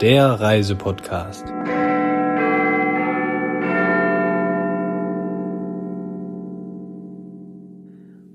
Der 0.00 0.38
Reisepodcast. 0.40 1.44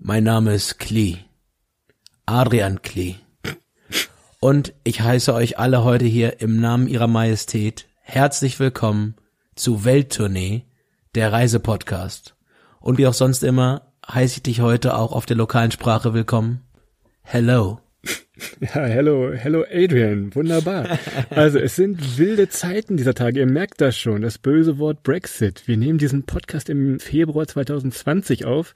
Mein 0.02 0.26
Name 0.26 0.56
ist 0.56 0.78
Klee. 0.80 1.20
Adrian 2.26 2.82
Klee. 2.82 3.16
Und 4.42 4.74
ich 4.84 5.00
heiße 5.00 5.34
euch 5.34 5.58
alle 5.58 5.86
heute 5.86 6.04
hier 6.04 6.42
im 6.42 6.60
Namen 6.60 6.88
ihrer 6.88 7.08
Majestät 7.08 7.88
herzlich 8.02 8.60
willkommen 8.60 9.16
zu 9.56 9.86
Welttournee, 9.86 10.66
der 11.16 11.32
Reisepodcast. 11.32 12.36
Und 12.82 12.98
wie 12.98 13.08
auch 13.08 13.14
sonst 13.14 13.42
immer 13.42 13.94
heiße 14.06 14.36
ich 14.36 14.44
dich 14.44 14.60
heute 14.60 14.98
auch 14.98 15.14
auf 15.14 15.26
der 15.26 15.38
lokalen 15.38 15.72
Sprache 15.72 16.14
willkommen. 16.14 16.62
Hello. 17.22 17.83
Ja, 18.60 18.86
hello, 18.86 19.32
hello 19.34 19.64
Adrian, 19.72 20.34
wunderbar. 20.36 21.00
Also 21.30 21.60
es 21.60 21.76
sind 21.76 22.18
wilde 22.18 22.50
Zeiten 22.50 22.98
dieser 22.98 23.14
Tage, 23.14 23.40
ihr 23.40 23.46
merkt 23.46 23.82
das 23.82 23.98
schon, 23.98 24.22
das 24.22 24.38
böse 24.38 24.78
Wort 24.78 25.04
Brexit. 25.04 25.68
Wir 25.68 25.78
nehmen 25.78 25.98
diesen 25.98 26.24
Podcast 26.24 26.70
im 26.70 27.00
Februar 27.00 27.48
2020 27.48 28.46
auf. 28.46 28.74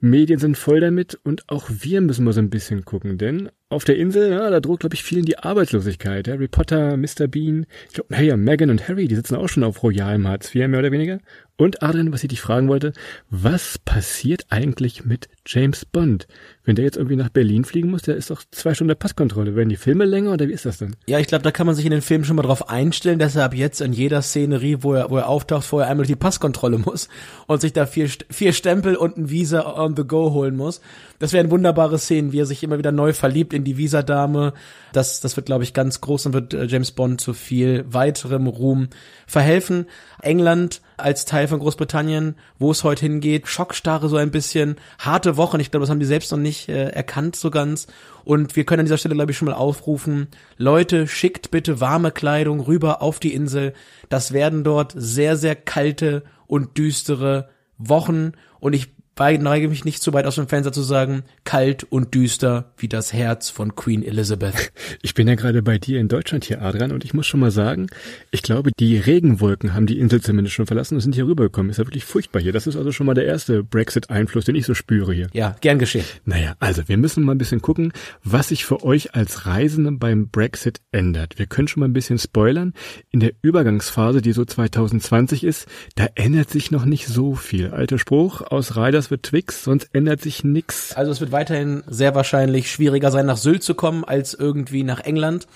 Medien 0.00 0.38
sind 0.38 0.56
voll 0.56 0.80
damit 0.80 1.18
und 1.24 1.48
auch 1.48 1.68
wir 1.68 2.00
müssen 2.00 2.24
mal 2.24 2.32
so 2.32 2.40
ein 2.40 2.50
bisschen 2.50 2.84
gucken, 2.84 3.18
denn 3.18 3.50
auf 3.70 3.84
der 3.84 3.96
Insel, 3.96 4.32
ja, 4.32 4.50
da 4.50 4.58
droht, 4.58 4.80
glaube 4.80 4.96
ich, 4.96 5.04
vielen 5.04 5.24
die 5.24 5.38
Arbeitslosigkeit. 5.38 6.26
Harry 6.26 6.48
Potter, 6.48 6.96
Mr. 6.96 7.28
Bean, 7.28 7.66
ich 7.86 7.94
glaube, 7.94 8.12
naja, 8.12 8.36
Meghan 8.36 8.68
und 8.68 8.88
Harry, 8.88 9.06
die 9.06 9.14
sitzen 9.14 9.36
auch 9.36 9.48
schon 9.48 9.62
auf 9.62 9.84
royalem 9.84 10.26
Hartz 10.26 10.52
IV, 10.52 10.66
mehr 10.66 10.80
oder 10.80 10.90
weniger. 10.90 11.20
Und 11.56 11.82
Adrian, 11.82 12.10
was 12.10 12.24
ich 12.24 12.30
dich 12.30 12.40
fragen 12.40 12.68
wollte, 12.68 12.94
was 13.28 13.78
passiert 13.78 14.46
eigentlich 14.48 15.04
mit 15.04 15.28
James 15.46 15.84
Bond? 15.84 16.26
Wenn 16.64 16.74
der 16.74 16.86
jetzt 16.86 16.96
irgendwie 16.96 17.16
nach 17.16 17.28
Berlin 17.28 17.64
fliegen 17.64 17.90
muss, 17.90 18.02
der 18.02 18.16
ist 18.16 18.30
doch 18.30 18.42
zwei 18.50 18.74
Stunden 18.74 18.96
Passkontrolle. 18.96 19.54
Werden 19.54 19.68
die 19.68 19.76
Filme 19.76 20.06
länger 20.06 20.32
oder 20.32 20.48
wie 20.48 20.52
ist 20.52 20.64
das 20.64 20.78
denn? 20.78 20.96
Ja, 21.06 21.18
ich 21.18 21.26
glaube, 21.26 21.44
da 21.44 21.50
kann 21.50 21.66
man 21.66 21.76
sich 21.76 21.84
in 21.84 21.90
den 21.90 22.00
Filmen 22.00 22.24
schon 22.24 22.36
mal 22.36 22.42
drauf 22.42 22.70
einstellen, 22.70 23.18
dass 23.18 23.36
er 23.36 23.44
ab 23.44 23.54
jetzt 23.54 23.82
in 23.82 23.92
jeder 23.92 24.22
Szenerie, 24.22 24.78
wo 24.80 24.94
er, 24.94 25.10
wo 25.10 25.18
er 25.18 25.28
auftaucht, 25.28 25.66
vorher 25.66 25.90
einmal 25.90 26.06
durch 26.06 26.16
die 26.16 26.16
Passkontrolle 26.16 26.78
muss 26.78 27.08
und 27.46 27.60
sich 27.60 27.74
da 27.74 27.84
vier, 27.84 28.08
vier 28.30 28.52
Stempel 28.54 28.96
und 28.96 29.18
ein 29.18 29.30
Visa 29.30 29.70
on 29.78 29.94
the 29.94 30.04
go 30.04 30.32
holen 30.32 30.56
muss. 30.56 30.80
Das 31.20 31.34
wären 31.34 31.50
wunderbare 31.50 31.98
Szenen, 31.98 32.32
wie 32.32 32.40
er 32.40 32.46
sich 32.46 32.62
immer 32.62 32.78
wieder 32.78 32.92
neu 32.92 33.12
verliebt 33.12 33.52
in 33.52 33.62
die 33.62 33.76
Visa-Dame. 33.76 34.54
Das, 34.94 35.20
das 35.20 35.36
wird, 35.36 35.44
glaube 35.44 35.64
ich, 35.64 35.74
ganz 35.74 36.00
groß 36.00 36.26
und 36.26 36.32
wird 36.32 36.54
äh, 36.54 36.64
James 36.64 36.92
Bond 36.92 37.20
zu 37.20 37.34
viel 37.34 37.84
weiterem 37.86 38.46
Ruhm 38.46 38.88
verhelfen. 39.26 39.86
England 40.22 40.80
als 40.96 41.26
Teil 41.26 41.46
von 41.46 41.58
Großbritannien, 41.58 42.36
wo 42.58 42.70
es 42.70 42.84
heute 42.84 43.02
hingeht, 43.02 43.48
Schockstarre 43.48 44.08
so 44.08 44.16
ein 44.16 44.30
bisschen, 44.30 44.76
harte 44.98 45.36
Wochen, 45.36 45.60
ich 45.60 45.70
glaube, 45.70 45.82
das 45.82 45.90
haben 45.90 46.00
die 46.00 46.06
selbst 46.06 46.32
noch 46.32 46.38
nicht 46.38 46.70
äh, 46.70 46.88
erkannt 46.88 47.36
so 47.36 47.50
ganz. 47.50 47.86
Und 48.24 48.56
wir 48.56 48.64
können 48.64 48.80
an 48.80 48.86
dieser 48.86 48.98
Stelle, 48.98 49.14
glaube 49.14 49.32
ich, 49.32 49.36
schon 49.36 49.46
mal 49.46 49.54
aufrufen, 49.54 50.28
Leute, 50.56 51.06
schickt 51.06 51.50
bitte 51.50 51.80
warme 51.80 52.12
Kleidung 52.12 52.60
rüber 52.60 53.02
auf 53.02 53.20
die 53.20 53.34
Insel. 53.34 53.74
Das 54.08 54.32
werden 54.32 54.64
dort 54.64 54.94
sehr, 54.96 55.36
sehr 55.36 55.54
kalte 55.54 56.22
und 56.46 56.78
düstere 56.78 57.50
Wochen. 57.76 58.32
Und 58.58 58.72
ich 58.72 58.94
neige 59.20 59.68
mich 59.68 59.84
nicht 59.84 60.02
so 60.02 60.14
weit 60.14 60.24
aus 60.24 60.36
dem 60.36 60.48
Fenster 60.48 60.72
zu 60.72 60.80
sagen, 60.80 61.24
kalt 61.44 61.84
und 61.84 62.14
düster 62.14 62.72
wie 62.78 62.88
das 62.88 63.12
Herz 63.12 63.50
von 63.50 63.74
Queen 63.74 64.02
Elizabeth. 64.02 64.72
Ich 65.02 65.14
bin 65.14 65.28
ja 65.28 65.34
gerade 65.34 65.62
bei 65.62 65.78
dir 65.78 66.00
in 66.00 66.08
Deutschland 66.08 66.44
hier, 66.44 66.62
Adrian, 66.62 66.90
und 66.92 67.04
ich 67.04 67.14
muss 67.14 67.26
schon 67.26 67.40
mal 67.40 67.50
sagen, 67.50 67.88
ich 68.30 68.42
glaube, 68.42 68.70
die 68.78 68.96
Regenwolken 68.96 69.74
haben 69.74 69.86
die 69.86 69.98
Insel 69.98 70.20
zumindest 70.20 70.54
schon 70.54 70.66
verlassen 70.66 70.94
und 70.94 71.00
sind 71.00 71.14
hier 71.14 71.26
rübergekommen. 71.26 71.70
Ist 71.70 71.78
ja 71.78 71.86
wirklich 71.86 72.04
furchtbar 72.04 72.40
hier. 72.40 72.52
Das 72.52 72.66
ist 72.66 72.76
also 72.76 72.92
schon 72.92 73.06
mal 73.06 73.14
der 73.14 73.26
erste 73.26 73.62
Brexit-Einfluss, 73.62 74.46
den 74.46 74.56
ich 74.56 74.66
so 74.66 74.74
spüre 74.74 75.12
hier. 75.12 75.28
Ja, 75.32 75.56
gern 75.60 75.78
geschehen. 75.78 76.04
Naja, 76.24 76.54
also 76.60 76.88
wir 76.88 76.96
müssen 76.96 77.24
mal 77.24 77.34
ein 77.34 77.38
bisschen 77.38 77.62
gucken, 77.62 77.92
was 78.24 78.48
sich 78.48 78.64
für 78.64 78.82
euch 78.82 79.14
als 79.14 79.46
Reisende 79.46 79.92
beim 79.92 80.28
Brexit 80.28 80.80
ändert. 80.92 81.38
Wir 81.38 81.46
können 81.46 81.68
schon 81.68 81.80
mal 81.80 81.88
ein 81.88 81.92
bisschen 81.92 82.18
spoilern. 82.18 82.74
In 83.10 83.20
der 83.20 83.32
Übergangsphase, 83.42 84.22
die 84.22 84.32
so 84.32 84.44
2020 84.44 85.44
ist, 85.44 85.66
da 85.94 86.06
ändert 86.14 86.50
sich 86.50 86.70
noch 86.70 86.84
nicht 86.84 87.06
so 87.06 87.34
viel. 87.34 87.70
Alter 87.70 87.98
Spruch 87.98 88.40
aus 88.40 88.76
Riders 88.76 89.09
wird 89.10 89.24
Twix, 89.24 89.64
sonst 89.64 89.88
ändert 89.92 90.20
sich 90.20 90.44
nix. 90.44 90.92
Also 90.94 91.10
es 91.12 91.20
wird 91.20 91.32
weiterhin 91.32 91.82
sehr 91.86 92.14
wahrscheinlich 92.14 92.70
schwieriger 92.70 93.10
sein, 93.10 93.26
nach 93.26 93.36
Sylt 93.36 93.62
zu 93.62 93.74
kommen, 93.74 94.04
als 94.04 94.34
irgendwie 94.34 94.82
nach 94.82 95.00
England. 95.00 95.46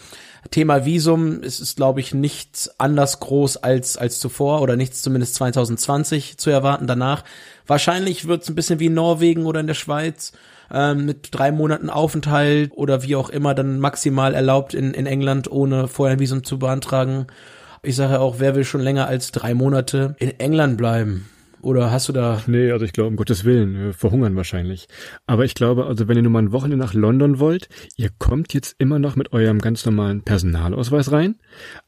Thema 0.51 0.85
Visum 0.85 1.41
es 1.43 1.61
ist, 1.61 1.77
glaube 1.77 2.01
ich, 2.01 2.13
nichts 2.13 2.79
anders 2.79 3.21
groß 3.21 3.59
als, 3.59 3.97
als 3.97 4.19
zuvor 4.19 4.61
oder 4.61 4.77
nichts 4.77 5.03
zumindest 5.03 5.35
2020 5.37 6.37
zu 6.37 6.51
erwarten 6.51 6.87
danach. 6.87 7.25
Wahrscheinlich 7.67 8.29
wird 8.29 8.43
es 8.43 8.49
ein 8.49 8.55
bisschen 8.55 8.81
wie 8.81 8.91
Norwegen 8.91 9.47
oder 9.47 9.61
in 9.61 9.67
der 9.67 9.75
Schweiz 9.75 10.33
ähm, 10.71 11.07
mit 11.07 11.29
drei 11.31 11.51
Monaten 11.51 11.91
Aufenthalt 11.91 12.73
oder 12.75 13.03
wie 13.03 13.17
auch 13.17 13.31
immer 13.31 13.55
dann 13.55 13.81
maximal 13.81 14.35
erlaubt 14.35 14.75
in, 14.75 14.93
in 14.93 15.07
England, 15.07 15.51
ohne 15.51 15.89
vorher 15.89 16.17
ein 16.17 16.21
Visum 16.21 16.45
zu 16.45 16.59
beantragen. 16.59 17.27
Ich 17.83 17.97
sage 17.97 18.21
auch, 18.21 18.37
wer 18.39 18.55
will 18.55 18.65
schon 18.65 18.81
länger 18.81 19.07
als 19.07 19.33
drei 19.33 19.55
Monate 19.55 20.15
in 20.19 20.39
England 20.41 20.77
bleiben? 20.77 21.29
Oder 21.65 21.91
hast 21.91 22.09
du 22.11 22.13
da? 22.13 22.43
Nee, 22.47 22.71
also 22.71 22.85
ich 22.85 22.93
glaube, 22.93 23.09
um 23.09 23.17
Gottes 23.17 23.45
Willen, 23.45 23.79
wir 23.79 23.95
verhungern 23.95 24.37
wahrscheinlich. 24.37 24.87
Aber 25.27 25.47
ich 25.47 25.55
glaube, 25.55 25.87
also 25.87 26.09
wenn 26.09 26.17
ihr 26.17 26.23
nur 26.23 26.31
mal 26.31 26.43
ein 26.43 26.53
Wochenende 26.53 26.77
nach 26.77 26.93
London 26.93 27.39
wollt, 27.39 27.69
ihr 27.97 28.11
kommt 28.19 28.53
jetzt 28.53 28.77
immer 28.79 28.99
noch 28.99 29.17
mit 29.17 29.33
eurem 29.33 29.61
ganz 29.61 29.87
normalen 29.87 30.23
Personalausweis 30.23 31.11
rein. 31.11 31.37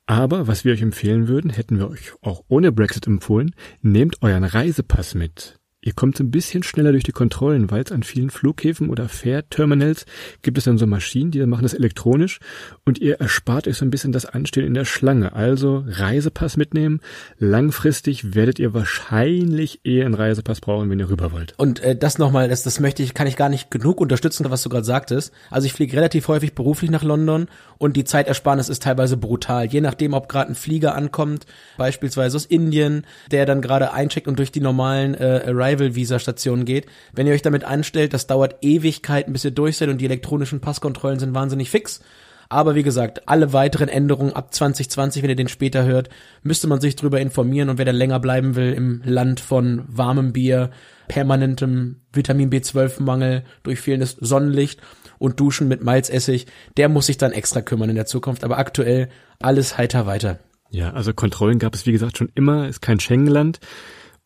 Aber 0.06 0.48
was 0.48 0.65
wir 0.65 0.72
euch 0.72 0.81
empfehlen 0.81 1.28
würden, 1.28 1.50
hätten 1.50 1.78
wir 1.78 1.91
euch 1.91 2.12
auch 2.22 2.42
ohne 2.48 2.72
Brexit 2.72 3.06
empfohlen, 3.06 3.54
nehmt 3.82 4.22
euren 4.22 4.44
Reisepass 4.44 5.15
mit. 5.15 5.59
Ihr 5.86 5.92
kommt 5.92 6.19
ein 6.19 6.32
bisschen 6.32 6.64
schneller 6.64 6.91
durch 6.91 7.04
die 7.04 7.12
Kontrollen, 7.12 7.70
weil 7.70 7.84
es 7.84 7.92
an 7.92 8.02
vielen 8.02 8.30
Flughäfen 8.30 8.91
oder 8.91 9.08
Fährterminals 9.08 10.04
gibt 10.42 10.58
es 10.58 10.64
dann 10.64 10.78
so 10.78 10.86
Maschinen, 10.88 11.30
die 11.30 11.47
machen 11.47 11.62
das 11.62 11.74
elektronisch 11.74 12.41
und 12.84 12.98
ihr 12.98 13.20
erspart 13.20 13.69
euch 13.69 13.76
so 13.76 13.84
ein 13.84 13.91
bisschen 13.91 14.10
das 14.10 14.26
Anstehen 14.26 14.66
in 14.66 14.74
der 14.74 14.84
Schlange. 14.84 15.34
Also 15.34 15.84
Reisepass 15.86 16.56
mitnehmen. 16.56 17.00
Langfristig 17.38 18.34
werdet 18.34 18.58
ihr 18.58 18.74
wahrscheinlich 18.74 19.78
eher 19.84 20.06
einen 20.06 20.14
Reisepass 20.14 20.60
brauchen, 20.60 20.91
wenn 20.91 20.98
ihr 20.98 21.08
rüber 21.08 21.30
wollt. 21.30 21.54
Und 21.56 21.78
äh, 21.78 21.94
das 21.94 22.18
nochmal, 22.18 22.48
das, 22.48 22.64
das 22.64 22.80
möchte 22.80 23.04
ich, 23.04 23.14
kann 23.14 23.28
ich 23.28 23.36
gar 23.36 23.48
nicht 23.48 23.70
genug 23.70 24.00
unterstützen, 24.00 24.44
was 24.50 24.64
du 24.64 24.68
gerade 24.68 24.84
sagtest. 24.84 25.32
Also 25.53 25.66
ich 25.66 25.72
fliege 25.72 25.97
relativ 25.97 26.26
häufig 26.26 26.56
beruflich 26.56 26.91
nach 26.91 27.04
London 27.04 27.47
und 27.78 27.97
die 27.97 28.03
Zeitersparnis 28.03 28.68
ist 28.68 28.82
teilweise 28.82 29.16
brutal. 29.16 29.66
Je 29.66 29.80
nachdem, 29.80 30.14
ob 30.14 30.28
gerade 30.28 30.50
ein 30.50 30.56
Flieger 30.56 30.97
ankommt, 30.97 31.47
beispielsweise 31.76 32.34
aus 32.38 32.47
Indien, 32.47 33.06
der 33.30 33.47
dann 33.47 33.62
gerade 33.62 33.92
eincheckt 33.92 34.26
und 34.26 34.41
durch 34.41 34.50
die 34.50 34.60
normalen 34.60 35.14
äh, 35.14 35.44
Arrival 35.47 35.75
Arrival-Visa-Station 35.76 36.64
geht. 36.64 36.87
Wenn 37.12 37.26
ihr 37.26 37.34
euch 37.34 37.42
damit 37.42 37.64
anstellt, 37.64 38.14
das 38.14 38.26
dauert 38.26 38.56
Ewigkeiten, 38.62 39.32
bis 39.32 39.44
ihr 39.44 39.50
durch 39.50 39.76
seid 39.76 39.88
und 39.88 40.00
die 40.00 40.06
elektronischen 40.06 40.60
Passkontrollen 40.60 41.19
sind 41.19 41.34
wahnsinnig 41.34 41.70
fix. 41.70 42.00
Aber 42.48 42.75
wie 42.75 42.82
gesagt, 42.82 43.28
alle 43.28 43.53
weiteren 43.53 43.88
Änderungen 43.88 44.32
ab 44.32 44.54
2020, 44.54 45.22
wenn 45.22 45.31
ihr 45.31 45.36
den 45.36 45.48
später 45.48 45.84
hört, 45.84 46.09
müsste 46.42 46.69
man 46.69 46.81
sich 46.81 46.94
drüber 46.94 47.20
informieren 47.20 47.69
und 47.69 47.78
wer 47.78 47.84
dann 47.84 47.97
länger 47.97 48.20
bleiben 48.20 48.54
will 48.54 48.72
im 48.72 49.03
Land 49.04 49.41
von 49.41 49.84
warmem 49.88 50.32
Bier, 50.32 50.70
permanentem 51.09 52.03
Vitamin 52.12 52.50
B12-Mangel 52.50 53.44
durch 53.62 53.81
fehlendes 53.81 54.16
Sonnenlicht 54.21 54.80
und 55.18 55.41
Duschen 55.41 55.66
mit 55.68 55.83
Malzessig, 55.83 56.47
der 56.77 56.89
muss 56.89 57.06
sich 57.06 57.18
dann 57.18 57.33
extra 57.33 57.62
kümmern 57.62 57.91
in 57.91 57.97
der 57.97 58.06
Zukunft. 58.06 58.45
Aber 58.45 58.59
aktuell 58.59 59.09
alles 59.41 59.77
heiter 59.77 60.06
weiter. 60.06 60.39
Ja, 60.71 60.92
also 60.92 61.12
Kontrollen 61.15 61.59
gab 61.59 61.74
es 61.74 61.86
wie 61.86 61.92
gesagt 61.92 62.18
schon 62.18 62.30
immer, 62.34 62.68
ist 62.68 62.83
kein 62.83 63.01
Schengenland. 63.01 63.60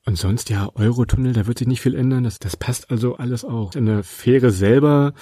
Und 0.07 0.17
sonst 0.17 0.49
ja, 0.49 0.71
Eurotunnel, 0.75 1.35
da 1.35 1.47
wird 1.47 1.59
sich 1.59 1.69
nicht 1.69 1.83
viel 1.83 1.95
ändern. 1.95 2.25
Das, 2.25 2.39
das 2.39 2.57
passt 2.57 2.91
also 2.91 3.17
alles 3.17 3.45
auch. 3.45 3.75
Eine 3.75 4.03
Fähre 4.03 4.51
selber 4.51 5.13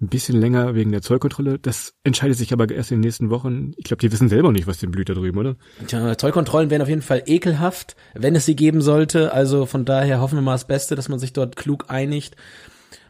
ein 0.00 0.08
bisschen 0.08 0.40
länger 0.40 0.74
wegen 0.74 0.90
der 0.90 1.02
Zollkontrolle. 1.02 1.58
Das 1.58 1.92
entscheidet 2.02 2.38
sich 2.38 2.52
aber 2.52 2.70
erst 2.70 2.90
in 2.90 2.96
den 2.96 3.06
nächsten 3.06 3.28
Wochen. 3.28 3.72
Ich 3.76 3.84
glaube, 3.84 4.00
die 4.00 4.10
wissen 4.10 4.30
selber 4.30 4.50
nicht, 4.50 4.66
was 4.66 4.78
dem 4.78 4.90
blüht 4.90 5.10
da 5.10 5.14
drüben, 5.14 5.38
oder? 5.38 5.56
Tja, 5.86 6.16
Zollkontrollen 6.16 6.70
wären 6.70 6.80
auf 6.80 6.88
jeden 6.88 7.02
Fall 7.02 7.22
ekelhaft, 7.26 7.94
wenn 8.14 8.34
es 8.34 8.46
sie 8.46 8.56
geben 8.56 8.80
sollte. 8.80 9.32
Also 9.32 9.66
von 9.66 9.84
daher 9.84 10.20
hoffen 10.20 10.36
wir 10.36 10.42
mal 10.42 10.52
das 10.52 10.66
Beste, 10.66 10.94
dass 10.96 11.10
man 11.10 11.18
sich 11.18 11.34
dort 11.34 11.56
klug 11.56 11.86
einigt. 11.88 12.34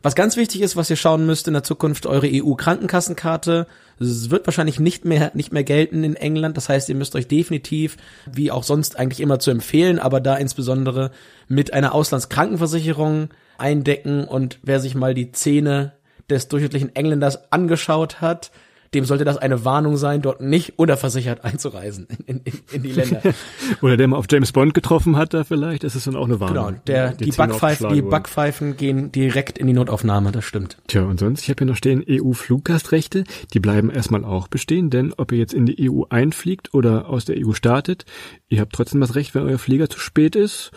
Was 0.02 0.16
ganz 0.16 0.36
wichtig 0.36 0.62
ist, 0.62 0.74
was 0.74 0.90
ihr 0.90 0.96
schauen 0.96 1.26
müsst 1.26 1.46
in 1.46 1.54
der 1.54 1.62
Zukunft, 1.62 2.06
eure 2.06 2.28
EU-Krankenkassenkarte 2.28 3.68
wird 3.98 4.46
wahrscheinlich 4.48 4.80
nicht 4.80 5.04
mehr, 5.04 5.30
nicht 5.34 5.52
mehr 5.52 5.62
gelten 5.62 6.02
in 6.02 6.16
England. 6.16 6.56
Das 6.56 6.68
heißt, 6.68 6.88
ihr 6.88 6.96
müsst 6.96 7.14
euch 7.14 7.28
definitiv, 7.28 7.96
wie 8.30 8.50
auch 8.50 8.64
sonst 8.64 8.98
eigentlich 8.98 9.20
immer 9.20 9.38
zu 9.38 9.52
empfehlen, 9.52 10.00
aber 10.00 10.20
da 10.20 10.34
insbesondere 10.34 11.12
mit 11.46 11.72
einer 11.72 11.94
Auslandskrankenversicherung 11.94 13.28
eindecken 13.58 14.24
und 14.24 14.58
wer 14.62 14.80
sich 14.80 14.96
mal 14.96 15.14
die 15.14 15.30
Zähne 15.30 15.92
des 16.28 16.48
durchschnittlichen 16.48 16.96
Engländers 16.96 17.52
angeschaut 17.52 18.20
hat, 18.20 18.50
dem 18.94 19.04
sollte 19.04 19.24
das 19.24 19.36
eine 19.36 19.64
Warnung 19.64 19.96
sein, 19.96 20.22
dort 20.22 20.40
nicht 20.40 20.78
unterversichert 20.78 21.44
einzureisen 21.44 22.06
in, 22.26 22.40
in, 22.44 22.52
in 22.72 22.82
die 22.82 22.92
Länder. 22.92 23.22
Oder 23.82 23.96
der 23.96 24.08
mal 24.08 24.16
auf 24.16 24.26
James 24.30 24.52
Bond 24.52 24.74
getroffen 24.74 25.16
hat 25.16 25.34
da 25.34 25.44
vielleicht, 25.44 25.84
das 25.84 25.96
ist 25.96 26.06
dann 26.06 26.16
auch 26.16 26.26
eine 26.26 26.40
Warnung. 26.40 26.66
Genau, 26.66 26.78
der, 26.86 27.12
die, 27.12 27.30
Backpfeifen, 27.30 27.94
die 27.94 28.02
Backpfeifen 28.02 28.76
gehen 28.76 29.10
direkt 29.12 29.58
in 29.58 29.66
die 29.66 29.72
Notaufnahme, 29.72 30.32
das 30.32 30.44
stimmt. 30.44 30.76
Tja, 30.88 31.02
und 31.04 31.18
sonst, 31.20 31.42
ich 31.42 31.48
habe 31.48 31.58
hier 31.60 31.66
noch 31.66 31.76
stehen 31.76 32.04
EU-Fluggastrechte, 32.08 33.24
die 33.54 33.60
bleiben 33.60 33.90
erstmal 33.90 34.24
auch 34.24 34.48
bestehen, 34.48 34.90
denn 34.90 35.14
ob 35.16 35.32
ihr 35.32 35.38
jetzt 35.38 35.54
in 35.54 35.66
die 35.66 35.90
EU 35.90 36.02
einfliegt 36.10 36.74
oder 36.74 37.08
aus 37.08 37.24
der 37.24 37.36
EU 37.38 37.52
startet, 37.52 38.04
ihr 38.48 38.60
habt 38.60 38.72
trotzdem 38.74 39.00
das 39.00 39.14
Recht, 39.14 39.34
wenn 39.34 39.42
euer 39.42 39.58
Flieger 39.58 39.88
zu 39.88 39.98
spät 39.98 40.36
ist. 40.36 40.70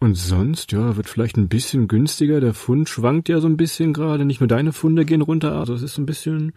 Und 0.00 0.14
sonst, 0.14 0.70
ja, 0.70 0.96
wird 0.96 1.08
vielleicht 1.08 1.36
ein 1.36 1.48
bisschen 1.48 1.88
günstiger. 1.88 2.40
Der 2.40 2.54
Pfund 2.54 2.88
schwankt 2.88 3.28
ja 3.28 3.40
so 3.40 3.48
ein 3.48 3.56
bisschen 3.56 3.92
gerade. 3.92 4.24
Nicht 4.24 4.40
nur 4.40 4.46
deine 4.46 4.72
Funde 4.72 5.04
gehen 5.04 5.22
runter, 5.22 5.56
also 5.56 5.74
es 5.74 5.82
ist 5.82 5.98
ein 5.98 6.06
bisschen 6.06 6.52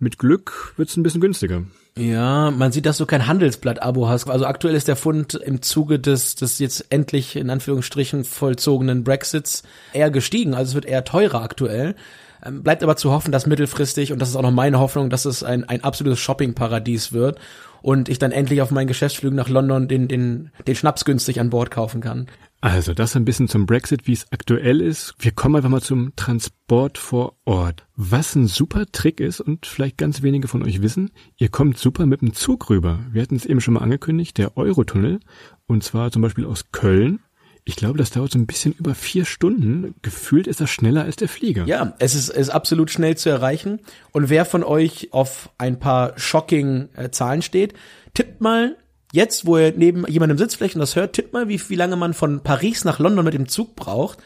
mit 0.00 0.18
Glück 0.18 0.72
wird's 0.76 0.96
ein 0.96 1.02
bisschen 1.02 1.20
günstiger. 1.20 1.64
Ja, 1.96 2.50
man 2.50 2.72
sieht, 2.72 2.86
dass 2.86 2.96
du 2.96 3.04
kein 3.04 3.26
Handelsblatt-Abo 3.26 4.08
hast. 4.08 4.28
Also 4.30 4.46
aktuell 4.46 4.74
ist 4.74 4.88
der 4.88 4.96
Fund 4.96 5.34
im 5.34 5.60
Zuge 5.60 5.98
des, 5.98 6.34
des 6.36 6.58
jetzt 6.58 6.86
endlich 6.88 7.36
in 7.36 7.50
Anführungsstrichen 7.50 8.24
vollzogenen 8.24 9.04
Brexits 9.04 9.62
eher 9.92 10.10
gestiegen. 10.10 10.54
Also 10.54 10.70
es 10.70 10.74
wird 10.74 10.86
eher 10.86 11.04
teurer 11.04 11.42
aktuell. 11.42 11.96
Ähm, 12.42 12.62
bleibt 12.62 12.82
aber 12.82 12.96
zu 12.96 13.10
hoffen, 13.10 13.32
dass 13.32 13.46
mittelfristig, 13.46 14.12
und 14.12 14.20
das 14.20 14.30
ist 14.30 14.36
auch 14.36 14.42
noch 14.42 14.50
meine 14.50 14.78
Hoffnung, 14.80 15.10
dass 15.10 15.26
es 15.26 15.44
ein, 15.44 15.68
ein 15.68 15.84
absolutes 15.84 16.20
Shoppingparadies 16.20 17.12
wird 17.12 17.38
und 17.82 18.08
ich 18.08 18.18
dann 18.18 18.32
endlich 18.32 18.62
auf 18.62 18.70
meinen 18.70 18.86
Geschäftsflügen 18.86 19.36
nach 19.36 19.50
London 19.50 19.88
den, 19.88 20.08
den, 20.08 20.50
den 20.66 20.74
Schnaps 20.74 21.04
günstig 21.04 21.40
an 21.40 21.50
Bord 21.50 21.70
kaufen 21.70 22.00
kann. 22.00 22.26
Also 22.62 22.92
das 22.92 23.16
ein 23.16 23.24
bisschen 23.24 23.48
zum 23.48 23.64
Brexit, 23.64 24.06
wie 24.06 24.12
es 24.12 24.30
aktuell 24.32 24.82
ist. 24.82 25.14
Wir 25.18 25.32
kommen 25.32 25.56
einfach 25.56 25.70
mal 25.70 25.80
zum 25.80 26.14
Transport 26.14 26.98
vor 26.98 27.36
Ort. 27.46 27.86
Was 27.96 28.34
ein 28.34 28.46
super 28.46 28.84
Trick 28.92 29.18
ist 29.18 29.40
und 29.40 29.64
vielleicht 29.64 29.96
ganz 29.96 30.20
wenige 30.20 30.46
von 30.46 30.62
euch 30.62 30.82
wissen, 30.82 31.10
ihr 31.38 31.48
kommt 31.48 31.78
super 31.78 32.04
mit 32.04 32.20
dem 32.20 32.34
Zug 32.34 32.68
rüber. 32.68 33.00
Wir 33.12 33.22
hatten 33.22 33.36
es 33.36 33.46
eben 33.46 33.62
schon 33.62 33.74
mal 33.74 33.80
angekündigt, 33.80 34.36
der 34.36 34.58
Eurotunnel. 34.58 35.20
Und 35.66 35.84
zwar 35.84 36.12
zum 36.12 36.20
Beispiel 36.20 36.44
aus 36.44 36.70
Köln. 36.70 37.20
Ich 37.64 37.76
glaube, 37.76 37.96
das 37.96 38.10
dauert 38.10 38.32
so 38.32 38.38
ein 38.38 38.46
bisschen 38.46 38.72
über 38.72 38.94
vier 38.94 39.24
Stunden. 39.24 39.94
Gefühlt 40.02 40.46
ist 40.46 40.60
das 40.60 40.68
schneller 40.68 41.04
als 41.04 41.16
der 41.16 41.28
Flieger. 41.28 41.64
Ja, 41.64 41.94
es 41.98 42.14
ist, 42.14 42.28
ist 42.28 42.50
absolut 42.50 42.90
schnell 42.90 43.16
zu 43.16 43.30
erreichen. 43.30 43.80
Und 44.12 44.28
wer 44.28 44.44
von 44.44 44.64
euch 44.64 45.08
auf 45.12 45.48
ein 45.56 45.78
paar 45.78 46.18
shocking 46.18 46.90
äh, 46.94 47.10
Zahlen 47.10 47.40
steht, 47.40 47.72
tippt 48.12 48.42
mal 48.42 48.76
Jetzt, 49.12 49.46
wo 49.46 49.58
ihr 49.58 49.72
neben 49.76 50.06
jemandem 50.06 50.38
sitzt 50.38 50.60
und 50.60 50.78
das 50.78 50.96
hört, 50.96 51.14
tippt 51.14 51.32
mal, 51.32 51.48
wie, 51.48 51.60
wie 51.68 51.74
lange 51.74 51.96
man 51.96 52.14
von 52.14 52.42
Paris 52.42 52.84
nach 52.84 52.98
London 52.98 53.24
mit 53.24 53.34
dem 53.34 53.48
Zug 53.48 53.74
braucht. 53.74 54.18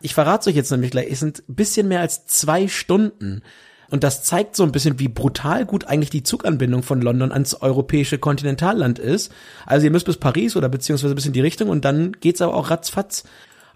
Ich 0.00 0.14
verrate 0.14 0.50
euch 0.50 0.56
jetzt 0.56 0.70
nämlich 0.72 0.90
gleich, 0.90 1.08
es 1.10 1.20
sind 1.20 1.44
bisschen 1.46 1.86
mehr 1.86 2.00
als 2.00 2.26
zwei 2.26 2.66
Stunden. 2.66 3.42
Und 3.92 4.02
das 4.02 4.24
zeigt 4.24 4.56
so 4.56 4.62
ein 4.62 4.72
bisschen, 4.72 4.98
wie 4.98 5.08
brutal 5.08 5.66
gut 5.66 5.84
eigentlich 5.84 6.08
die 6.08 6.22
Zuganbindung 6.22 6.82
von 6.82 7.02
London 7.02 7.30
ans 7.30 7.54
europäische 7.54 8.18
Kontinentalland 8.18 8.98
ist. 8.98 9.30
Also 9.66 9.84
ihr 9.84 9.90
müsst 9.90 10.06
bis 10.06 10.16
Paris 10.16 10.56
oder 10.56 10.70
beziehungsweise 10.70 11.14
bis 11.14 11.26
in 11.26 11.34
die 11.34 11.42
Richtung 11.42 11.68
und 11.68 11.84
dann 11.84 12.12
geht's 12.12 12.40
aber 12.40 12.54
auch 12.54 12.70
ratzfatz. 12.70 13.24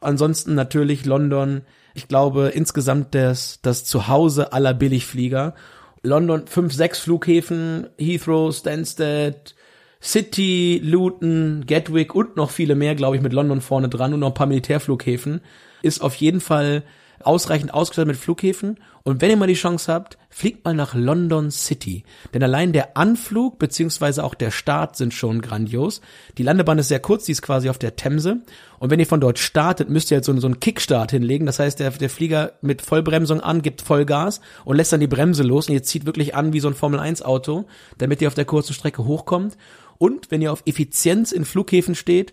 Ansonsten 0.00 0.54
natürlich 0.54 1.04
London, 1.04 1.62
ich 1.92 2.08
glaube 2.08 2.48
insgesamt 2.48 3.14
das, 3.14 3.60
das 3.60 3.84
Zuhause 3.84 4.52
aller 4.52 4.74
Billigflieger. 4.74 5.54
London 6.02 6.46
fünf, 6.46 6.72
sechs 6.72 6.98
Flughäfen, 6.98 7.88
Heathrow, 7.98 8.54
Stansted, 8.54 9.55
City, 10.02 10.80
Luton, 10.82 11.64
Gatwick 11.66 12.14
und 12.14 12.36
noch 12.36 12.50
viele 12.50 12.74
mehr, 12.74 12.94
glaube 12.94 13.16
ich, 13.16 13.22
mit 13.22 13.32
London 13.32 13.60
vorne 13.60 13.88
dran 13.88 14.14
und 14.14 14.20
noch 14.20 14.28
ein 14.28 14.34
paar 14.34 14.46
Militärflughäfen, 14.46 15.40
ist 15.82 16.00
auf 16.00 16.14
jeden 16.16 16.40
Fall 16.40 16.82
ausreichend 17.22 17.72
ausgestattet 17.72 18.08
mit 18.08 18.16
Flughäfen. 18.16 18.78
Und 19.02 19.20
wenn 19.20 19.30
ihr 19.30 19.36
mal 19.36 19.46
die 19.46 19.54
Chance 19.54 19.92
habt, 19.92 20.18
fliegt 20.28 20.64
mal 20.64 20.74
nach 20.74 20.94
London 20.94 21.50
City. 21.50 22.04
Denn 22.34 22.42
allein 22.42 22.72
der 22.72 22.96
Anflug 22.96 23.58
beziehungsweise 23.58 24.24
auch 24.24 24.34
der 24.34 24.50
Start 24.50 24.96
sind 24.96 25.14
schon 25.14 25.40
grandios. 25.40 26.00
Die 26.38 26.42
Landebahn 26.42 26.78
ist 26.78 26.88
sehr 26.88 27.00
kurz, 27.00 27.24
die 27.24 27.32
ist 27.32 27.42
quasi 27.42 27.68
auf 27.68 27.78
der 27.78 27.96
Themse. 27.96 28.42
Und 28.78 28.90
wenn 28.90 29.00
ihr 29.00 29.06
von 29.06 29.20
dort 29.20 29.38
startet, 29.38 29.88
müsst 29.88 30.10
ihr 30.10 30.16
halt 30.16 30.24
so, 30.24 30.38
so 30.38 30.46
einen 30.46 30.60
Kickstart 30.60 31.12
hinlegen. 31.12 31.46
Das 31.46 31.58
heißt, 31.58 31.80
der, 31.80 31.90
der 31.90 32.10
Flieger 32.10 32.52
mit 32.62 32.82
Vollbremsung 32.82 33.40
an, 33.40 33.62
gibt 33.62 33.80
Vollgas 33.80 34.40
und 34.64 34.76
lässt 34.76 34.92
dann 34.92 35.00
die 35.00 35.06
Bremse 35.06 35.42
los 35.42 35.68
und 35.68 35.74
ihr 35.74 35.82
zieht 35.82 36.04
wirklich 36.04 36.34
an 36.34 36.52
wie 36.52 36.60
so 36.60 36.68
ein 36.68 36.74
Formel-1-Auto, 36.74 37.66
damit 37.98 38.20
ihr 38.20 38.28
auf 38.28 38.34
der 38.34 38.44
kurzen 38.44 38.74
Strecke 38.74 39.04
hochkommt. 39.04 39.56
Und 39.98 40.30
wenn 40.30 40.42
ihr 40.42 40.52
auf 40.52 40.62
Effizienz 40.66 41.32
in 41.32 41.44
Flughäfen 41.44 41.94
steht, 41.94 42.32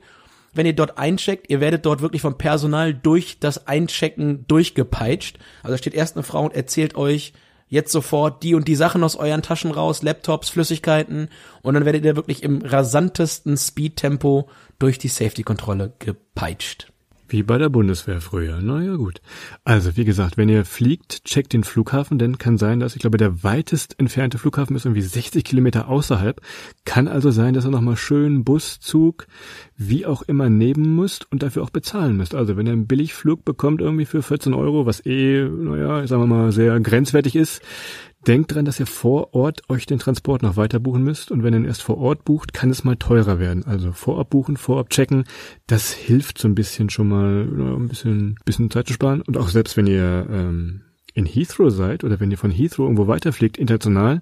wenn 0.54 0.66
ihr 0.66 0.74
dort 0.74 0.98
eincheckt, 0.98 1.50
ihr 1.50 1.60
werdet 1.60 1.86
dort 1.86 2.02
wirklich 2.02 2.22
vom 2.22 2.38
Personal 2.38 2.94
durch 2.94 3.40
das 3.40 3.68
Einchecken 3.68 4.46
durchgepeitscht. 4.48 5.40
Also 5.64 5.78
steht 5.78 5.94
erst 5.94 6.16
eine 6.16 6.24
Frau 6.24 6.44
und 6.44 6.56
erzählt 6.56 6.96
euch 6.96 7.34
jetzt 7.68 7.92
sofort 7.92 8.44
die 8.44 8.54
und 8.54 8.68
die 8.68 8.76
Sachen 8.76 9.04
aus 9.04 9.16
euren 9.16 9.42
Taschen 9.42 9.72
raus, 9.72 10.04
Laptops, 10.04 10.50
Flüssigkeiten 10.50 11.30
und 11.64 11.74
dann 11.74 11.86
werdet 11.86 12.06
ihr 12.06 12.16
wirklich 12.16 12.44
im 12.44 12.62
rasantesten 12.62 13.58
Speedtempo 13.58 14.48
durch 14.78 15.00
die 15.00 15.08
Safety-Kontrolle 15.08 15.94
gepeitscht. 15.98 16.93
Wie 17.28 17.42
bei 17.42 17.58
der 17.58 17.70
Bundeswehr 17.70 18.22
früher. 18.22 18.62
Naja, 18.62 18.96
gut. 18.96 19.22
Also, 19.64 19.96
wie 19.96 20.06
gesagt, 20.06 20.38
wenn 20.38 20.50
ihr 20.50 20.66
fliegt, 20.66 21.24
checkt 21.24 21.54
den 21.54 21.64
Flughafen, 21.64 22.20
denn 22.20 22.38
kann 22.38 22.58
sein, 22.58 22.80
dass, 22.80 22.96
ich 22.96 23.02
glaube, 23.02 23.18
der 23.18 23.44
weitest 23.44 24.00
entfernte 24.00 24.38
Flughafen 24.38 24.76
ist 24.76 24.86
irgendwie 24.86 25.02
60 25.02 25.44
Kilometer 25.44 25.88
außerhalb. 25.88 26.42
Kann 26.86 27.08
also 27.08 27.32
sein, 27.32 27.54
dass 27.54 27.66
ihr 27.66 27.72
nochmal 27.72 27.96
schön 27.96 28.44
Bus, 28.44 28.80
Zug, 28.80 29.28
wie 29.78 30.06
auch 30.06 30.22
immer 30.24 30.50
nehmen 30.50 30.96
müsst 30.96 31.32
und 31.32 31.44
dafür 31.44 31.64
auch 31.64 31.70
bezahlen 31.70 32.18
müsst. 32.18 32.36
Also, 32.36 32.58
wenn 32.58 32.68
ihr 32.68 32.74
einen 32.74 32.88
Billigflug 32.88 33.46
bekommt 33.46 33.82
irgendwie 33.82 34.06
für 34.06 34.22
14 34.22 34.54
Euro, 34.54 34.86
was 34.86 35.06
eh, 35.06 35.44
naja, 35.44 36.06
sagen 36.06 36.24
wir 36.24 36.28
mal, 36.28 36.52
sehr 36.52 36.80
grenzwertig 36.80 37.36
ist, 37.36 37.62
Denkt 38.28 38.54
dran, 38.54 38.64
dass 38.64 38.80
ihr 38.80 38.86
vor 38.86 39.34
Ort 39.34 39.70
euch 39.70 39.86
den 39.86 40.00
Transport 40.00 40.44
noch 40.44 40.56
weiter 40.56 40.80
buchen 40.80 41.04
müsst. 41.04 41.32
Und 41.32 41.44
wenn 41.44 41.54
ihr 41.54 41.60
ihn 41.60 41.66
erst 41.66 41.84
vor 41.84 41.98
Ort 41.98 42.24
bucht, 42.24 42.54
kann 42.54 42.70
es 42.70 42.84
mal 42.84 42.96
teurer 42.96 43.38
werden. 43.38 43.66
Also 43.66 43.92
vorab 43.92 44.30
buchen, 44.30 44.56
vorab 44.56 44.90
checken, 44.90 45.26
das 45.68 45.92
hilft 45.92 46.38
so 46.38 46.48
ein 46.48 46.56
bisschen 46.56 46.90
schon 46.90 47.10
mal 47.10 47.44
ein 47.44 47.90
bisschen, 47.90 48.38
bisschen 48.46 48.72
Zeit 48.72 48.88
zu 48.88 48.94
sparen. 48.94 49.22
Und 49.22 49.38
auch 49.38 49.50
selbst 49.50 49.76
wenn 49.76 49.88
ihr 49.88 50.26
ähm, 50.30 50.84
in 51.14 51.26
Heathrow 51.26 51.70
seid 51.70 52.04
oder 52.04 52.20
wenn 52.20 52.32
ihr 52.32 52.38
von 52.38 52.52
Heathrow 52.52 52.86
irgendwo 52.86 53.08
weiterfliegt, 53.08 53.58
international, 53.58 54.22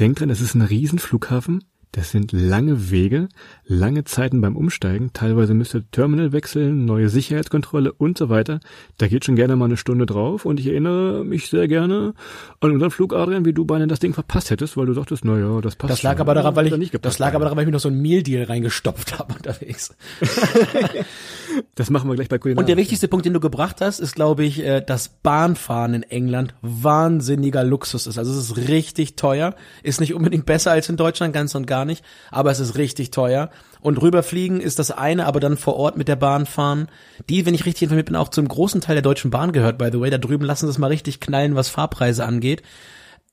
denkt 0.00 0.20
dran, 0.20 0.30
es 0.30 0.40
ist 0.40 0.54
ein 0.54 0.62
Riesenflughafen, 0.62 1.64
das 1.92 2.10
sind 2.10 2.32
lange 2.32 2.90
Wege, 2.90 3.28
lange 3.68 4.04
Zeiten 4.04 4.40
beim 4.40 4.56
Umsteigen. 4.56 5.10
Teilweise 5.12 5.52
müsst 5.52 5.74
ihr 5.74 5.88
Terminal 5.90 6.32
wechseln, 6.32 6.86
neue 6.86 7.10
Sicherheitskontrolle 7.10 7.92
und 7.92 8.16
so 8.16 8.30
weiter. 8.30 8.60
Da 8.96 9.06
geht 9.08 9.26
schon 9.26 9.36
gerne 9.36 9.56
mal 9.56 9.66
eine 9.66 9.76
Stunde 9.76 10.06
drauf. 10.06 10.46
Und 10.46 10.58
ich 10.58 10.66
erinnere 10.66 11.22
mich 11.22 11.48
sehr 11.48 11.68
gerne 11.68 12.14
an 12.60 12.72
unseren 12.72 12.90
Flug, 12.90 13.14
Adrian, 13.14 13.44
wie 13.44 13.52
du 13.52 13.66
beinahe 13.66 13.86
das 13.86 14.00
Ding 14.00 14.14
verpasst 14.14 14.50
hättest, 14.50 14.78
weil 14.78 14.86
du 14.86 14.94
sagtest, 14.94 15.24
na 15.24 15.38
ja, 15.38 15.60
das 15.60 15.76
passt. 15.76 15.92
Das 15.92 16.02
lag 16.02 16.12
schon. 16.12 16.22
aber 16.22 16.34
daran, 16.34 16.56
weil 16.56 16.82
ich, 16.82 16.90
das 16.92 17.18
lag 17.18 17.34
aber 17.34 17.44
daran, 17.44 17.56
weil 17.56 17.64
ich 17.64 17.66
mir 17.66 17.72
noch 17.72 17.80
so 17.80 17.90
ein 17.90 18.00
Meal 18.00 18.22
Deal 18.22 18.44
reingestopft 18.44 19.18
habe 19.18 19.34
unterwegs. 19.34 19.94
das 21.74 21.90
machen 21.90 22.08
wir 22.08 22.14
gleich 22.14 22.30
bei 22.30 22.38
Kulinar. 22.38 22.62
Und 22.62 22.68
der 22.68 22.78
wichtigste 22.78 23.06
Punkt, 23.06 23.26
den 23.26 23.34
du 23.34 23.40
gebracht 23.40 23.82
hast, 23.82 24.00
ist, 24.00 24.14
glaube 24.14 24.44
ich, 24.44 24.64
äh, 24.64 24.80
dass 24.80 25.10
Bahnfahren 25.10 25.92
in 25.92 26.02
England 26.04 26.54
wahnsinniger 26.62 27.64
Luxus 27.64 28.06
ist. 28.06 28.18
Also 28.18 28.32
es 28.32 28.50
ist 28.50 28.68
richtig 28.68 29.16
teuer, 29.16 29.54
ist 29.82 30.00
nicht 30.00 30.14
unbedingt 30.14 30.46
besser 30.46 30.70
als 30.70 30.88
in 30.88 30.96
Deutschland, 30.96 31.34
ganz 31.34 31.54
und 31.54 31.66
gar 31.66 31.84
nicht, 31.84 32.02
aber 32.30 32.50
es 32.50 32.60
ist 32.60 32.78
richtig 32.78 33.10
teuer. 33.10 33.50
Und 33.80 34.00
rüberfliegen 34.02 34.60
ist 34.60 34.78
das 34.78 34.90
eine, 34.90 35.26
aber 35.26 35.40
dann 35.40 35.56
vor 35.56 35.76
Ort 35.76 35.96
mit 35.96 36.08
der 36.08 36.16
Bahn 36.16 36.46
fahren, 36.46 36.88
die, 37.28 37.46
wenn 37.46 37.54
ich 37.54 37.64
richtig 37.64 37.84
informiert 37.84 38.06
bin, 38.06 38.16
auch 38.16 38.28
zum 38.28 38.48
großen 38.48 38.80
Teil 38.80 38.96
der 38.96 39.02
Deutschen 39.02 39.30
Bahn 39.30 39.52
gehört, 39.52 39.78
by 39.78 39.90
the 39.92 40.00
way. 40.00 40.10
Da 40.10 40.18
drüben 40.18 40.44
lassen 40.44 40.66
sie 40.66 40.70
es 40.70 40.78
mal 40.78 40.88
richtig 40.88 41.20
knallen, 41.20 41.54
was 41.54 41.68
Fahrpreise 41.68 42.24
angeht. 42.24 42.62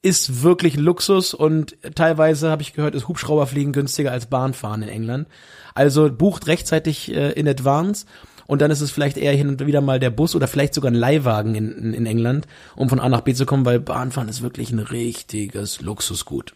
Ist 0.02 0.44
wirklich 0.44 0.78
Luxus 0.78 1.34
und 1.34 1.78
teilweise 1.96 2.52
habe 2.52 2.62
ich 2.62 2.74
gehört, 2.74 2.94
ist 2.94 3.08
Hubschrauberfliegen 3.08 3.74
günstiger 3.74 4.12
als 4.12 4.28
Bahnfahren 4.28 4.84
in 4.84 4.90
England. 4.90 5.28
Also 5.74 6.12
bucht 6.12 6.46
rechtzeitig 6.46 7.12
äh, 7.12 7.32
in 7.32 7.48
Advance 7.48 8.06
und 8.48 8.62
dann 8.62 8.70
ist 8.70 8.82
es 8.82 8.92
vielleicht 8.92 9.18
eher 9.18 9.34
hin 9.34 9.50
und 9.50 9.66
wieder 9.66 9.82
mal 9.82 10.00
der 10.00 10.12
Bus 10.12 10.36
oder 10.36 10.48
vielleicht 10.48 10.76
sogar 10.76 10.92
ein 10.92 10.96
Leihwagen 10.96 11.56
in, 11.56 11.72
in, 11.72 11.94
in 11.94 12.06
England, 12.06 12.48
um 12.76 12.90
von 12.90 13.00
A 13.00 13.10
nach 13.10 13.22
B 13.22 13.34
zu 13.34 13.48
kommen, 13.48 13.66
weil 13.66 13.80
Bahnfahren 13.80 14.30
ist 14.30 14.44
wirklich 14.44 14.72
ein 14.72 14.80
richtiges 14.80 15.82
Luxusgut. 15.82 16.56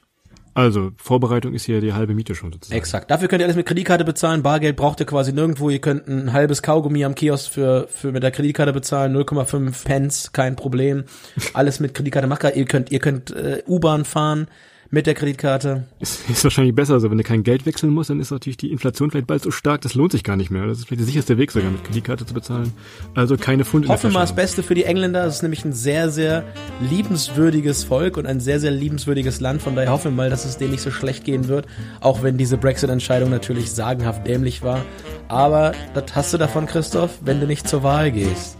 Also, 0.59 0.91
Vorbereitung 0.97 1.53
ist 1.53 1.63
hier 1.63 1.79
die 1.79 1.93
halbe 1.93 2.13
Miete 2.13 2.35
schon 2.35 2.51
sozusagen. 2.51 2.77
Exakt. 2.77 3.09
Dafür 3.09 3.29
könnt 3.29 3.41
ihr 3.41 3.45
alles 3.45 3.55
mit 3.55 3.65
Kreditkarte 3.65 4.03
bezahlen. 4.03 4.43
Bargeld 4.43 4.75
braucht 4.75 4.99
ihr 4.99 5.05
quasi 5.05 5.31
nirgendwo. 5.31 5.69
Ihr 5.69 5.79
könnt 5.79 6.05
ein 6.09 6.33
halbes 6.33 6.61
Kaugummi 6.61 7.05
am 7.05 7.15
Kiosk 7.15 7.49
für, 7.49 7.87
für 7.87 8.11
mit 8.11 8.23
der 8.23 8.31
Kreditkarte 8.31 8.73
bezahlen. 8.73 9.15
0,5 9.15 9.85
Pence, 9.85 10.33
kein 10.33 10.57
Problem. 10.57 11.05
Alles 11.53 11.79
mit 11.79 11.93
Kreditkarte 11.93 12.27
macht 12.27 12.43
Ihr 12.43 12.65
könnt, 12.65 12.91
ihr 12.91 12.99
könnt 12.99 13.31
äh, 13.31 13.63
U-Bahn 13.67 14.03
fahren 14.03 14.49
mit 14.91 15.05
der 15.05 15.13
Kreditkarte. 15.13 15.85
Ist, 15.99 16.29
ist 16.29 16.43
wahrscheinlich 16.43 16.73
besser. 16.73 16.93
Also 16.93 17.11
wenn 17.11 17.17
du 17.17 17.23
kein 17.23 17.43
Geld 17.43 17.65
wechseln 17.65 17.91
musst, 17.91 18.09
dann 18.09 18.19
ist 18.19 18.31
natürlich 18.31 18.57
die 18.57 18.71
Inflation 18.71 19.11
vielleicht 19.11 19.27
bald 19.27 19.43
so 19.43 19.51
stark, 19.51 19.81
das 19.81 19.93
lohnt 19.93 20.11
sich 20.11 20.23
gar 20.23 20.35
nicht 20.35 20.49
mehr. 20.49 20.65
Das 20.65 20.79
ist 20.79 20.87
vielleicht 20.87 21.01
der 21.01 21.05
sicherste 21.05 21.37
Weg 21.37 21.51
sogar 21.51 21.69
mit 21.69 21.83
Kreditkarte 21.83 22.25
zu 22.25 22.33
bezahlen. 22.33 22.73
Also 23.13 23.37
keine 23.37 23.65
Pfund 23.65 23.85
in 23.85 23.91
Hoffen 23.91 24.09
wir 24.09 24.13
mal 24.13 24.21
das 24.21 24.35
Beste 24.35 24.63
für 24.63 24.75
die 24.75 24.83
Engländer. 24.83 25.25
Es 25.25 25.35
ist 25.35 25.41
nämlich 25.43 25.63
ein 25.63 25.73
sehr, 25.73 26.09
sehr 26.09 26.43
liebenswürdiges 26.81 27.83
Volk 27.83 28.17
und 28.17 28.25
ein 28.25 28.39
sehr, 28.39 28.59
sehr 28.59 28.71
liebenswürdiges 28.71 29.39
Land. 29.39 29.61
Von 29.61 29.75
daher 29.75 29.91
hoffen 29.91 30.11
wir 30.11 30.15
mal, 30.15 30.29
dass 30.29 30.45
es 30.45 30.57
denen 30.57 30.71
nicht 30.71 30.81
so 30.81 30.91
schlecht 30.91 31.23
gehen 31.23 31.47
wird. 31.47 31.67
Auch 32.01 32.23
wenn 32.23 32.37
diese 32.37 32.57
Brexit-Entscheidung 32.57 33.29
natürlich 33.29 33.71
sagenhaft 33.71 34.25
dämlich 34.25 34.63
war. 34.63 34.83
Aber 35.27 35.73
das 35.93 36.15
hast 36.15 36.33
du 36.33 36.37
davon, 36.37 36.65
Christoph, 36.65 37.19
wenn 37.21 37.39
du 37.39 37.45
nicht 37.45 37.67
zur 37.67 37.83
Wahl 37.83 38.11
gehst. 38.11 38.57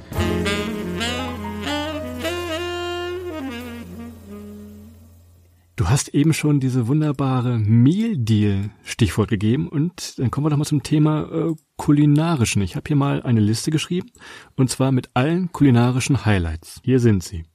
Du 5.79 5.87
hast 5.87 6.09
eben 6.09 6.33
schon 6.33 6.59
diese 6.59 6.89
wunderbare 6.89 7.57
Meal 7.57 8.17
Deal 8.17 8.69
Stichwort 8.83 9.29
gegeben 9.29 9.69
und 9.69 10.19
dann 10.19 10.29
kommen 10.29 10.45
wir 10.45 10.49
doch 10.49 10.57
mal 10.57 10.65
zum 10.65 10.83
Thema 10.83 11.29
äh, 11.31 11.55
kulinarischen. 11.77 12.61
Ich 12.61 12.75
habe 12.75 12.83
hier 12.85 12.97
mal 12.97 13.23
eine 13.23 13.39
Liste 13.39 13.71
geschrieben 13.71 14.11
und 14.57 14.69
zwar 14.69 14.91
mit 14.91 15.09
allen 15.13 15.53
kulinarischen 15.53 16.25
Highlights. 16.25 16.81
Hier 16.83 16.99
sind 16.99 17.23
sie. 17.23 17.45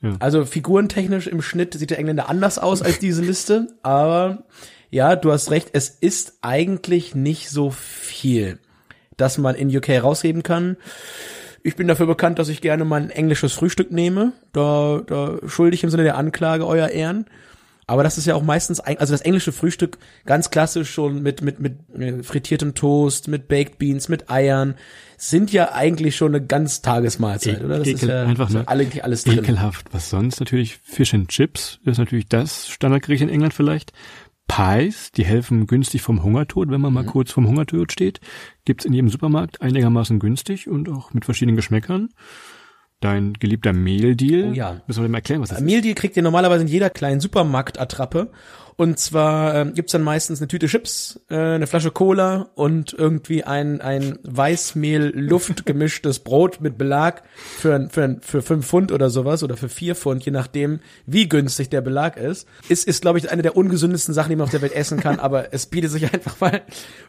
Ja. 0.00 0.14
Also 0.20 0.44
figurentechnisch 0.44 1.26
im 1.26 1.42
Schnitt 1.42 1.74
sieht 1.74 1.90
der 1.90 1.98
Engländer 1.98 2.28
anders 2.28 2.60
aus 2.60 2.80
als 2.80 3.00
diese 3.00 3.24
Liste, 3.24 3.66
aber 3.82 4.44
ja, 4.90 5.16
du 5.16 5.32
hast 5.32 5.50
recht, 5.50 5.70
es 5.72 5.88
ist 5.88 6.38
eigentlich 6.40 7.16
nicht 7.16 7.50
so 7.50 7.72
viel, 7.72 8.60
dass 9.16 9.38
man 9.38 9.56
in 9.56 9.76
UK 9.76 10.04
rausgeben 10.04 10.44
kann. 10.44 10.76
Ich 11.62 11.76
bin 11.76 11.88
dafür 11.88 12.06
bekannt, 12.06 12.38
dass 12.38 12.48
ich 12.48 12.60
gerne 12.60 12.84
mal 12.84 13.00
ein 13.00 13.10
englisches 13.10 13.52
Frühstück 13.52 13.90
nehme. 13.90 14.32
Da, 14.52 15.02
da 15.06 15.38
schuldig 15.46 15.84
im 15.84 15.90
Sinne 15.90 16.04
der 16.04 16.16
Anklage, 16.16 16.66
euer 16.66 16.88
Ehren. 16.88 17.26
Aber 17.88 18.02
das 18.02 18.18
ist 18.18 18.26
ja 18.26 18.34
auch 18.34 18.42
meistens, 18.42 18.80
also 18.80 19.14
das 19.14 19.22
englische 19.22 19.50
Frühstück 19.50 19.96
ganz 20.26 20.50
klassisch 20.50 20.90
schon 20.90 21.22
mit, 21.22 21.40
mit, 21.40 21.58
mit 21.58 21.78
äh, 21.98 22.22
frittiertem 22.22 22.74
Toast, 22.74 23.28
mit 23.28 23.48
Baked 23.48 23.78
Beans, 23.78 24.10
mit 24.10 24.30
Eiern, 24.30 24.74
sind 25.16 25.52
ja 25.52 25.72
eigentlich 25.72 26.14
schon 26.14 26.34
eine 26.34 26.44
ganz 26.44 26.82
Tagesmahlzeit, 26.82 27.64
oder? 27.64 27.78
Das 27.78 27.88
Ekel, 27.88 27.94
ist 27.94 28.08
ja 28.08 28.24
einfach 28.24 28.50
ne? 28.50 28.68
eigentlich 28.68 29.04
alles 29.04 29.24
drin. 29.24 29.38
Ekelhaft. 29.38 29.86
Was 29.92 30.10
sonst 30.10 30.38
natürlich 30.38 30.78
Fish 30.84 31.14
and 31.14 31.30
Chips 31.30 31.80
ist 31.86 31.96
natürlich 31.96 32.28
das 32.28 32.68
Standardgericht 32.68 33.22
in 33.22 33.30
England 33.30 33.54
vielleicht. 33.54 33.94
Pies, 34.48 35.12
die 35.12 35.24
helfen 35.24 35.66
günstig 35.66 36.02
vom 36.02 36.22
Hungertod, 36.24 36.70
wenn 36.70 36.80
man 36.80 36.92
mal 36.92 37.04
mhm. 37.04 37.08
kurz 37.08 37.30
vom 37.30 37.46
Hungertod 37.46 37.92
steht. 37.92 38.20
Gibt's 38.64 38.84
in 38.84 38.92
jedem 38.92 39.10
Supermarkt 39.10 39.62
einigermaßen 39.62 40.18
günstig 40.18 40.68
und 40.68 40.88
auch 40.88 41.14
mit 41.14 41.24
verschiedenen 41.24 41.56
Geschmäckern. 41.56 42.08
Dein 43.00 43.34
geliebter 43.34 43.72
Mehldeal. 43.72 44.50
Oh 44.50 44.52
ja. 44.52 44.80
Müssen 44.86 45.02
wir 45.02 45.08
mal 45.08 45.18
erklären, 45.18 45.40
was 45.40 45.50
das 45.50 45.60
Mehldeal 45.60 45.78
ist? 45.78 45.84
Mehldeal 45.84 45.94
kriegt 45.94 46.16
ihr 46.16 46.22
normalerweise 46.22 46.62
in 46.62 46.68
jeder 46.68 46.90
kleinen 46.90 47.20
Supermarkt-Attrappe. 47.20 48.30
Und 48.80 48.96
zwar 49.00 49.56
ähm, 49.56 49.74
gibt's 49.74 49.90
dann 49.90 50.04
meistens 50.04 50.40
eine 50.40 50.46
Tüte 50.46 50.68
Chips, 50.68 51.20
äh, 51.28 51.34
eine 51.34 51.66
Flasche 51.66 51.90
Cola 51.90 52.50
und 52.54 52.92
irgendwie 52.92 53.42
ein, 53.42 53.80
ein 53.80 54.20
Weißmehl-Luft 54.22 55.66
gemischtes 55.66 56.18
Brot 56.24 56.60
mit 56.60 56.78
Belag 56.78 57.24
für, 57.34 57.88
für, 57.90 58.18
für 58.20 58.40
fünf 58.40 58.68
Pfund 58.68 58.92
oder 58.92 59.10
sowas 59.10 59.42
oder 59.42 59.56
für 59.56 59.68
vier 59.68 59.96
Pfund, 59.96 60.24
je 60.24 60.30
nachdem, 60.30 60.78
wie 61.06 61.28
günstig 61.28 61.70
der 61.70 61.80
Belag 61.80 62.16
ist. 62.16 62.46
Ist, 62.68 62.86
ist 62.86 63.02
glaube 63.02 63.18
ich, 63.18 63.32
eine 63.32 63.42
der 63.42 63.56
ungesündesten 63.56 64.14
Sachen, 64.14 64.30
die 64.30 64.36
man 64.36 64.44
auf 64.44 64.52
der 64.52 64.62
Welt 64.62 64.76
essen 64.76 65.00
kann, 65.00 65.18
aber 65.18 65.52
es 65.52 65.66
bietet 65.66 65.90
sich 65.90 66.14
einfach 66.14 66.38
mal 66.38 66.62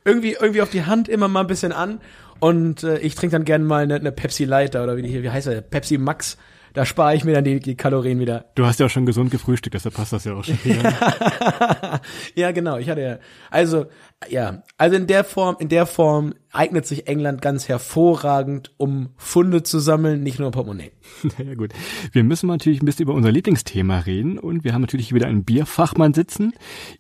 irgendwie, 0.04 0.38
irgendwie 0.40 0.64
auf 0.64 0.72
die 0.72 0.86
Hand 0.86 1.08
immer 1.08 1.28
mal 1.28 1.42
ein 1.42 1.48
bisschen 1.48 1.72
an. 1.72 2.00
Und 2.40 2.84
äh, 2.84 3.00
ich 3.00 3.16
trinke 3.16 3.36
dann 3.36 3.46
gerne 3.46 3.66
mal 3.66 3.84
eine, 3.84 3.96
eine 3.96 4.12
Pepsi 4.12 4.46
Lighter 4.46 4.84
oder 4.84 4.98
wie, 4.98 5.02
die, 5.02 5.24
wie 5.24 5.30
heißt 5.30 5.48
er, 5.48 5.62
Pepsi 5.62 5.98
Max 5.98 6.38
da 6.74 6.86
spare 6.86 7.16
ich 7.16 7.24
mir 7.24 7.34
dann 7.34 7.44
die, 7.44 7.60
die, 7.60 7.76
Kalorien 7.76 8.20
wieder. 8.20 8.46
Du 8.56 8.66
hast 8.66 8.80
ja 8.80 8.86
auch 8.86 8.90
schon 8.90 9.06
gesund 9.06 9.32
gefrühstückt, 9.32 9.74
deshalb 9.74 9.96
passt 9.96 10.14
das 10.14 10.26
ja 10.26 10.34
auch 10.34 10.44
schon 10.44 10.60
wieder. 10.64 10.94
ja, 12.36 12.52
genau. 12.52 12.78
Ich 12.78 12.90
hatte 12.90 13.02
ja, 13.02 13.18
also, 13.50 13.88
ja, 14.28 14.64
also 14.78 14.98
in 14.98 15.08
der 15.08 15.24
Form, 15.24 15.56
in 15.60 15.70
der 15.70 15.86
Form 15.86 16.34
eignet 16.52 16.86
sich 16.86 17.08
England 17.08 17.42
ganz 17.42 17.68
hervorragend, 17.68 18.72
um 18.78 19.10
Funde 19.18 19.62
zu 19.64 19.80
sammeln, 19.80 20.24
nicht 20.24 20.40
nur 20.40 20.52
Portemonnaie. 20.52 20.92
Ja 21.38 21.56
gut. 21.56 21.74
Wir 22.12 22.24
müssen 22.24 22.48
natürlich 22.48 22.82
ein 22.82 22.86
bisschen 22.86 23.04
über 23.04 23.14
unser 23.14 23.32
Lieblingsthema 23.32 24.00
reden 24.00 24.38
und 24.38 24.64
wir 24.64 24.74
haben 24.74 24.82
natürlich 24.82 25.14
wieder 25.14 25.28
einen 25.28 25.44
Bierfachmann 25.44 26.14
sitzen. 26.14 26.54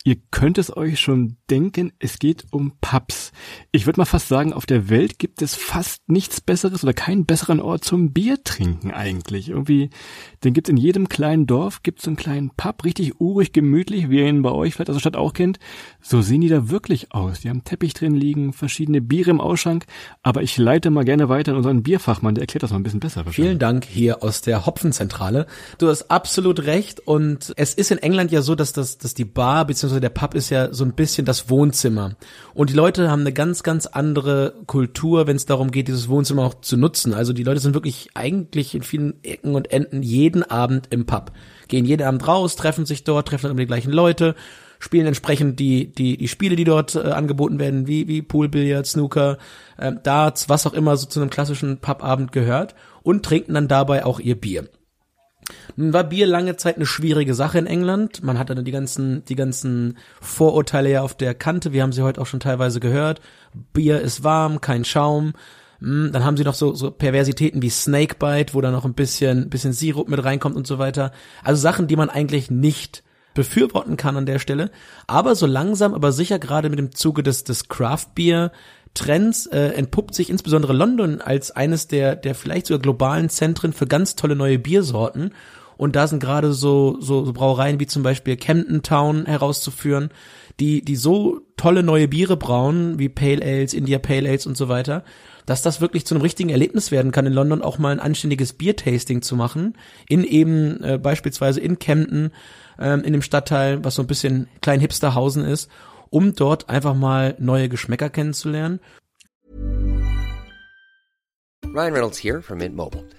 Ihr 0.03 0.17
könnt 0.31 0.57
es 0.57 0.75
euch 0.75 0.99
schon 0.99 1.37
denken, 1.49 1.91
es 1.99 2.19
geht 2.19 2.45
um 2.51 2.73
Pubs. 2.81 3.31
Ich 3.71 3.85
würde 3.85 3.99
mal 3.99 4.05
fast 4.05 4.27
sagen, 4.27 4.53
auf 4.53 4.65
der 4.65 4.89
Welt 4.89 5.19
gibt 5.19 5.41
es 5.41 5.55
fast 5.55 6.09
nichts 6.09 6.41
Besseres 6.41 6.83
oder 6.83 6.93
keinen 6.93 7.25
besseren 7.25 7.59
Ort 7.59 7.83
zum 7.83 8.13
Bier 8.13 8.43
trinken 8.43 8.91
eigentlich. 8.91 9.49
Irgendwie, 9.49 9.89
den 10.43 10.53
gibt's 10.53 10.69
in 10.69 10.77
jedem 10.77 11.09
kleinen 11.09 11.45
Dorf, 11.45 11.83
gibt's 11.83 12.03
so 12.03 12.09
einen 12.09 12.17
kleinen 12.17 12.51
Pub, 12.51 12.83
richtig 12.83 13.19
urig, 13.19 13.51
gemütlich, 13.51 14.09
wie 14.09 14.19
ihr 14.19 14.27
ihn 14.27 14.41
bei 14.41 14.51
euch 14.51 14.73
vielleicht 14.73 14.89
aus 14.89 14.95
der 14.95 15.01
Stadt 15.01 15.17
auch 15.17 15.33
kennt. 15.33 15.59
So 16.01 16.21
sehen 16.21 16.41
die 16.41 16.49
da 16.49 16.69
wirklich 16.69 17.08
aus. 17.11 17.41
Die 17.41 17.49
haben 17.49 17.63
Teppich 17.63 17.93
drin 17.93 18.15
liegen, 18.15 18.53
verschiedene 18.53 19.01
Biere 19.01 19.31
im 19.31 19.41
Ausschank, 19.41 19.85
aber 20.23 20.41
ich 20.41 20.57
leite 20.57 20.89
mal 20.89 21.05
gerne 21.05 21.29
weiter 21.29 21.51
an 21.51 21.57
unseren 21.57 21.83
Bierfachmann, 21.83 22.35
der 22.35 22.43
erklärt 22.43 22.63
das 22.63 22.71
mal 22.71 22.77
ein 22.77 22.83
bisschen 22.83 22.99
besser. 22.99 23.23
Vielen 23.29 23.59
Dank 23.59 23.85
hier 23.85 24.23
aus 24.23 24.41
der 24.41 24.65
Hopfenzentrale. 24.65 25.45
Du 25.77 25.87
hast 25.87 26.11
absolut 26.11 26.65
recht 26.65 26.99
und 26.99 27.53
es 27.55 27.73
ist 27.73 27.91
in 27.91 27.97
England 27.97 28.31
ja 28.31 28.41
so, 28.41 28.55
dass 28.55 28.73
das, 28.73 28.97
dass 28.97 29.13
die 29.13 29.25
Bar 29.25 29.65
bzw. 29.65 29.99
der 29.99 30.09
Pub 30.09 30.35
ist 30.35 30.49
ja 30.49 30.73
so 30.73 30.83
ein 30.83 30.93
bisschen 30.93 31.25
das 31.25 31.49
Wohnzimmer 31.49 32.15
und 32.53 32.69
die 32.69 32.75
Leute 32.75 33.09
haben 33.09 33.21
eine 33.21 33.33
ganz, 33.33 33.63
ganz 33.63 33.85
andere 33.85 34.53
Kultur, 34.65 35.27
wenn 35.27 35.35
es 35.35 35.45
darum 35.45 35.71
geht, 35.71 35.87
dieses 35.87 36.09
Wohnzimmer 36.09 36.43
auch 36.43 36.61
zu 36.61 36.77
nutzen. 36.77 37.13
Also 37.13 37.33
die 37.33 37.43
Leute 37.43 37.59
sind 37.59 37.73
wirklich 37.73 38.09
eigentlich 38.13 38.75
in 38.75 38.83
vielen 38.83 39.23
Ecken 39.23 39.55
und 39.55 39.71
Enden 39.71 40.03
jeden 40.03 40.43
Abend 40.43 40.87
im 40.89 41.05
Pub, 41.05 41.31
gehen 41.67 41.85
jeden 41.85 42.05
Abend 42.05 42.27
raus, 42.27 42.55
treffen 42.55 42.85
sich 42.85 43.03
dort, 43.03 43.27
treffen 43.27 43.49
immer 43.49 43.59
die 43.59 43.67
gleichen 43.67 43.91
Leute 43.91 44.35
spielen 44.79 45.05
entsprechend 45.05 45.59
die, 45.59 45.91
die, 45.91 46.17
die 46.17 46.27
Spiele, 46.27 46.55
die 46.55 46.63
dort 46.63 46.95
äh, 46.95 46.99
angeboten 46.99 47.59
werden, 47.59 47.87
wie, 47.87 48.07
wie 48.07 48.21
Pool, 48.21 48.47
Billard, 48.49 48.87
Snooker, 48.87 49.37
äh, 49.77 49.91
Darts, 50.01 50.49
was 50.49 50.65
auch 50.65 50.73
immer 50.73 50.97
so 50.97 51.05
zu 51.05 51.19
einem 51.19 51.29
klassischen 51.29 51.79
Pubabend 51.79 52.31
gehört 52.31 52.75
und 53.03 53.23
trinken 53.23 53.53
dann 53.53 53.67
dabei 53.67 54.05
auch 54.05 54.19
ihr 54.19 54.39
Bier. 54.39 54.69
Nun 55.75 55.93
war 55.93 56.03
Bier 56.03 56.27
lange 56.27 56.55
Zeit 56.57 56.75
eine 56.75 56.85
schwierige 56.85 57.33
Sache 57.33 57.57
in 57.57 57.65
England. 57.65 58.23
Man 58.23 58.37
hatte 58.37 58.55
dann 58.55 58.65
die 58.65 58.71
ganzen, 58.71 59.25
die 59.25 59.35
ganzen 59.35 59.97
Vorurteile 60.21 60.91
ja 60.91 61.01
auf 61.01 61.15
der 61.15 61.33
Kante. 61.33 61.73
Wir 61.73 61.83
haben 61.83 61.91
sie 61.91 62.03
heute 62.03 62.21
auch 62.21 62.27
schon 62.27 62.39
teilweise 62.39 62.79
gehört. 62.79 63.21
Bier 63.73 63.99
ist 63.99 64.23
warm, 64.23 64.61
kein 64.61 64.85
Schaum. 64.85 65.33
Hm, 65.79 66.11
dann 66.11 66.23
haben 66.23 66.37
sie 66.37 66.43
noch 66.43 66.53
so, 66.53 66.73
so 66.73 66.91
Perversitäten 66.91 67.61
wie 67.61 67.69
Snakebite, 67.69 68.53
wo 68.53 68.61
da 68.61 68.71
noch 68.71 68.85
ein 68.85 68.93
bisschen, 68.93 69.49
bisschen 69.49 69.73
Sirup 69.73 70.09
mit 70.09 70.23
reinkommt 70.23 70.55
und 70.55 70.67
so 70.67 70.77
weiter. 70.77 71.11
Also 71.43 71.61
Sachen, 71.61 71.87
die 71.87 71.95
man 71.95 72.09
eigentlich 72.09 72.51
nicht 72.51 73.03
befürworten 73.39 73.95
kann 73.95 74.17
an 74.17 74.25
der 74.25 74.37
Stelle. 74.37 74.69
Aber 75.07 75.33
so 75.33 75.45
langsam, 75.45 75.93
aber 75.93 76.11
sicher 76.11 76.39
gerade 76.39 76.69
mit 76.69 76.77
dem 76.77 76.93
Zuge 76.93 77.23
des, 77.23 77.45
des 77.45 77.69
Craft 77.69 78.07
Beer 78.13 78.51
Trends 78.95 79.45
äh, 79.45 79.69
entpuppt 79.69 80.13
sich 80.13 80.29
insbesondere 80.29 80.73
London 80.73 81.21
als 81.21 81.51
eines 81.51 81.87
der, 81.87 82.17
der 82.17 82.35
vielleicht 82.35 82.65
sogar 82.65 82.81
globalen 82.81 83.29
Zentren 83.29 83.71
für 83.71 83.87
ganz 83.87 84.15
tolle 84.15 84.35
neue 84.35 84.59
Biersorten. 84.59 85.31
Und 85.77 85.95
da 85.95 86.07
sind 86.07 86.19
gerade 86.19 86.51
so, 86.51 86.97
so, 86.99 87.23
so 87.23 87.31
Brauereien 87.31 87.79
wie 87.79 87.87
zum 87.87 88.03
Beispiel 88.03 88.35
Camden 88.35 88.83
Town 88.83 89.25
herauszuführen, 89.25 90.09
die, 90.59 90.83
die 90.83 90.97
so 90.97 91.39
tolle 91.55 91.83
neue 91.83 92.09
Biere 92.09 92.35
brauen, 92.35 92.99
wie 92.99 93.07
Pale 93.07 93.41
Ales, 93.41 93.73
India 93.73 93.99
Pale 93.99 94.27
Ales 94.27 94.45
und 94.45 94.57
so 94.57 94.67
weiter, 94.67 95.05
dass 95.45 95.61
das 95.61 95.79
wirklich 95.79 96.05
zu 96.05 96.13
einem 96.13 96.21
richtigen 96.21 96.49
Erlebnis 96.49 96.91
werden 96.91 97.13
kann, 97.13 97.25
in 97.25 97.31
London 97.31 97.61
auch 97.61 97.77
mal 97.77 97.93
ein 97.93 98.01
anständiges 98.01 98.51
Biertasting 98.51 99.21
zu 99.21 99.37
machen, 99.37 99.77
in 100.09 100.25
eben 100.25 100.83
äh, 100.83 100.97
beispielsweise 100.97 101.61
in 101.61 101.79
Camden 101.79 102.31
ähm, 102.79 103.03
in 103.03 103.13
dem 103.13 103.21
Stadtteil, 103.21 103.83
was 103.83 103.95
so 103.95 104.03
ein 104.03 104.07
bisschen 104.07 104.47
klein 104.61 104.79
Hipsterhausen 104.79 105.43
ist, 105.45 105.69
um 106.09 106.33
dort 106.33 106.69
einfach 106.69 106.95
mal 106.95 107.35
neue 107.39 107.69
Geschmäcker 107.69 108.09
kennenzulernen. 108.09 108.79
Ryan 111.65 111.93
Reynolds 111.93 112.17
here 112.17 112.41
from 112.41 112.57
Mint 112.57 112.75
Mobile. 112.75 113.05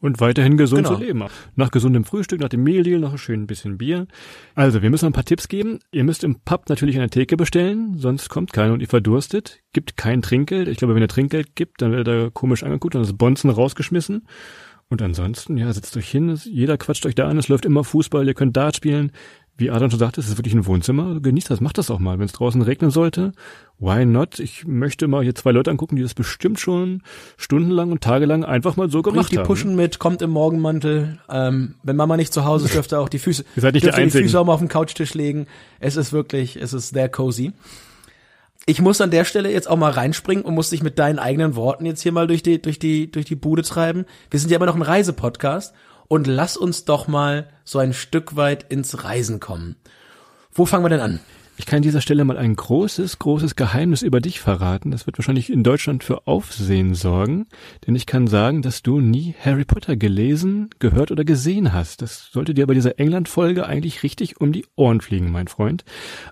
Und 0.00 0.20
weiterhin 0.20 0.56
gesund 0.56 0.84
genau. 0.84 0.96
zu 0.96 1.02
leben. 1.02 1.24
Nach 1.56 1.72
gesundem 1.72 2.04
Frühstück, 2.04 2.40
nach 2.40 2.48
dem 2.48 2.62
Mehldeal 2.62 3.00
noch 3.00 3.18
schön 3.18 3.42
ein 3.42 3.46
bisschen 3.48 3.78
Bier. 3.78 4.06
Also, 4.54 4.80
wir 4.80 4.90
müssen 4.90 5.06
ein 5.06 5.12
paar 5.12 5.24
Tipps 5.24 5.48
geben. 5.48 5.80
Ihr 5.90 6.04
müsst 6.04 6.22
im 6.22 6.36
Pub 6.40 6.68
natürlich 6.68 6.96
eine 6.96 7.10
Theke 7.10 7.36
bestellen, 7.36 7.98
sonst 7.98 8.28
kommt 8.28 8.52
keiner 8.52 8.74
und 8.74 8.80
ihr 8.80 8.86
verdurstet. 8.86 9.58
Gibt 9.72 9.96
kein 9.96 10.22
Trinkgeld. 10.22 10.68
Ich 10.68 10.78
glaube, 10.78 10.94
wenn 10.94 11.02
ihr 11.02 11.08
Trinkgeld 11.08 11.56
gibt, 11.56 11.82
dann 11.82 11.90
werdet 11.90 12.08
ihr 12.08 12.30
komisch 12.30 12.62
angeguckt 12.62 12.94
und 12.94 13.02
das 13.02 13.16
Bonzen 13.16 13.50
rausgeschmissen. 13.50 14.22
Und 14.90 15.02
ansonsten, 15.02 15.58
ja, 15.58 15.70
setzt 15.72 15.96
euch 15.96 16.08
hin, 16.08 16.34
jeder 16.44 16.78
quatscht 16.78 17.04
euch 17.04 17.14
da 17.14 17.28
an, 17.28 17.36
es 17.36 17.48
läuft 17.48 17.66
immer 17.66 17.84
Fußball, 17.84 18.26
ihr 18.26 18.34
könnt 18.34 18.56
Dart 18.56 18.76
spielen. 18.76 19.12
Wie 19.58 19.72
Adam 19.72 19.90
schon 19.90 19.98
sagte, 19.98 20.20
es 20.20 20.28
ist 20.28 20.38
wirklich 20.38 20.54
ein 20.54 20.66
Wohnzimmer. 20.66 21.18
Genießt 21.20 21.50
das, 21.50 21.60
macht 21.60 21.78
das 21.78 21.90
auch 21.90 21.98
mal. 21.98 22.20
Wenn 22.20 22.26
es 22.26 22.32
draußen 22.32 22.62
regnen 22.62 22.92
sollte, 22.92 23.32
why 23.80 24.06
not? 24.06 24.38
Ich 24.38 24.64
möchte 24.68 25.08
mal 25.08 25.24
hier 25.24 25.34
zwei 25.34 25.50
Leute 25.50 25.72
angucken, 25.72 25.96
die 25.96 26.02
das 26.02 26.14
bestimmt 26.14 26.60
schon 26.60 27.02
stundenlang 27.36 27.90
und 27.90 28.00
tagelang 28.00 28.44
einfach 28.44 28.76
mal 28.76 28.88
so 28.88 29.02
gemacht 29.02 29.26
Bringt 29.26 29.32
die 29.32 29.38
haben. 29.38 29.46
Pushen 29.46 29.74
mit, 29.74 29.98
kommt 29.98 30.22
im 30.22 30.30
Morgenmantel. 30.30 31.18
Ähm, 31.28 31.74
wenn 31.82 31.96
Mama 31.96 32.16
nicht 32.16 32.32
zu 32.32 32.44
Hause 32.44 32.66
ist, 32.66 32.74
dürft 32.76 32.92
ihr 32.92 33.00
auch 33.00 33.08
die 33.08 33.18
Füße, 33.18 33.44
Ihr 33.56 33.62
seid 33.62 33.74
nicht 33.74 33.82
die 33.84 33.88
dürft 33.88 33.98
ihr 33.98 34.04
die. 34.06 34.10
Füße 34.10 34.38
auch 34.38 34.44
mal 34.46 34.52
auf 34.52 34.60
den 34.60 34.68
Couchtisch 34.68 35.14
legen. 35.14 35.48
Es 35.80 35.96
ist 35.96 36.12
wirklich, 36.12 36.54
es 36.54 36.72
ist 36.72 36.90
sehr 36.90 37.08
cozy. 37.08 37.52
Ich 38.64 38.80
muss 38.80 39.00
an 39.00 39.10
der 39.10 39.24
Stelle 39.24 39.50
jetzt 39.50 39.68
auch 39.68 39.76
mal 39.76 39.90
reinspringen 39.90 40.44
und 40.44 40.54
muss 40.54 40.70
dich 40.70 40.84
mit 40.84 41.00
deinen 41.00 41.18
eigenen 41.18 41.56
Worten 41.56 41.84
jetzt 41.84 42.02
hier 42.02 42.12
mal 42.12 42.28
durch 42.28 42.44
die, 42.44 42.62
durch 42.62 42.78
die, 42.78 43.10
durch 43.10 43.24
die 43.24 43.34
Bude 43.34 43.62
treiben. 43.62 44.04
Wir 44.30 44.38
sind 44.38 44.50
ja 44.50 44.56
immer 44.56 44.66
noch 44.66 44.76
ein 44.76 44.82
Reisepodcast 44.82 45.74
und 46.08 46.26
lass 46.26 46.56
uns 46.56 46.84
doch 46.84 47.06
mal 47.06 47.48
so 47.64 47.78
ein 47.78 47.92
Stück 47.92 48.36
weit 48.36 48.64
ins 48.70 49.04
Reisen 49.04 49.40
kommen. 49.40 49.76
Wo 50.52 50.66
fangen 50.66 50.84
wir 50.84 50.90
denn 50.90 51.00
an? 51.00 51.20
Ich 51.60 51.66
kann 51.66 51.78
an 51.78 51.82
dieser 51.82 52.00
Stelle 52.00 52.24
mal 52.24 52.38
ein 52.38 52.54
großes, 52.54 53.18
großes 53.18 53.56
Geheimnis 53.56 54.02
über 54.02 54.20
dich 54.20 54.38
verraten. 54.38 54.92
Das 54.92 55.06
wird 55.06 55.18
wahrscheinlich 55.18 55.50
in 55.50 55.64
Deutschland 55.64 56.04
für 56.04 56.28
Aufsehen 56.28 56.94
sorgen. 56.94 57.46
Denn 57.84 57.96
ich 57.96 58.06
kann 58.06 58.28
sagen, 58.28 58.62
dass 58.62 58.82
du 58.82 59.00
nie 59.00 59.34
Harry 59.44 59.64
Potter 59.64 59.96
gelesen, 59.96 60.70
gehört 60.78 61.10
oder 61.10 61.24
gesehen 61.24 61.72
hast. 61.72 62.00
Das 62.00 62.30
sollte 62.30 62.54
dir 62.54 62.68
bei 62.68 62.74
dieser 62.74 63.00
England-Folge 63.00 63.66
eigentlich 63.66 64.04
richtig 64.04 64.40
um 64.40 64.52
die 64.52 64.66
Ohren 64.76 65.00
fliegen, 65.00 65.32
mein 65.32 65.48
Freund. 65.48 65.84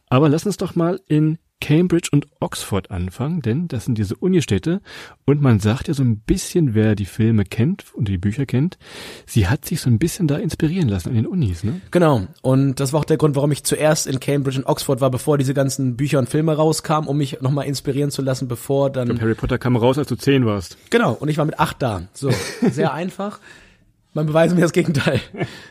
Aber 0.09 0.29
lass 0.29 0.47
uns 0.47 0.59
doch 0.59 0.77
mal 0.77 1.01
in 1.09 1.39
Cambridge 1.61 2.11
und 2.13 2.27
Oxford 2.41 2.91
anfangen, 2.91 3.41
denn 3.41 3.67
das 3.69 3.87
sind 3.87 3.97
diese 3.99 4.15
Unistädte 4.17 4.81
und 5.25 5.41
man 5.41 5.59
sagt 5.59 5.89
ja 5.89 5.95
so 5.95 6.03
ein 6.03 6.19
bisschen, 6.19 6.75
wer 6.75 6.95
die 6.95 7.07
Filme 7.07 7.45
kennt 7.45 7.95
und 7.95 8.09
die 8.09 8.19
Bücher 8.19 8.47
kennt, 8.47 8.79
sie 9.25 9.49
hat 9.49 9.65
sich 9.65 9.81
so 9.81 9.89
ein 9.89 9.99
bisschen 9.99 10.29
da 10.29 10.37
inspirieren 10.37 10.89
lassen 10.89 11.09
an 11.09 11.15
den 11.15 11.27
Unis, 11.27 11.65
ne? 11.65 11.81
Genau. 11.91 12.27
Und 12.43 12.79
das 12.79 12.93
war 12.93 13.01
auch 13.01 13.05
der 13.05 13.17
Grund, 13.17 13.37
warum 13.37 13.53
ich 13.53 13.65
zuerst 13.65 14.07
in 14.07 14.21
Cambridge 14.21 14.59
und 14.59 14.67
Oxford 14.67 15.01
war, 15.01 15.11
bevor 15.11 15.39
diese 15.39 15.55
ganzen 15.55 15.97
Bücher 15.97 16.19
und 16.19 16.29
Filme 16.29 16.55
rauskamen, 16.55 17.09
um 17.09 17.17
mich 17.17 17.41
nochmal 17.41 17.67
inspirieren 17.67 18.11
zu 18.11 18.23
lassen, 18.23 18.49
bevor 18.49 18.91
dann. 18.91 19.21
Harry 19.21 19.35
Potter 19.35 19.59
kam 19.59 19.77
raus, 19.77 19.99
als 19.99 20.09
du 20.09 20.17
zehn 20.17 20.45
warst. 20.45 20.77
Genau. 20.91 21.13
Und 21.13 21.29
ich 21.29 21.39
war 21.39 21.47
mit 21.47 21.59
acht 21.59 21.81
da. 21.81 22.03
So. 22.13 22.31
Sehr 22.71 22.93
einfach. 22.95 23.41
Man 24.17 24.25
beweist 24.25 24.55
mir 24.55 24.63
das 24.63 24.73
Gegenteil. 24.73 25.21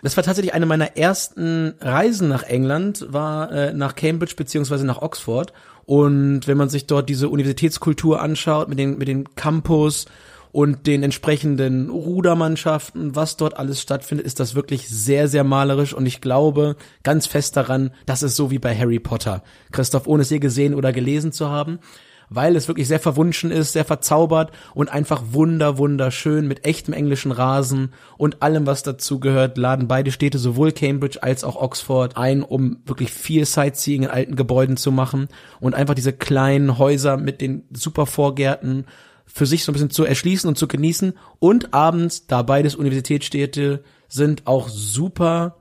Das 0.03 0.15
war 0.17 0.23
tatsächlich 0.23 0.53
eine 0.53 0.67
meiner 0.67 0.95
ersten 0.95 1.73
Reisen 1.81 2.27
nach 2.27 2.43
England, 2.43 3.07
war 3.09 3.51
äh, 3.51 3.73
nach 3.73 3.95
Cambridge 3.95 4.35
beziehungsweise 4.37 4.85
nach 4.85 5.01
Oxford. 5.01 5.51
Und 5.85 6.47
wenn 6.47 6.55
man 6.55 6.69
sich 6.69 6.85
dort 6.85 7.09
diese 7.09 7.29
Universitätskultur 7.29 8.21
anschaut, 8.21 8.69
mit 8.69 8.77
den, 8.77 8.99
mit 8.99 9.07
den 9.07 9.33
Campus 9.33 10.05
und 10.51 10.85
den 10.85 11.01
entsprechenden 11.01 11.89
Rudermannschaften, 11.89 13.15
was 13.15 13.35
dort 13.35 13.57
alles 13.57 13.81
stattfindet, 13.81 14.27
ist 14.27 14.39
das 14.39 14.53
wirklich 14.53 14.87
sehr, 14.89 15.27
sehr 15.27 15.43
malerisch 15.43 15.95
und 15.95 16.05
ich 16.05 16.21
glaube 16.21 16.75
ganz 17.01 17.25
fest 17.25 17.57
daran, 17.57 17.89
dass 18.05 18.21
es 18.21 18.35
so 18.35 18.51
wie 18.51 18.59
bei 18.59 18.77
Harry 18.77 18.99
Potter. 18.99 19.41
Christoph, 19.71 20.05
ohne 20.05 20.21
es 20.21 20.29
je 20.29 20.37
gesehen 20.37 20.75
oder 20.75 20.93
gelesen 20.93 21.31
zu 21.31 21.49
haben, 21.49 21.79
weil 22.29 22.55
es 22.55 22.67
wirklich 22.67 22.87
sehr 22.87 22.99
verwunschen 22.99 23.51
ist, 23.51 23.73
sehr 23.73 23.85
verzaubert 23.85 24.51
und 24.73 24.89
einfach 24.89 25.21
wunder, 25.31 25.77
wunderschön 25.77 26.47
mit 26.47 26.65
echtem 26.65 26.93
englischen 26.93 27.31
Rasen 27.31 27.93
und 28.17 28.41
allem, 28.41 28.65
was 28.65 28.83
dazu 28.83 29.19
gehört, 29.19 29.57
laden 29.57 29.87
beide 29.87 30.11
Städte, 30.11 30.37
sowohl 30.37 30.71
Cambridge 30.71 31.21
als 31.21 31.43
auch 31.43 31.55
Oxford, 31.55 32.17
ein, 32.17 32.43
um 32.43 32.77
wirklich 32.85 33.11
viel 33.11 33.45
Sightseeing 33.45 34.03
in 34.03 34.09
alten 34.09 34.35
Gebäuden 34.35 34.77
zu 34.77 34.91
machen 34.91 35.27
und 35.59 35.75
einfach 35.75 35.95
diese 35.95 36.13
kleinen 36.13 36.77
Häuser 36.77 37.17
mit 37.17 37.41
den 37.41 37.63
super 37.71 38.05
Vorgärten 38.05 38.85
für 39.25 39.45
sich 39.45 39.63
so 39.63 39.71
ein 39.71 39.73
bisschen 39.73 39.89
zu 39.89 40.05
erschließen 40.05 40.47
und 40.47 40.57
zu 40.57 40.67
genießen 40.67 41.13
und 41.39 41.73
abends, 41.73 42.27
da 42.27 42.41
beides 42.41 42.75
Universitätsstädte 42.75 43.83
sind, 44.07 44.47
auch 44.47 44.69
super 44.69 45.57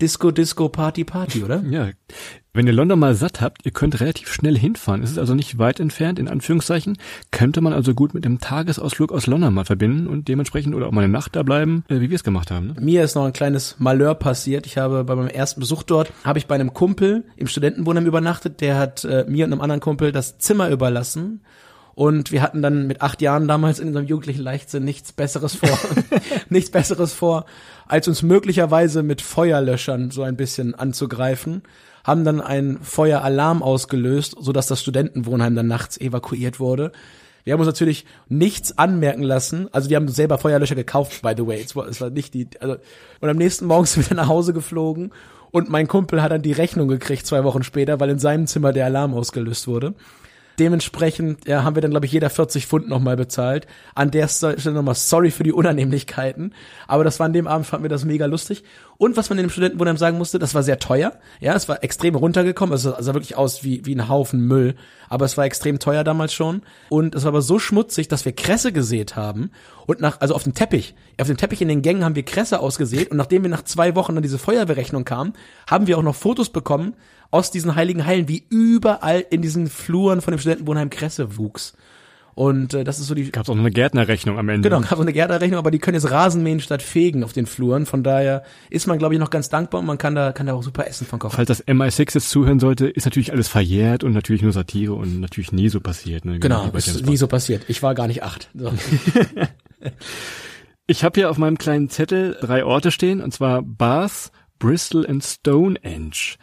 Disco, 0.00 0.30
Disco, 0.30 0.68
Party, 0.68 1.04
Party, 1.04 1.42
oder? 1.42 1.62
Ja, 1.70 1.90
wenn 2.56 2.66
ihr 2.66 2.72
London 2.72 2.98
mal 2.98 3.14
satt 3.14 3.40
habt, 3.40 3.64
ihr 3.64 3.70
könnt 3.70 4.00
relativ 4.00 4.32
schnell 4.32 4.56
hinfahren. 4.56 5.02
Es 5.02 5.10
ist 5.10 5.18
also 5.18 5.34
nicht 5.34 5.58
weit 5.58 5.80
entfernt, 5.80 6.18
in 6.18 6.28
Anführungszeichen. 6.28 6.98
Könnte 7.30 7.60
man 7.60 7.72
also 7.72 7.94
gut 7.94 8.14
mit 8.14 8.24
einem 8.24 8.40
Tagesausflug 8.40 9.12
aus 9.12 9.26
London 9.26 9.54
mal 9.54 9.64
verbinden 9.64 10.06
und 10.06 10.28
dementsprechend 10.28 10.74
oder 10.74 10.86
auch 10.86 10.92
mal 10.92 11.04
eine 11.04 11.12
Nacht 11.12 11.36
da 11.36 11.42
bleiben, 11.42 11.84
äh, 11.88 12.00
wie 12.00 12.10
wir 12.10 12.16
es 12.16 12.24
gemacht 12.24 12.50
haben. 12.50 12.68
Ne? 12.68 12.74
Mir 12.80 13.04
ist 13.04 13.14
noch 13.14 13.24
ein 13.24 13.32
kleines 13.32 13.76
Malheur 13.78 14.14
passiert. 14.14 14.66
Ich 14.66 14.78
habe 14.78 15.04
bei 15.04 15.14
meinem 15.14 15.28
ersten 15.28 15.60
Besuch 15.60 15.82
dort, 15.82 16.12
habe 16.24 16.38
ich 16.38 16.46
bei 16.46 16.54
einem 16.54 16.72
Kumpel 16.72 17.24
im 17.36 17.46
Studentenwohnheim 17.46 18.06
übernachtet. 18.06 18.60
Der 18.60 18.78
hat 18.78 19.04
äh, 19.04 19.24
mir 19.28 19.44
und 19.44 19.52
einem 19.52 19.60
anderen 19.60 19.80
Kumpel 19.80 20.12
das 20.12 20.38
Zimmer 20.38 20.70
überlassen. 20.70 21.40
Und 21.94 22.30
wir 22.30 22.42
hatten 22.42 22.60
dann 22.60 22.86
mit 22.86 23.00
acht 23.00 23.22
Jahren 23.22 23.48
damals 23.48 23.78
in 23.78 23.88
unserem 23.88 24.06
jugendlichen 24.06 24.42
Leichtsinn 24.42 24.84
nichts 24.84 25.12
Besseres 25.12 25.54
vor, 25.54 25.78
nichts 26.50 26.70
Besseres 26.70 27.14
vor, 27.14 27.46
als 27.86 28.06
uns 28.06 28.22
möglicherweise 28.22 29.02
mit 29.02 29.22
Feuerlöschern 29.22 30.10
so 30.10 30.22
ein 30.22 30.36
bisschen 30.36 30.74
anzugreifen, 30.74 31.62
haben 32.06 32.24
dann 32.24 32.40
einen 32.40 32.78
Feueralarm 32.78 33.62
ausgelöst, 33.62 34.36
sodass 34.38 34.68
das 34.68 34.80
Studentenwohnheim 34.80 35.56
dann 35.56 35.66
nachts 35.66 35.98
evakuiert 35.98 36.60
wurde. 36.60 36.92
Wir 37.42 37.52
haben 37.52 37.60
uns 37.60 37.66
natürlich 37.66 38.06
nichts 38.28 38.78
anmerken 38.78 39.22
lassen. 39.22 39.68
Also 39.72 39.90
wir 39.90 39.96
haben 39.96 40.08
selber 40.08 40.38
Feuerlöscher 40.38 40.74
gekauft, 40.74 41.22
by 41.22 41.34
the 41.36 41.46
way. 41.46 41.62
Es 41.64 41.74
war, 41.74 41.86
es 41.86 42.00
war 42.00 42.10
nicht 42.10 42.34
die. 42.34 42.48
Also, 42.60 42.76
und 43.20 43.28
am 43.28 43.36
nächsten 43.36 43.66
Morgen 43.66 43.86
sind 43.86 44.08
wir 44.08 44.16
nach 44.16 44.28
Hause 44.28 44.52
geflogen 44.52 45.12
und 45.50 45.68
mein 45.68 45.88
Kumpel 45.88 46.22
hat 46.22 46.32
dann 46.32 46.42
die 46.42 46.52
Rechnung 46.52 46.88
gekriegt 46.88 47.26
zwei 47.26 47.42
Wochen 47.44 47.62
später, 47.62 47.98
weil 47.98 48.10
in 48.10 48.18
seinem 48.18 48.46
Zimmer 48.46 48.72
der 48.72 48.86
Alarm 48.86 49.14
ausgelöst 49.14 49.66
wurde. 49.66 49.94
Dementsprechend 50.58 51.46
ja, 51.46 51.64
haben 51.64 51.76
wir 51.76 51.82
dann, 51.82 51.90
glaube 51.90 52.06
ich, 52.06 52.12
jeder 52.12 52.30
40 52.30 52.66
Pfund 52.66 52.88
nochmal 52.88 53.16
bezahlt. 53.16 53.66
An 53.94 54.10
der 54.10 54.26
Stelle 54.28 54.72
nochmal 54.72 54.94
sorry 54.94 55.30
für 55.30 55.42
die 55.42 55.52
Unannehmlichkeiten. 55.52 56.54
Aber 56.86 57.04
das 57.04 57.20
war 57.20 57.26
an 57.26 57.34
dem 57.34 57.46
Abend, 57.46 57.66
fanden 57.66 57.84
wir 57.84 57.90
das 57.90 58.04
mega 58.04 58.26
lustig. 58.26 58.64
Und 58.98 59.16
was 59.16 59.28
man 59.28 59.38
dem 59.38 59.50
Studentenwohnheim 59.50 59.96
sagen 59.96 60.18
musste, 60.18 60.38
das 60.38 60.54
war 60.54 60.62
sehr 60.62 60.78
teuer. 60.78 61.12
Ja, 61.40 61.54
es 61.54 61.68
war 61.68 61.82
extrem 61.84 62.14
runtergekommen. 62.14 62.74
Es 62.74 62.82
sah 62.82 63.14
wirklich 63.14 63.36
aus 63.36 63.62
wie, 63.62 63.84
wie 63.84 63.94
ein 63.94 64.08
Haufen 64.08 64.40
Müll. 64.40 64.74
Aber 65.08 65.24
es 65.24 65.36
war 65.36 65.44
extrem 65.44 65.78
teuer 65.78 66.04
damals 66.04 66.32
schon. 66.32 66.62
Und 66.88 67.14
es 67.14 67.24
war 67.24 67.28
aber 67.28 67.42
so 67.42 67.58
schmutzig, 67.58 68.08
dass 68.08 68.24
wir 68.24 68.32
Kresse 68.32 68.72
gesät 68.72 69.16
haben. 69.16 69.50
Und 69.86 70.00
nach, 70.00 70.20
also 70.20 70.34
auf 70.34 70.44
dem 70.44 70.54
Teppich. 70.54 70.94
Auf 71.20 71.26
dem 71.26 71.36
Teppich 71.36 71.60
in 71.60 71.68
den 71.68 71.82
Gängen 71.82 72.04
haben 72.04 72.16
wir 72.16 72.24
Kresse 72.24 72.60
ausgesät. 72.60 73.10
Und 73.10 73.16
nachdem 73.16 73.42
wir 73.42 73.50
nach 73.50 73.64
zwei 73.64 73.94
Wochen 73.94 74.16
an 74.16 74.22
diese 74.22 74.38
Feuerwehrrechnung 74.38 75.04
kamen, 75.04 75.34
haben 75.68 75.86
wir 75.86 75.98
auch 75.98 76.02
noch 76.02 76.14
Fotos 76.14 76.48
bekommen 76.50 76.94
aus 77.30 77.50
diesen 77.50 77.74
heiligen 77.74 78.06
Hallen, 78.06 78.28
wie 78.28 78.44
überall 78.48 79.24
in 79.30 79.42
diesen 79.42 79.68
Fluren 79.68 80.20
von 80.22 80.32
dem 80.32 80.38
Studentenwohnheim 80.38 80.90
Kresse 80.90 81.36
wuchs. 81.36 81.74
Und 82.36 82.74
äh, 82.74 82.84
das 82.84 83.00
ist 83.00 83.06
so 83.06 83.14
die 83.14 83.32
Gab 83.32 83.44
es 83.44 83.48
auch 83.50 83.54
noch 83.54 83.62
eine 83.62 83.70
Gärtnerrechnung 83.70 84.38
am 84.38 84.50
Ende. 84.50 84.68
Genau, 84.68 84.82
gab 84.82 84.96
so 84.96 85.00
eine 85.00 85.14
Gärtnerrechnung, 85.14 85.58
aber 85.58 85.70
die 85.70 85.78
können 85.78 85.94
jetzt 85.94 86.10
Rasenmähen 86.10 86.60
statt 86.60 86.82
fegen 86.82 87.24
auf 87.24 87.32
den 87.32 87.46
Fluren. 87.46 87.86
Von 87.86 88.02
daher 88.02 88.42
ist 88.68 88.86
man, 88.86 88.98
glaube 88.98 89.14
ich, 89.14 89.20
noch 89.20 89.30
ganz 89.30 89.48
dankbar 89.48 89.80
und 89.80 89.86
man 89.86 89.96
kann 89.96 90.14
da, 90.14 90.32
kann 90.32 90.46
da 90.46 90.52
auch 90.52 90.62
super 90.62 90.86
Essen 90.86 91.06
von 91.06 91.18
kochen. 91.18 91.34
Falls 91.34 91.48
das 91.48 91.66
MI6 91.66 92.14
jetzt 92.14 92.28
zuhören 92.28 92.60
sollte, 92.60 92.88
ist 92.88 93.06
natürlich 93.06 93.32
alles 93.32 93.48
verjährt 93.48 94.04
und 94.04 94.12
natürlich 94.12 94.42
nur 94.42 94.52
Satire 94.52 94.92
und 94.92 95.18
natürlich 95.18 95.50
nie 95.50 95.70
so 95.70 95.80
passiert. 95.80 96.26
Ne? 96.26 96.38
Genau, 96.38 96.68
bei 96.68 96.78
ist 96.78 97.06
nie 97.06 97.16
so 97.16 97.26
passiert. 97.26 97.64
Ich 97.68 97.82
war 97.82 97.94
gar 97.94 98.06
nicht 98.06 98.22
acht. 98.22 98.50
So. 98.54 98.70
Ich 100.88 101.02
habe 101.02 101.18
hier 101.18 101.30
auf 101.30 101.36
meinem 101.38 101.58
kleinen 101.58 101.90
Zettel 101.90 102.36
drei 102.40 102.64
Orte 102.64 102.92
stehen, 102.92 103.20
und 103.20 103.32
zwar 103.32 103.60
Bath, 103.60 104.30
Bristol 104.60 105.04
und 105.04 105.24
Stonehenge. 105.24 106.36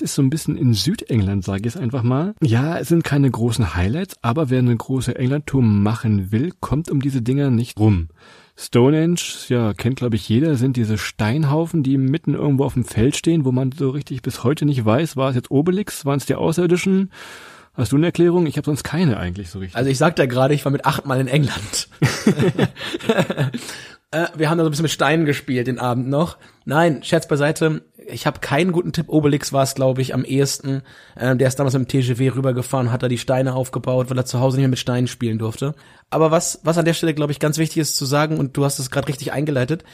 Ist 0.00 0.14
so 0.14 0.22
ein 0.22 0.30
bisschen 0.30 0.56
in 0.56 0.74
Südengland, 0.74 1.44
sage 1.44 1.62
ich 1.62 1.74
es 1.74 1.76
einfach 1.76 2.02
mal. 2.02 2.34
Ja, 2.42 2.78
es 2.78 2.88
sind 2.88 3.04
keine 3.04 3.30
großen 3.30 3.74
Highlights, 3.74 4.16
aber 4.22 4.50
wer 4.50 4.60
eine 4.60 4.76
große 4.76 5.16
England-Tour 5.16 5.62
machen 5.62 6.30
will, 6.30 6.52
kommt 6.60 6.90
um 6.90 7.00
diese 7.00 7.22
Dinger 7.22 7.50
nicht 7.50 7.78
rum. 7.78 8.08
Stonehenge, 8.56 9.20
ja, 9.48 9.72
kennt 9.72 9.96
glaube 9.96 10.16
ich 10.16 10.28
jeder, 10.28 10.56
sind 10.56 10.76
diese 10.76 10.98
Steinhaufen, 10.98 11.82
die 11.82 11.96
mitten 11.96 12.34
irgendwo 12.34 12.64
auf 12.64 12.74
dem 12.74 12.84
Feld 12.84 13.16
stehen, 13.16 13.44
wo 13.44 13.52
man 13.52 13.72
so 13.72 13.90
richtig 13.90 14.22
bis 14.22 14.42
heute 14.42 14.66
nicht 14.66 14.84
weiß, 14.84 15.16
war 15.16 15.30
es 15.30 15.36
jetzt 15.36 15.50
Obelix, 15.50 16.04
waren 16.04 16.18
es 16.18 16.26
die 16.26 16.34
Außerirdischen? 16.34 17.10
Hast 17.74 17.92
du 17.92 17.96
eine 17.96 18.06
Erklärung? 18.06 18.46
Ich 18.46 18.56
habe 18.56 18.64
sonst 18.64 18.82
keine 18.82 19.18
eigentlich 19.18 19.50
so 19.50 19.60
richtig. 19.60 19.76
Also 19.76 19.88
ich 19.88 19.98
sagte 19.98 20.22
ja 20.22 20.26
gerade, 20.26 20.54
ich 20.54 20.64
war 20.64 20.72
mit 20.72 20.84
acht 20.84 21.06
Mal 21.06 21.20
in 21.20 21.28
England. 21.28 21.88
äh, 24.10 24.26
wir 24.36 24.50
haben 24.50 24.58
da 24.58 24.64
so 24.64 24.68
ein 24.68 24.70
bisschen 24.70 24.82
mit 24.82 24.90
Steinen 24.90 25.26
gespielt 25.26 25.68
den 25.68 25.78
Abend 25.78 26.08
noch. 26.08 26.38
Nein, 26.64 27.04
Scherz 27.04 27.28
beiseite. 27.28 27.82
Ich 28.10 28.26
habe 28.26 28.40
keinen 28.40 28.72
guten 28.72 28.92
Tipp. 28.92 29.06
Obelix 29.08 29.52
war 29.52 29.62
es, 29.62 29.74
glaube 29.74 30.00
ich, 30.00 30.14
am 30.14 30.24
ehesten. 30.24 30.82
Äh, 31.14 31.36
der 31.36 31.48
ist 31.48 31.58
damals 31.58 31.74
mit 31.74 31.92
dem 31.92 32.00
TGW 32.00 32.30
rübergefahren, 32.30 32.90
hat 32.90 33.02
da 33.02 33.08
die 33.08 33.18
Steine 33.18 33.54
aufgebaut, 33.54 34.10
weil 34.10 34.18
er 34.18 34.24
zu 34.24 34.40
Hause 34.40 34.56
nicht 34.56 34.62
mehr 34.62 34.70
mit 34.70 34.78
Steinen 34.78 35.08
spielen 35.08 35.38
durfte. 35.38 35.74
Aber 36.10 36.30
was, 36.30 36.60
was 36.62 36.78
an 36.78 36.84
der 36.84 36.94
Stelle, 36.94 37.14
glaube 37.14 37.32
ich, 37.32 37.40
ganz 37.40 37.58
wichtig 37.58 37.78
ist 37.78 37.96
zu 37.96 38.06
sagen, 38.06 38.38
und 38.38 38.56
du 38.56 38.64
hast 38.64 38.78
es 38.78 38.90
gerade 38.90 39.08
richtig 39.08 39.32
eingeleitet, 39.32 39.84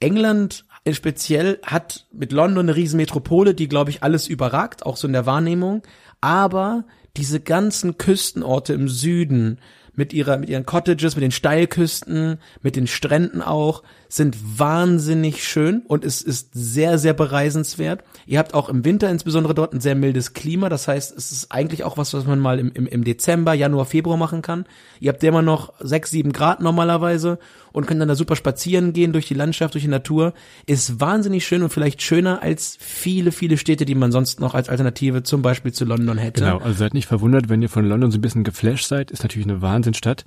England 0.00 0.64
speziell 0.90 1.58
hat 1.62 2.06
mit 2.10 2.32
London 2.32 2.66
eine 2.66 2.76
riesen 2.76 2.96
Metropole, 2.96 3.54
die, 3.54 3.68
glaube 3.68 3.90
ich, 3.90 4.02
alles 4.02 4.26
überragt, 4.26 4.86
auch 4.86 4.96
so 4.96 5.06
in 5.06 5.12
der 5.12 5.26
Wahrnehmung. 5.26 5.82
Aber 6.20 6.84
diese 7.16 7.40
ganzen 7.40 7.98
Küstenorte 7.98 8.72
im 8.72 8.88
Süden 8.88 9.58
mit 9.94 10.12
ihrer, 10.12 10.38
mit 10.38 10.48
ihren 10.48 10.64
Cottages, 10.64 11.16
mit 11.16 11.22
den 11.22 11.32
Steilküsten, 11.32 12.38
mit 12.62 12.76
den 12.76 12.86
Stränden 12.86 13.42
auch, 13.42 13.82
sind 14.12 14.58
wahnsinnig 14.58 15.44
schön 15.44 15.82
und 15.86 16.04
es 16.04 16.20
ist 16.20 16.50
sehr, 16.52 16.98
sehr 16.98 17.14
bereisenswert. 17.14 18.02
Ihr 18.26 18.40
habt 18.40 18.54
auch 18.54 18.68
im 18.68 18.84
Winter 18.84 19.08
insbesondere 19.08 19.54
dort 19.54 19.72
ein 19.72 19.80
sehr 19.80 19.94
mildes 19.94 20.32
Klima. 20.34 20.68
Das 20.68 20.88
heißt, 20.88 21.16
es 21.16 21.30
ist 21.30 21.52
eigentlich 21.52 21.84
auch 21.84 21.96
was, 21.96 22.12
was 22.12 22.26
man 22.26 22.40
mal 22.40 22.58
im, 22.58 22.72
im, 22.72 23.04
Dezember, 23.04 23.54
Januar, 23.54 23.86
Februar 23.86 24.16
machen 24.16 24.42
kann. 24.42 24.66
Ihr 24.98 25.12
habt 25.12 25.22
immer 25.22 25.42
noch 25.42 25.72
sechs, 25.78 26.10
sieben 26.10 26.32
Grad 26.32 26.60
normalerweise 26.60 27.38
und 27.72 27.86
können 27.86 28.00
dann 28.00 28.08
da 28.08 28.16
super 28.16 28.34
spazieren 28.34 28.92
gehen 28.92 29.12
durch 29.12 29.28
die 29.28 29.34
Landschaft, 29.34 29.74
durch 29.74 29.84
die 29.84 29.90
Natur. 29.90 30.34
Ist 30.66 31.00
wahnsinnig 31.00 31.46
schön 31.46 31.62
und 31.62 31.70
vielleicht 31.70 32.02
schöner 32.02 32.42
als 32.42 32.76
viele, 32.80 33.30
viele 33.30 33.56
Städte, 33.56 33.84
die 33.84 33.94
man 33.94 34.10
sonst 34.10 34.40
noch 34.40 34.54
als 34.54 34.68
Alternative 34.68 35.22
zum 35.22 35.42
Beispiel 35.42 35.72
zu 35.72 35.84
London 35.84 36.18
hätte. 36.18 36.42
Genau, 36.42 36.58
also 36.58 36.76
seid 36.76 36.94
nicht 36.94 37.06
verwundert, 37.06 37.48
wenn 37.48 37.62
ihr 37.62 37.68
von 37.68 37.84
London 37.86 38.10
so 38.10 38.18
ein 38.18 38.22
bisschen 38.22 38.42
geflasht 38.42 38.88
seid. 38.88 39.12
Ist 39.12 39.22
natürlich 39.22 39.46
eine 39.46 39.62
Wahnsinnstadt. 39.62 40.24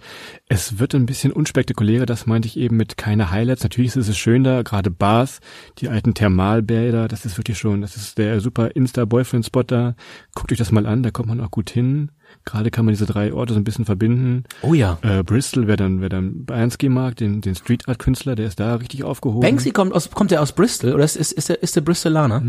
Es 0.48 0.80
wird 0.80 0.96
ein 0.96 1.06
bisschen 1.06 1.34
unspektakulärer, 1.34 2.06
das 2.06 2.26
meinte 2.26 2.48
ich 2.48 2.58
eben 2.58 2.78
mit 2.78 2.96
keine 2.96 3.30
Highlights. 3.30 3.63
Natürlich 3.73 3.95
ist 3.95 4.07
es 4.07 4.17
schön 4.19 4.43
da, 4.43 4.62
gerade 4.62 4.91
Bars, 4.91 5.39
die 5.79 5.89
alten 5.89 6.13
Thermalbäder, 6.13 7.07
das 7.07 7.25
ist 7.25 7.39
wirklich 7.39 7.57
schon, 7.57 7.81
das 7.81 7.95
ist 7.95 8.19
der 8.19 8.39
super 8.39 8.75
Insta-Boyfriend-Spot 8.75 9.63
da. 9.63 9.95
Guckt 10.36 10.51
euch 10.51 10.59
das 10.59 10.71
mal 10.71 10.86
an, 10.86 11.01
da 11.01 11.09
kommt 11.09 11.29
man 11.29 11.41
auch 11.41 11.49
gut 11.49 11.71
hin. 11.71 12.12
Gerade 12.46 12.72
kann 12.72 12.86
man 12.86 12.93
diese 12.93 13.06
drei 13.06 13.34
Orte 13.34 13.54
so 13.54 13.60
ein 13.60 13.63
bisschen 13.63 13.86
verbinden. 13.86 14.43
Oh 14.62 14.74
ja. 14.74 14.98
Äh, 15.02 15.24
Bristol, 15.24 15.67
wer 15.67 15.78
dann, 15.78 16.02
wer 16.02 16.10
dann 16.10 16.46
Bansky 16.46 16.89
mag, 16.89 17.15
den, 17.15 17.41
den 17.41 17.56
Street 17.56 17.88
Art 17.88 18.00
Künstler, 18.00 18.36
der 18.36 18.48
ist 18.48 18.60
da 18.60 18.76
richtig 18.76 19.04
aufgehoben. 19.04 19.41
Banksy 19.41 19.72
kommt 19.72 19.93
aus, 19.93 20.10
kommt 20.12 20.32
der 20.32 20.41
aus 20.41 20.52
Bristol 20.54 20.93
oder 20.93 21.04
ist, 21.04 21.15
ist, 21.15 21.32
ist 21.32 21.50
der, 21.50 21.62
ist 21.63 21.76
der 21.76 21.82
Bristolaner? 21.82 22.41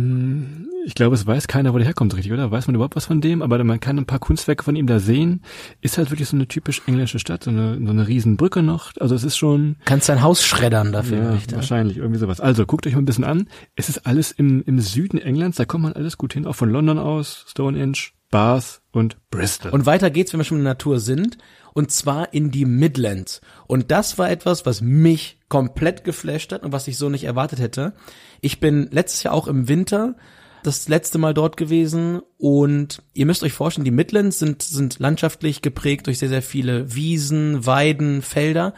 Ich 0.87 0.95
glaube, 0.95 1.15
es 1.15 1.27
weiß 1.27 1.47
keiner, 1.49 1.73
wo 1.73 1.79
der 1.79 1.87
herkommt, 1.87 2.15
richtig, 2.15 2.33
oder? 2.33 2.51
Weiß 2.51 2.67
man 2.67 2.75
überhaupt 2.75 2.97
was 2.97 3.07
von 3.07 3.21
dem? 3.21 3.41
Aber 3.41 3.63
man 3.65 3.81
kann 3.81 3.99
ein 3.99 4.05
paar 4.07 4.19
Kunstwerke 4.19 4.63
von 4.63 4.77
ihm 4.77 4.87
da 4.87 4.99
sehen. 4.99 5.43
Ist 5.81 5.97
halt 5.97 6.11
wirklich 6.11 6.29
so 6.29 6.37
eine 6.37 6.47
typisch 6.47 6.83
englische 6.87 7.19
Stadt, 7.19 7.45
so 7.45 7.51
eine, 7.51 7.79
so 7.83 7.91
eine 7.91 8.07
Riesenbrücke 8.07 8.63
noch. 8.63 8.93
Also 9.01 9.15
es 9.15 9.25
ist 9.25 9.37
schon, 9.37 9.77
Kannst 9.85 10.09
dein 10.09 10.23
Haus 10.23 10.45
schreddern 10.45 10.93
dafür. 10.93 11.19
ja, 11.19 11.35
ja. 11.35 11.57
wahrscheinlich, 11.57 11.97
irgendwie 11.97 12.19
sowas. 12.19 12.41
Also, 12.41 12.67
guckt 12.67 12.87
euch 12.87 12.95
mal 12.95 13.03
ein 13.03 13.07
bisschen 13.07 13.25
an. 13.25 13.49
Es 13.77 13.89
ist 13.89 14.07
alles 14.07 14.31
im, 14.33 14.63
im 14.67 14.81
Süden 14.81 15.19
Englands, 15.19 15.57
da 15.57 15.65
kommt 15.65 15.85
man 15.85 15.93
alles 15.95 16.19
gut 16.19 16.35
hin, 16.35 16.47
auch 16.47 16.55
von 16.55 16.71
London 16.71 16.99
aus, 16.99 17.47
Stonehenge, 17.49 17.99
Bath 18.35 18.81
und 18.91 19.17
Bristol. 19.31 19.71
Und 19.71 19.87
weiter 19.87 20.11
geht's, 20.11 20.33
wenn 20.33 20.41
wir 20.41 20.45
schon 20.45 20.59
in 20.59 20.65
der 20.65 20.73
Natur 20.73 20.99
sind. 20.99 21.39
Und 21.73 21.93
zwar 21.93 22.35
in 22.35 22.51
die 22.51 22.65
Midlands. 22.65 23.41
Und 23.69 23.93
das 23.93 24.19
war 24.19 24.29
etwas, 24.29 24.67
was 24.67 24.81
mich 24.81 25.39
komplett 25.49 26.03
geflasht 26.03 26.51
hat 26.51 26.65
und 26.65 26.73
was 26.73 26.89
ich 26.89 26.99
so 26.99 27.09
nicht 27.09 27.23
erwartet 27.23 27.61
hätte. 27.61 27.93
Ich 28.41 28.59
bin 28.59 28.89
letztes 28.91 29.23
Jahr 29.23 29.35
auch 29.35 29.47
im 29.47 29.69
Winter 29.69 30.17
das 30.65 30.89
letzte 30.89 31.19
Mal 31.19 31.33
dort 31.33 31.57
gewesen 31.57 32.23
und 32.37 33.03
ihr 33.13 33.27
müsst 33.27 33.45
euch 33.45 33.53
vorstellen, 33.53 33.85
die 33.85 33.93
Midlands 33.93 34.41
sind, 34.41 34.63
sind 34.63 34.99
landschaftlich 34.99 35.63
geprägt 35.63 36.09
durch 36.09 36.19
sehr, 36.19 36.29
sehr 36.29 36.43
viele 36.43 36.93
Wiesen, 36.93 37.67
Weiden, 37.67 38.21
Felder, 38.21 38.75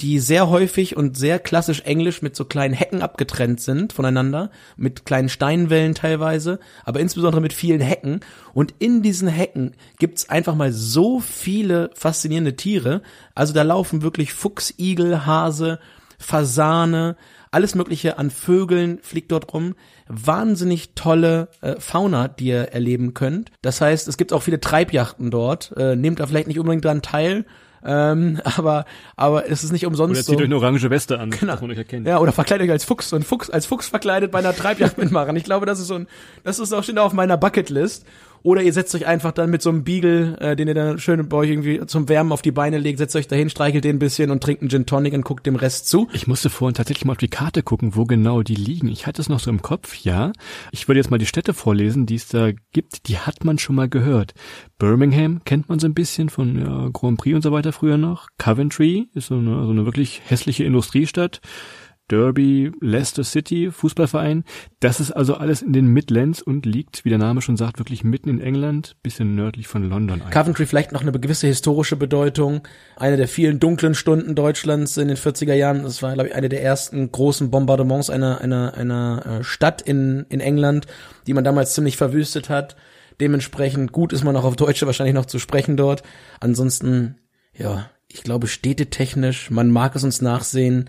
die 0.00 0.18
sehr 0.18 0.50
häufig 0.50 0.96
und 0.96 1.16
sehr 1.16 1.38
klassisch 1.38 1.80
englisch 1.82 2.20
mit 2.20 2.36
so 2.36 2.44
kleinen 2.44 2.74
Hecken 2.74 3.00
abgetrennt 3.00 3.60
sind 3.60 3.94
voneinander, 3.94 4.50
mit 4.76 5.06
kleinen 5.06 5.30
Steinwellen 5.30 5.94
teilweise, 5.94 6.58
aber 6.84 7.00
insbesondere 7.00 7.40
mit 7.40 7.54
vielen 7.54 7.80
Hecken. 7.80 8.20
Und 8.52 8.74
in 8.78 9.02
diesen 9.02 9.28
Hecken 9.28 9.74
gibt's 9.98 10.28
einfach 10.28 10.54
mal 10.54 10.72
so 10.72 11.20
viele 11.20 11.90
faszinierende 11.94 12.56
Tiere. 12.56 13.02
Also 13.34 13.54
da 13.54 13.62
laufen 13.62 14.02
wirklich 14.02 14.34
Fuchs, 14.34 14.74
Igel, 14.78 15.24
Hase, 15.24 15.78
Fasane, 16.18 17.16
alles 17.50 17.74
mögliche 17.74 18.18
an 18.18 18.30
Vögeln 18.30 18.98
fliegt 19.00 19.32
dort 19.32 19.54
rum. 19.54 19.76
Wahnsinnig 20.08 20.94
tolle 20.94 21.48
äh, 21.62 21.80
Fauna, 21.80 22.28
die 22.28 22.48
ihr 22.48 22.64
erleben 22.72 23.14
könnt. 23.14 23.50
Das 23.62 23.80
heißt, 23.80 24.08
es 24.08 24.18
gibt 24.18 24.34
auch 24.34 24.42
viele 24.42 24.60
Treibjachten 24.60 25.30
dort. 25.30 25.72
Äh, 25.74 25.96
nehmt 25.96 26.20
da 26.20 26.26
vielleicht 26.26 26.48
nicht 26.48 26.58
unbedingt 26.58 26.84
dran 26.84 27.00
teil. 27.00 27.46
Ähm, 27.86 28.40
aber, 28.44 28.84
aber 29.14 29.48
es 29.48 29.62
ist 29.62 29.70
nicht 29.72 29.86
umsonst 29.86 30.10
Oder 30.10 30.22
so. 30.22 30.32
zieht 30.32 30.40
euch 30.40 30.46
eine 30.46 30.56
orange 30.56 30.90
Weste 30.90 31.20
an, 31.20 31.30
Genau. 31.30 31.54
man 31.60 31.70
euch 31.70 31.78
erkennt. 31.78 32.06
Ja, 32.06 32.18
oder 32.18 32.32
verkleidet 32.32 32.66
euch 32.66 32.72
als 32.72 32.84
Fuchs, 32.84 33.08
so 33.10 33.16
ein 33.16 33.22
Fuchs, 33.22 33.48
als 33.48 33.64
Fuchs 33.66 33.86
verkleidet 33.88 34.32
bei 34.32 34.40
einer 34.40 34.54
Treibjagd 34.54 34.98
mitmachen. 34.98 35.36
Ich 35.36 35.44
glaube, 35.44 35.66
das 35.66 35.78
ist 35.78 35.86
so 35.86 35.94
ein, 35.94 36.08
das 36.42 36.58
ist 36.58 36.72
auch 36.72 36.82
schon 36.82 36.98
auf 36.98 37.12
meiner 37.12 37.36
Bucketlist. 37.36 38.04
Oder 38.46 38.62
ihr 38.62 38.72
setzt 38.72 38.94
euch 38.94 39.08
einfach 39.08 39.32
dann 39.32 39.50
mit 39.50 39.60
so 39.60 39.70
einem 39.70 39.82
Beagle, 39.82 40.36
äh, 40.38 40.54
den 40.54 40.68
ihr 40.68 40.74
dann 40.74 41.00
schön 41.00 41.28
bei 41.28 41.36
euch 41.36 41.50
irgendwie 41.50 41.84
zum 41.86 42.08
Wärmen 42.08 42.30
auf 42.30 42.42
die 42.42 42.52
Beine 42.52 42.78
legt, 42.78 42.98
setzt 42.98 43.16
euch 43.16 43.26
dahin, 43.26 43.50
streichelt 43.50 43.82
den 43.82 43.96
ein 43.96 43.98
bisschen 43.98 44.30
und 44.30 44.40
trinkt 44.40 44.62
einen 44.62 44.70
Gin 44.70 44.86
Tonic 44.86 45.14
und 45.14 45.24
guckt 45.24 45.46
dem 45.46 45.56
Rest 45.56 45.88
zu. 45.88 46.06
Ich 46.12 46.28
musste 46.28 46.48
vorhin 46.48 46.76
tatsächlich 46.76 47.04
mal 47.04 47.14
auf 47.14 47.18
die 47.18 47.26
Karte 47.26 47.64
gucken, 47.64 47.96
wo 47.96 48.04
genau 48.04 48.44
die 48.44 48.54
liegen. 48.54 48.86
Ich 48.86 49.08
hatte 49.08 49.20
es 49.20 49.28
noch 49.28 49.40
so 49.40 49.50
im 49.50 49.62
Kopf, 49.62 49.96
ja. 49.96 50.30
Ich 50.70 50.86
würde 50.86 51.00
jetzt 51.00 51.10
mal 51.10 51.18
die 51.18 51.26
Städte 51.26 51.54
vorlesen, 51.54 52.06
die 52.06 52.14
es 52.14 52.28
da 52.28 52.52
gibt. 52.70 53.08
Die 53.08 53.18
hat 53.18 53.44
man 53.44 53.58
schon 53.58 53.74
mal 53.74 53.88
gehört. 53.88 54.32
Birmingham 54.78 55.42
kennt 55.44 55.68
man 55.68 55.80
so 55.80 55.88
ein 55.88 55.94
bisschen 55.94 56.28
von 56.28 56.56
ja, 56.56 56.88
Grand 56.92 57.18
Prix 57.18 57.34
und 57.34 57.42
so 57.42 57.50
weiter 57.50 57.72
früher 57.72 57.98
noch. 57.98 58.28
Coventry 58.38 59.08
ist 59.12 59.26
so 59.26 59.38
eine, 59.38 59.64
so 59.64 59.70
eine 59.70 59.86
wirklich 59.86 60.22
hässliche 60.24 60.62
Industriestadt. 60.62 61.40
Derby, 62.08 62.72
Leicester 62.80 63.24
City, 63.24 63.70
Fußballverein. 63.70 64.44
Das 64.80 65.00
ist 65.00 65.10
also 65.10 65.34
alles 65.34 65.62
in 65.62 65.72
den 65.72 65.88
Midlands 65.88 66.40
und 66.40 66.64
liegt, 66.64 67.04
wie 67.04 67.08
der 67.08 67.18
Name 67.18 67.42
schon 67.42 67.56
sagt, 67.56 67.78
wirklich 67.78 68.04
mitten 68.04 68.28
in 68.28 68.40
England, 68.40 68.96
bisschen 69.02 69.34
nördlich 69.34 69.66
von 69.66 69.82
London. 69.82 70.20
eigentlich. 70.20 70.30
Coventry 70.30 70.66
vielleicht 70.66 70.92
noch 70.92 71.02
eine 71.02 71.12
gewisse 71.12 71.46
historische 71.46 71.96
Bedeutung. 71.96 72.62
Eine 72.96 73.16
der 73.16 73.28
vielen 73.28 73.58
dunklen 73.58 73.94
Stunden 73.94 74.34
Deutschlands 74.34 74.96
in 74.96 75.08
den 75.08 75.16
40er 75.16 75.54
Jahren. 75.54 75.82
Das 75.82 76.02
war, 76.02 76.14
glaube 76.14 76.28
ich, 76.28 76.34
eine 76.34 76.48
der 76.48 76.62
ersten 76.62 77.10
großen 77.10 77.50
Bombardements 77.50 78.10
einer, 78.10 78.40
einer, 78.40 78.74
einer 78.74 79.40
äh, 79.40 79.44
Stadt 79.44 79.82
in, 79.82 80.26
in 80.28 80.40
England, 80.40 80.86
die 81.26 81.34
man 81.34 81.44
damals 81.44 81.74
ziemlich 81.74 81.96
verwüstet 81.96 82.48
hat. 82.48 82.76
Dementsprechend 83.20 83.92
gut 83.92 84.12
ist 84.12 84.24
man 84.24 84.36
auch 84.36 84.44
auf 84.44 84.56
Deutsche 84.56 84.86
wahrscheinlich 84.86 85.14
noch 85.14 85.26
zu 85.26 85.38
sprechen 85.38 85.76
dort. 85.76 86.02
Ansonsten, 86.38 87.16
ja, 87.54 87.90
ich 88.08 88.22
glaube, 88.22 88.46
städtetechnisch, 88.46 89.50
man 89.50 89.70
mag 89.70 89.96
es 89.96 90.04
uns 90.04 90.20
nachsehen, 90.20 90.88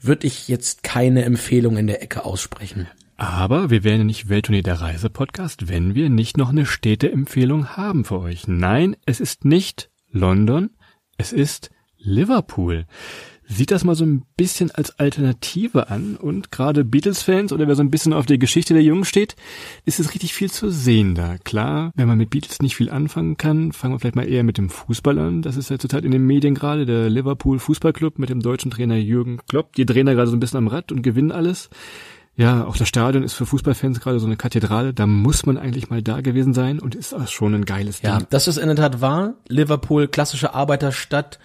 würde 0.00 0.26
ich 0.26 0.48
jetzt 0.48 0.82
keine 0.82 1.24
Empfehlung 1.24 1.76
in 1.76 1.86
der 1.86 2.02
Ecke 2.02 2.24
aussprechen. 2.24 2.86
Aber 3.16 3.68
wir 3.68 3.82
wären 3.82 4.06
nicht 4.06 4.28
Welttournee 4.28 4.62
der 4.62 4.80
Reisepodcast, 4.80 5.68
wenn 5.68 5.96
wir 5.96 6.08
nicht 6.08 6.36
noch 6.36 6.50
eine 6.50 6.66
Städteempfehlung 6.66 7.76
haben 7.76 8.04
für 8.04 8.20
euch. 8.20 8.46
Nein, 8.46 8.96
es 9.06 9.18
ist 9.18 9.44
nicht 9.44 9.90
London, 10.10 10.70
es 11.16 11.32
ist 11.32 11.70
Liverpool. 11.96 12.86
Sieht 13.50 13.70
das 13.70 13.82
mal 13.82 13.94
so 13.94 14.04
ein 14.04 14.24
bisschen 14.36 14.70
als 14.70 14.98
Alternative 14.98 15.88
an 15.88 16.16
und 16.16 16.52
gerade 16.52 16.84
Beatles-Fans 16.84 17.50
oder 17.52 17.66
wer 17.66 17.76
so 17.76 17.82
ein 17.82 17.90
bisschen 17.90 18.12
auf 18.12 18.26
die 18.26 18.38
Geschichte 18.38 18.74
der 18.74 18.82
Jungen 18.82 19.06
steht, 19.06 19.36
ist 19.86 19.98
es 20.00 20.12
richtig 20.12 20.34
viel 20.34 20.50
zu 20.50 20.70
sehen 20.70 21.14
da. 21.14 21.38
Klar, 21.38 21.92
wenn 21.96 22.06
man 22.08 22.18
mit 22.18 22.28
Beatles 22.28 22.60
nicht 22.60 22.76
viel 22.76 22.90
anfangen 22.90 23.38
kann, 23.38 23.72
fangen 23.72 23.94
wir 23.94 24.00
vielleicht 24.00 24.16
mal 24.16 24.28
eher 24.28 24.44
mit 24.44 24.58
dem 24.58 24.68
Fußball 24.68 25.18
an. 25.18 25.40
Das 25.40 25.56
ist 25.56 25.70
ja 25.70 25.78
zurzeit 25.78 26.04
in 26.04 26.10
den 26.10 26.26
Medien 26.26 26.54
gerade, 26.54 26.84
der 26.84 27.08
Liverpool 27.08 27.58
Fußballclub 27.58 28.18
mit 28.18 28.28
dem 28.28 28.40
deutschen 28.40 28.70
Trainer 28.70 28.96
Jürgen 28.96 29.38
Klopp. 29.48 29.74
Die 29.76 29.86
drehen 29.86 30.04
da 30.04 30.12
gerade 30.12 30.28
so 30.30 30.36
ein 30.36 30.40
bisschen 30.40 30.58
am 30.58 30.66
Rad 30.68 30.92
und 30.92 31.00
gewinnen 31.02 31.32
alles. 31.32 31.70
Ja, 32.36 32.66
auch 32.66 32.76
das 32.76 32.86
Stadion 32.86 33.24
ist 33.24 33.32
für 33.32 33.46
Fußballfans 33.46 33.98
gerade 34.00 34.20
so 34.20 34.26
eine 34.26 34.36
Kathedrale. 34.36 34.92
Da 34.92 35.06
muss 35.06 35.46
man 35.46 35.56
eigentlich 35.56 35.88
mal 35.88 36.02
da 36.02 36.20
gewesen 36.20 36.52
sein 36.54 36.78
und 36.80 36.94
ist 36.94 37.14
auch 37.14 37.26
schon 37.26 37.54
ein 37.54 37.64
geiles 37.64 38.02
Ja, 38.02 38.18
Ding. 38.18 38.26
das 38.30 38.46
ist 38.46 38.58
in 38.58 38.66
der 38.66 38.76
Tat 38.76 39.00
wahr. 39.00 39.34
Liverpool, 39.48 40.06
klassische 40.06 40.54
Arbeiterstadt, 40.54 41.38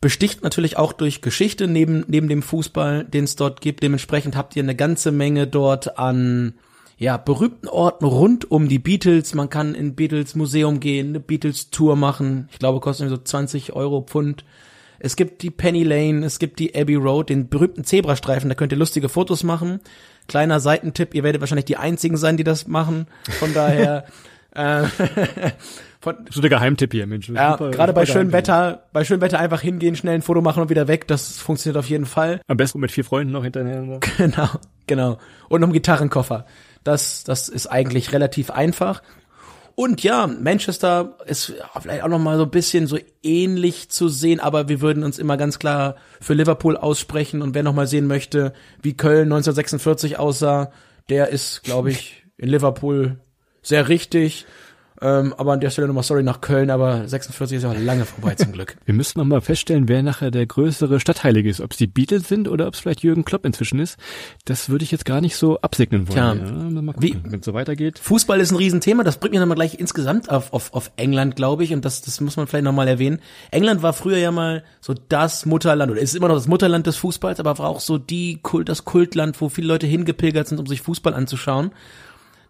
besticht 0.00 0.42
natürlich 0.42 0.76
auch 0.76 0.92
durch 0.92 1.22
Geschichte 1.22 1.66
neben, 1.66 2.04
neben 2.06 2.28
dem 2.28 2.42
Fußball, 2.42 3.04
den 3.04 3.24
es 3.24 3.36
dort 3.36 3.60
gibt. 3.60 3.82
Dementsprechend 3.82 4.36
habt 4.36 4.54
ihr 4.56 4.62
eine 4.62 4.76
ganze 4.76 5.12
Menge 5.12 5.46
dort 5.46 5.98
an 5.98 6.54
ja, 6.98 7.16
berühmten 7.16 7.68
Orten 7.68 8.04
rund 8.04 8.50
um 8.50 8.68
die 8.68 8.78
Beatles. 8.78 9.34
Man 9.34 9.50
kann 9.50 9.74
in 9.74 9.94
Beatles 9.94 10.34
Museum 10.34 10.80
gehen, 10.80 11.10
eine 11.10 11.20
Beatles 11.20 11.70
Tour 11.70 11.96
machen. 11.96 12.48
Ich 12.52 12.58
glaube, 12.58 12.80
kostet 12.80 13.08
so 13.08 13.16
20 13.16 13.72
Euro 13.72 14.02
Pfund. 14.02 14.44
Es 15.00 15.14
gibt 15.14 15.42
die 15.42 15.50
Penny 15.50 15.84
Lane, 15.84 16.26
es 16.26 16.40
gibt 16.40 16.58
die 16.58 16.74
Abbey 16.74 16.96
Road, 16.96 17.28
den 17.28 17.48
berühmten 17.48 17.84
Zebrastreifen, 17.84 18.48
da 18.48 18.56
könnt 18.56 18.72
ihr 18.72 18.78
lustige 18.78 19.08
Fotos 19.08 19.44
machen. 19.44 19.80
Kleiner 20.26 20.58
Seitentipp, 20.58 21.14
ihr 21.14 21.22
werdet 21.22 21.40
wahrscheinlich 21.40 21.66
die 21.66 21.76
einzigen 21.76 22.16
sein, 22.16 22.36
die 22.36 22.42
das 22.42 22.66
machen. 22.66 23.06
Von 23.38 23.54
daher, 23.54 24.06
äh, 24.56 24.82
So 26.30 26.40
der 26.40 26.50
Geheimtipp 26.50 26.92
hier, 26.92 27.06
Mensch. 27.06 27.28
ja, 27.28 27.56
gerade 27.56 27.92
bei 27.92 28.06
schönem. 28.06 28.32
Wetter, 28.32 28.84
bei 28.92 29.04
schönem 29.04 29.20
Wetter 29.20 29.38
einfach 29.38 29.60
hingehen, 29.60 29.96
schnell 29.96 30.14
ein 30.14 30.22
Foto 30.22 30.40
machen 30.40 30.62
und 30.62 30.70
wieder 30.70 30.88
weg, 30.88 31.08
das 31.08 31.38
funktioniert 31.38 31.76
auf 31.78 31.88
jeden 31.88 32.06
Fall. 32.06 32.40
Am 32.46 32.56
besten 32.56 32.80
mit 32.80 32.90
vier 32.90 33.04
Freunden 33.04 33.32
noch 33.32 33.44
hinterher. 33.44 34.00
Genau, 34.18 34.48
genau. 34.86 35.18
Und 35.48 35.60
noch 35.60 35.68
einen 35.68 35.72
Gitarrenkoffer. 35.72 36.46
Das, 36.84 37.24
das 37.24 37.48
ist 37.48 37.66
eigentlich 37.66 38.12
relativ 38.12 38.50
einfach. 38.50 39.02
Und 39.74 40.02
ja, 40.02 40.26
Manchester 40.26 41.16
ist 41.26 41.54
vielleicht 41.80 42.02
auch 42.02 42.08
noch 42.08 42.18
mal 42.18 42.36
so 42.36 42.42
ein 42.42 42.50
bisschen 42.50 42.88
so 42.88 42.98
ähnlich 43.22 43.90
zu 43.90 44.08
sehen, 44.08 44.40
aber 44.40 44.68
wir 44.68 44.80
würden 44.80 45.04
uns 45.04 45.20
immer 45.20 45.36
ganz 45.36 45.60
klar 45.60 45.94
für 46.20 46.34
Liverpool 46.34 46.76
aussprechen 46.76 47.42
und 47.42 47.54
wer 47.54 47.62
noch 47.62 47.74
mal 47.74 47.86
sehen 47.86 48.08
möchte, 48.08 48.52
wie 48.82 48.96
Köln 48.96 49.26
1946 49.32 50.18
aussah, 50.18 50.72
der 51.10 51.28
ist, 51.28 51.62
glaube 51.62 51.90
ich, 51.92 52.24
in 52.38 52.48
Liverpool 52.48 53.20
sehr 53.62 53.88
richtig. 53.88 54.46
Ähm, 55.00 55.34
aber 55.36 55.52
an 55.52 55.60
der 55.60 55.70
Stelle 55.70 55.86
nochmal 55.86 56.02
sorry 56.02 56.22
nach 56.22 56.40
Köln, 56.40 56.70
aber 56.70 57.06
46 57.06 57.58
ist 57.58 57.62
ja 57.62 57.70
auch 57.70 57.78
lange 57.78 58.04
vorbei 58.04 58.34
zum 58.34 58.52
Glück. 58.52 58.76
Wir 58.84 58.94
müssen 58.94 59.18
noch 59.18 59.26
mal 59.26 59.40
feststellen, 59.40 59.88
wer 59.88 60.02
nachher 60.02 60.30
der 60.30 60.46
größere 60.46 60.98
Stadtheilige 60.98 61.48
ist. 61.48 61.60
Ob 61.60 61.72
es 61.72 61.76
die 61.76 61.86
Beatles 61.86 62.28
sind 62.28 62.48
oder 62.48 62.66
ob 62.66 62.74
es 62.74 62.80
vielleicht 62.80 63.02
Jürgen 63.02 63.24
Klopp 63.24 63.44
inzwischen 63.44 63.78
ist. 63.78 63.96
Das 64.44 64.68
würde 64.68 64.84
ich 64.84 64.90
jetzt 64.90 65.04
gar 65.04 65.20
nicht 65.20 65.36
so 65.36 65.60
absegnen 65.60 66.08
wollen. 66.08 66.16
Tja, 66.16 66.34
ja, 66.34 67.22
wenn 67.24 67.40
es 67.40 67.46
so 67.46 67.54
weitergeht. 67.54 67.98
Fußball 67.98 68.40
ist 68.40 68.50
ein 68.50 68.56
Riesenthema, 68.56 69.04
das 69.04 69.18
bringt 69.18 69.32
mich 69.32 69.40
nochmal 69.40 69.54
gleich 69.56 69.78
insgesamt 69.78 70.30
auf, 70.30 70.52
auf, 70.52 70.74
auf 70.74 70.90
England, 70.96 71.36
glaube 71.36 71.62
ich, 71.62 71.72
und 71.72 71.84
das, 71.84 72.02
das 72.02 72.20
muss 72.20 72.36
man 72.36 72.46
vielleicht 72.46 72.64
nochmal 72.64 72.88
erwähnen. 72.88 73.20
England 73.50 73.82
war 73.82 73.92
früher 73.92 74.18
ja 74.18 74.32
mal 74.32 74.64
so 74.80 74.94
das 75.08 75.46
Mutterland, 75.46 75.92
oder 75.92 76.00
ist 76.00 76.16
immer 76.16 76.28
noch 76.28 76.34
das 76.34 76.48
Mutterland 76.48 76.86
des 76.86 76.96
Fußballs, 76.96 77.38
aber 77.38 77.58
war 77.58 77.68
auch 77.68 77.80
so 77.80 77.98
die 77.98 78.40
Kult, 78.42 78.68
das 78.68 78.84
Kultland, 78.84 79.40
wo 79.40 79.48
viele 79.48 79.68
Leute 79.68 79.86
hingepilgert 79.86 80.48
sind, 80.48 80.58
um 80.58 80.66
sich 80.66 80.82
Fußball 80.82 81.14
anzuschauen. 81.14 81.70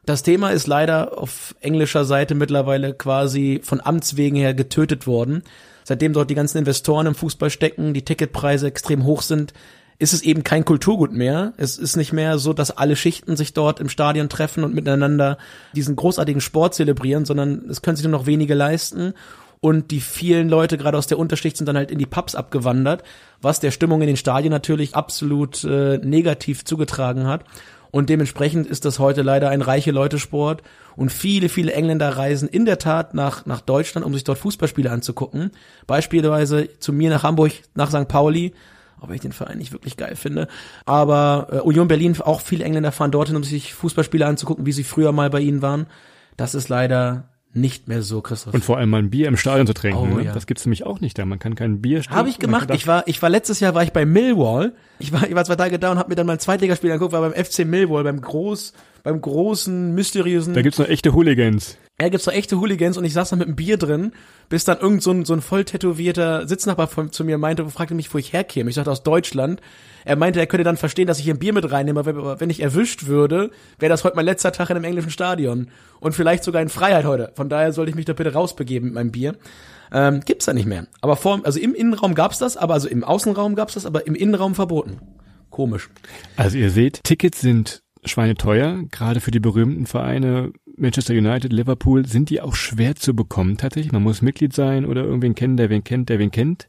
Das 0.08 0.22
Thema 0.22 0.52
ist 0.52 0.66
leider 0.66 1.18
auf 1.18 1.54
englischer 1.60 2.06
Seite 2.06 2.34
mittlerweile 2.34 2.94
quasi 2.94 3.60
von 3.62 3.82
Amts 3.82 4.16
wegen 4.16 4.36
her 4.36 4.54
getötet 4.54 5.06
worden. 5.06 5.42
Seitdem 5.84 6.14
dort 6.14 6.30
die 6.30 6.34
ganzen 6.34 6.56
Investoren 6.56 7.08
im 7.08 7.14
Fußball 7.14 7.50
stecken, 7.50 7.92
die 7.92 8.06
Ticketpreise 8.06 8.68
extrem 8.68 9.04
hoch 9.04 9.20
sind, 9.20 9.52
ist 9.98 10.14
es 10.14 10.22
eben 10.22 10.44
kein 10.44 10.64
Kulturgut 10.64 11.12
mehr. 11.12 11.52
Es 11.58 11.76
ist 11.76 11.96
nicht 11.96 12.14
mehr 12.14 12.38
so, 12.38 12.54
dass 12.54 12.70
alle 12.70 12.96
Schichten 12.96 13.36
sich 13.36 13.52
dort 13.52 13.80
im 13.80 13.90
Stadion 13.90 14.30
treffen 14.30 14.64
und 14.64 14.74
miteinander 14.74 15.36
diesen 15.74 15.94
großartigen 15.94 16.40
Sport 16.40 16.72
zelebrieren, 16.72 17.26
sondern 17.26 17.68
es 17.68 17.82
können 17.82 17.96
sich 17.96 18.06
nur 18.06 18.18
noch 18.18 18.24
wenige 18.24 18.54
leisten. 18.54 19.12
Und 19.60 19.90
die 19.90 20.00
vielen 20.00 20.48
Leute, 20.48 20.78
gerade 20.78 20.96
aus 20.96 21.08
der 21.08 21.18
Unterschicht, 21.18 21.58
sind 21.58 21.66
dann 21.66 21.76
halt 21.76 21.90
in 21.90 21.98
die 21.98 22.06
Pubs 22.06 22.34
abgewandert, 22.34 23.02
was 23.42 23.60
der 23.60 23.72
Stimmung 23.72 24.00
in 24.00 24.06
den 24.06 24.16
Stadien 24.16 24.52
natürlich 24.52 24.94
absolut 24.94 25.64
äh, 25.64 25.98
negativ 25.98 26.64
zugetragen 26.64 27.26
hat. 27.26 27.44
Und 27.90 28.10
dementsprechend 28.10 28.66
ist 28.66 28.84
das 28.84 28.98
heute 28.98 29.22
leider 29.22 29.50
ein 29.50 29.62
reiche 29.62 29.90
Leute-Sport. 29.90 30.62
Und 30.96 31.10
viele, 31.10 31.48
viele 31.48 31.72
Engländer 31.72 32.16
reisen 32.16 32.48
in 32.48 32.64
der 32.64 32.78
Tat 32.78 33.14
nach, 33.14 33.46
nach 33.46 33.60
Deutschland, 33.60 34.04
um 34.04 34.12
sich 34.12 34.24
dort 34.24 34.38
Fußballspiele 34.38 34.90
anzugucken. 34.90 35.52
Beispielsweise 35.86 36.68
zu 36.78 36.92
mir 36.92 37.10
nach 37.10 37.22
Hamburg, 37.22 37.52
nach 37.74 37.90
St. 37.90 38.08
Pauli 38.08 38.52
aber 39.00 39.14
ich 39.14 39.20
den 39.20 39.32
Verein 39.32 39.58
nicht 39.58 39.72
wirklich 39.72 39.96
geil 39.96 40.16
finde. 40.16 40.48
Aber 40.84 41.48
äh, 41.50 41.56
Union 41.60 41.88
Berlin, 41.88 42.20
auch 42.20 42.40
viele 42.40 42.64
Engländer 42.64 42.92
fahren 42.92 43.10
dorthin, 43.10 43.36
um 43.36 43.44
sich 43.44 43.74
Fußballspiele 43.74 44.26
anzugucken, 44.26 44.66
wie 44.66 44.72
sie 44.72 44.84
früher 44.84 45.12
mal 45.12 45.30
bei 45.30 45.40
ihnen 45.40 45.62
waren. 45.62 45.86
Das 46.36 46.54
ist 46.54 46.68
leider 46.68 47.28
nicht 47.60 47.88
mehr 47.88 48.02
so, 48.02 48.20
Christoph. 48.20 48.54
Und 48.54 48.64
vor 48.64 48.78
allem 48.78 48.90
mal 48.90 48.98
ein 48.98 49.10
Bier 49.10 49.28
im 49.28 49.36
Stadion 49.36 49.66
zu 49.66 49.74
trinken. 49.74 50.12
Oh, 50.12 50.16
ne? 50.16 50.24
ja. 50.24 50.32
Das 50.32 50.46
gibt's 50.46 50.64
nämlich 50.64 50.84
auch 50.84 51.00
nicht 51.00 51.18
da. 51.18 51.24
Man 51.24 51.38
kann 51.38 51.54
kein 51.54 51.80
Bier 51.80 52.02
Habe 52.08 52.28
ich 52.28 52.38
gemacht. 52.38 52.70
Ich 52.72 52.86
war, 52.86 53.06
ich 53.06 53.20
war 53.22 53.30
letztes 53.30 53.60
Jahr 53.60 53.74
war 53.74 53.82
ich 53.82 53.92
bei 53.92 54.04
Millwall. 54.04 54.72
Ich 54.98 55.12
war, 55.12 55.28
ich 55.28 55.34
war 55.34 55.44
zwei 55.44 55.56
Tage 55.56 55.78
da 55.78 55.92
und 55.92 55.98
habe 55.98 56.10
mir 56.10 56.16
dann 56.16 56.26
mal 56.26 56.34
ein 56.34 56.38
Zweitligaspiel 56.38 56.90
angeguckt, 56.90 57.12
war 57.12 57.28
beim 57.28 57.32
FC 57.32 57.64
Millwall, 57.64 58.04
beim 58.04 58.20
groß, 58.20 58.72
beim 59.02 59.20
großen, 59.20 59.94
mysteriösen. 59.94 60.54
Da 60.54 60.62
gibt's 60.62 60.78
noch 60.78 60.88
echte 60.88 61.12
Hooligans. 61.12 61.78
Ja, 62.00 62.08
gibt's 62.10 62.26
doch 62.26 62.32
echte 62.32 62.60
Hooligans 62.60 62.96
und 62.96 63.04
ich 63.04 63.12
saß 63.12 63.30
da 63.30 63.36
mit 63.36 63.48
einem 63.48 63.56
Bier 63.56 63.76
drin, 63.76 64.12
bis 64.48 64.64
dann 64.64 64.78
irgend 64.78 65.02
so 65.02 65.10
ein, 65.10 65.24
so 65.24 65.32
ein 65.32 65.40
voll 65.40 65.64
tätowierter 65.64 66.46
Sitznachbar 66.46 66.86
von, 66.86 67.10
zu 67.10 67.24
mir 67.24 67.38
meinte, 67.38 67.68
fragte 67.68 67.96
mich, 67.96 68.14
wo 68.14 68.18
ich 68.18 68.32
herkäme. 68.32 68.70
Ich 68.70 68.76
sagte 68.76 68.92
aus 68.92 69.02
Deutschland. 69.02 69.60
Er 70.04 70.14
meinte, 70.14 70.38
er 70.38 70.46
könnte 70.46 70.62
dann 70.62 70.76
verstehen, 70.76 71.08
dass 71.08 71.18
ich 71.18 71.28
ein 71.28 71.40
Bier 71.40 71.52
mit 71.52 71.68
reinnehme, 71.68 71.98
aber 71.98 72.38
wenn 72.38 72.50
ich 72.50 72.62
erwischt 72.62 73.06
würde, 73.06 73.50
wäre 73.80 73.90
das 73.90 74.04
heute 74.04 74.14
mein 74.14 74.26
letzter 74.26 74.52
Tag 74.52 74.70
in 74.70 74.76
einem 74.76 74.84
englischen 74.84 75.10
Stadion. 75.10 75.70
Und 75.98 76.14
vielleicht 76.14 76.44
sogar 76.44 76.62
in 76.62 76.68
Freiheit 76.68 77.04
heute. 77.04 77.32
Von 77.34 77.48
daher 77.48 77.72
sollte 77.72 77.90
ich 77.90 77.96
mich 77.96 78.04
da 78.04 78.12
bitte 78.12 78.32
rausbegeben 78.32 78.90
mit 78.90 78.94
meinem 78.94 79.10
Bier. 79.10 79.34
Ähm, 79.92 80.20
gibt's 80.24 80.46
da 80.46 80.52
nicht 80.52 80.66
mehr. 80.66 80.86
Aber 81.00 81.16
vor, 81.16 81.40
also 81.42 81.58
im 81.58 81.74
Innenraum 81.74 82.14
gab's 82.14 82.38
das, 82.38 82.56
aber 82.56 82.74
also 82.74 82.88
im 82.88 83.02
Außenraum 83.02 83.56
gab's 83.56 83.74
das, 83.74 83.86
aber 83.86 84.06
im 84.06 84.14
Innenraum 84.14 84.54
verboten. 84.54 85.00
Komisch. 85.50 85.90
Also 86.36 86.58
ihr 86.58 86.70
seht, 86.70 87.02
Tickets 87.02 87.40
sind 87.40 87.82
schweineteuer, 88.04 88.84
gerade 88.90 89.20
für 89.20 89.30
die 89.30 89.40
berühmten 89.40 89.86
Vereine 89.86 90.52
Manchester 90.76 91.14
United, 91.14 91.52
Liverpool, 91.52 92.06
sind 92.06 92.30
die 92.30 92.40
auch 92.40 92.54
schwer 92.54 92.94
zu 92.94 93.14
bekommen 93.14 93.56
tatsächlich. 93.56 93.92
Man 93.92 94.02
muss 94.02 94.22
Mitglied 94.22 94.52
sein 94.52 94.86
oder 94.86 95.04
irgendwen 95.04 95.34
kennen, 95.34 95.56
der 95.56 95.70
wen 95.70 95.82
kennt, 95.82 96.08
der 96.08 96.18
wen 96.18 96.30
kennt. 96.30 96.68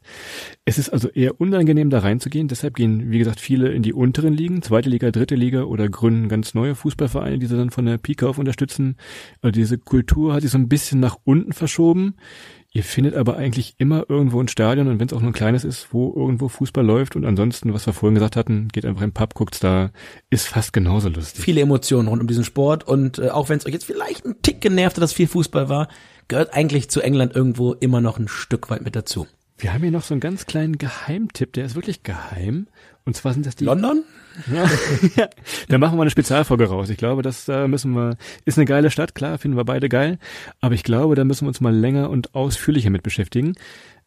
Es 0.64 0.78
ist 0.78 0.90
also 0.90 1.08
eher 1.08 1.40
unangenehm, 1.40 1.90
da 1.90 2.00
reinzugehen. 2.00 2.48
Deshalb 2.48 2.74
gehen, 2.74 3.10
wie 3.10 3.18
gesagt, 3.18 3.40
viele 3.40 3.68
in 3.68 3.82
die 3.82 3.92
unteren 3.92 4.34
Ligen, 4.34 4.62
zweite 4.62 4.88
Liga, 4.88 5.10
dritte 5.10 5.36
Liga 5.36 5.62
oder 5.62 5.88
gründen 5.88 6.28
ganz 6.28 6.54
neue 6.54 6.74
Fußballvereine, 6.74 7.38
die 7.38 7.46
sie 7.46 7.56
dann 7.56 7.70
von 7.70 7.86
der 7.86 7.98
Pike 7.98 8.28
auf 8.28 8.38
unterstützen. 8.38 8.96
Also 9.42 9.52
diese 9.52 9.78
Kultur 9.78 10.34
hat 10.34 10.42
sich 10.42 10.50
so 10.50 10.58
ein 10.58 10.68
bisschen 10.68 11.00
nach 11.00 11.16
unten 11.24 11.52
verschoben. 11.52 12.14
Ihr 12.72 12.84
findet 12.84 13.16
aber 13.16 13.36
eigentlich 13.36 13.74
immer 13.78 14.04
irgendwo 14.08 14.40
ein 14.40 14.46
Stadion 14.46 14.86
und 14.86 15.00
wenn 15.00 15.08
es 15.08 15.12
auch 15.12 15.20
nur 15.20 15.30
ein 15.30 15.34
kleines 15.34 15.64
ist, 15.64 15.88
wo 15.92 16.14
irgendwo 16.14 16.48
Fußball 16.48 16.86
läuft 16.86 17.16
und 17.16 17.24
ansonsten, 17.24 17.74
was 17.74 17.84
wir 17.86 17.92
vorhin 17.92 18.14
gesagt 18.14 18.36
hatten, 18.36 18.68
geht 18.68 18.86
einfach 18.86 19.02
im 19.02 19.10
Pub, 19.10 19.34
guckt's 19.34 19.58
da, 19.58 19.90
ist 20.30 20.46
fast 20.46 20.72
genauso 20.72 21.08
lustig. 21.08 21.44
Viele 21.44 21.62
Emotionen 21.62 22.06
rund 22.06 22.22
um 22.22 22.28
diesen 22.28 22.44
Sport 22.44 22.86
und 22.86 23.18
äh, 23.18 23.30
auch 23.30 23.48
wenn 23.48 23.58
es 23.58 23.66
euch 23.66 23.72
jetzt 23.72 23.86
vielleicht 23.86 24.24
ein 24.24 24.36
Tick 24.42 24.60
genervt 24.60 24.96
hat, 24.96 25.02
dass 25.02 25.12
viel 25.12 25.26
Fußball 25.26 25.68
war, 25.68 25.88
gehört 26.28 26.54
eigentlich 26.54 26.88
zu 26.90 27.00
England 27.00 27.34
irgendwo 27.34 27.72
immer 27.72 28.00
noch 28.00 28.20
ein 28.20 28.28
Stück 28.28 28.70
weit 28.70 28.82
mit 28.82 28.94
dazu. 28.94 29.26
Wir 29.58 29.74
haben 29.74 29.82
hier 29.82 29.90
noch 29.90 30.04
so 30.04 30.14
einen 30.14 30.20
ganz 30.20 30.46
kleinen 30.46 30.78
Geheimtipp, 30.78 31.52
der 31.52 31.64
ist 31.64 31.74
wirklich 31.74 32.04
geheim. 32.04 32.68
Und 33.04 33.16
zwar 33.16 33.32
sind 33.32 33.46
das 33.46 33.56
die 33.56 33.64
London? 33.64 34.04
Ja, 34.52 34.68
ja. 35.16 35.28
Da 35.68 35.78
machen 35.78 35.98
wir 35.98 36.02
eine 36.02 36.10
Spezialfolge 36.10 36.66
raus. 36.66 36.90
Ich 36.90 36.98
glaube, 36.98 37.22
das 37.22 37.44
da 37.46 37.66
müssen 37.66 37.92
wir, 37.92 38.16
ist 38.44 38.58
eine 38.58 38.66
geile 38.66 38.90
Stadt, 38.90 39.14
klar, 39.14 39.38
finden 39.38 39.56
wir 39.56 39.64
beide 39.64 39.88
geil. 39.88 40.18
Aber 40.60 40.74
ich 40.74 40.84
glaube, 40.84 41.14
da 41.14 41.24
müssen 41.24 41.44
wir 41.44 41.48
uns 41.48 41.60
mal 41.60 41.74
länger 41.74 42.10
und 42.10 42.34
ausführlicher 42.34 42.90
mit 42.90 43.02
beschäftigen. 43.02 43.54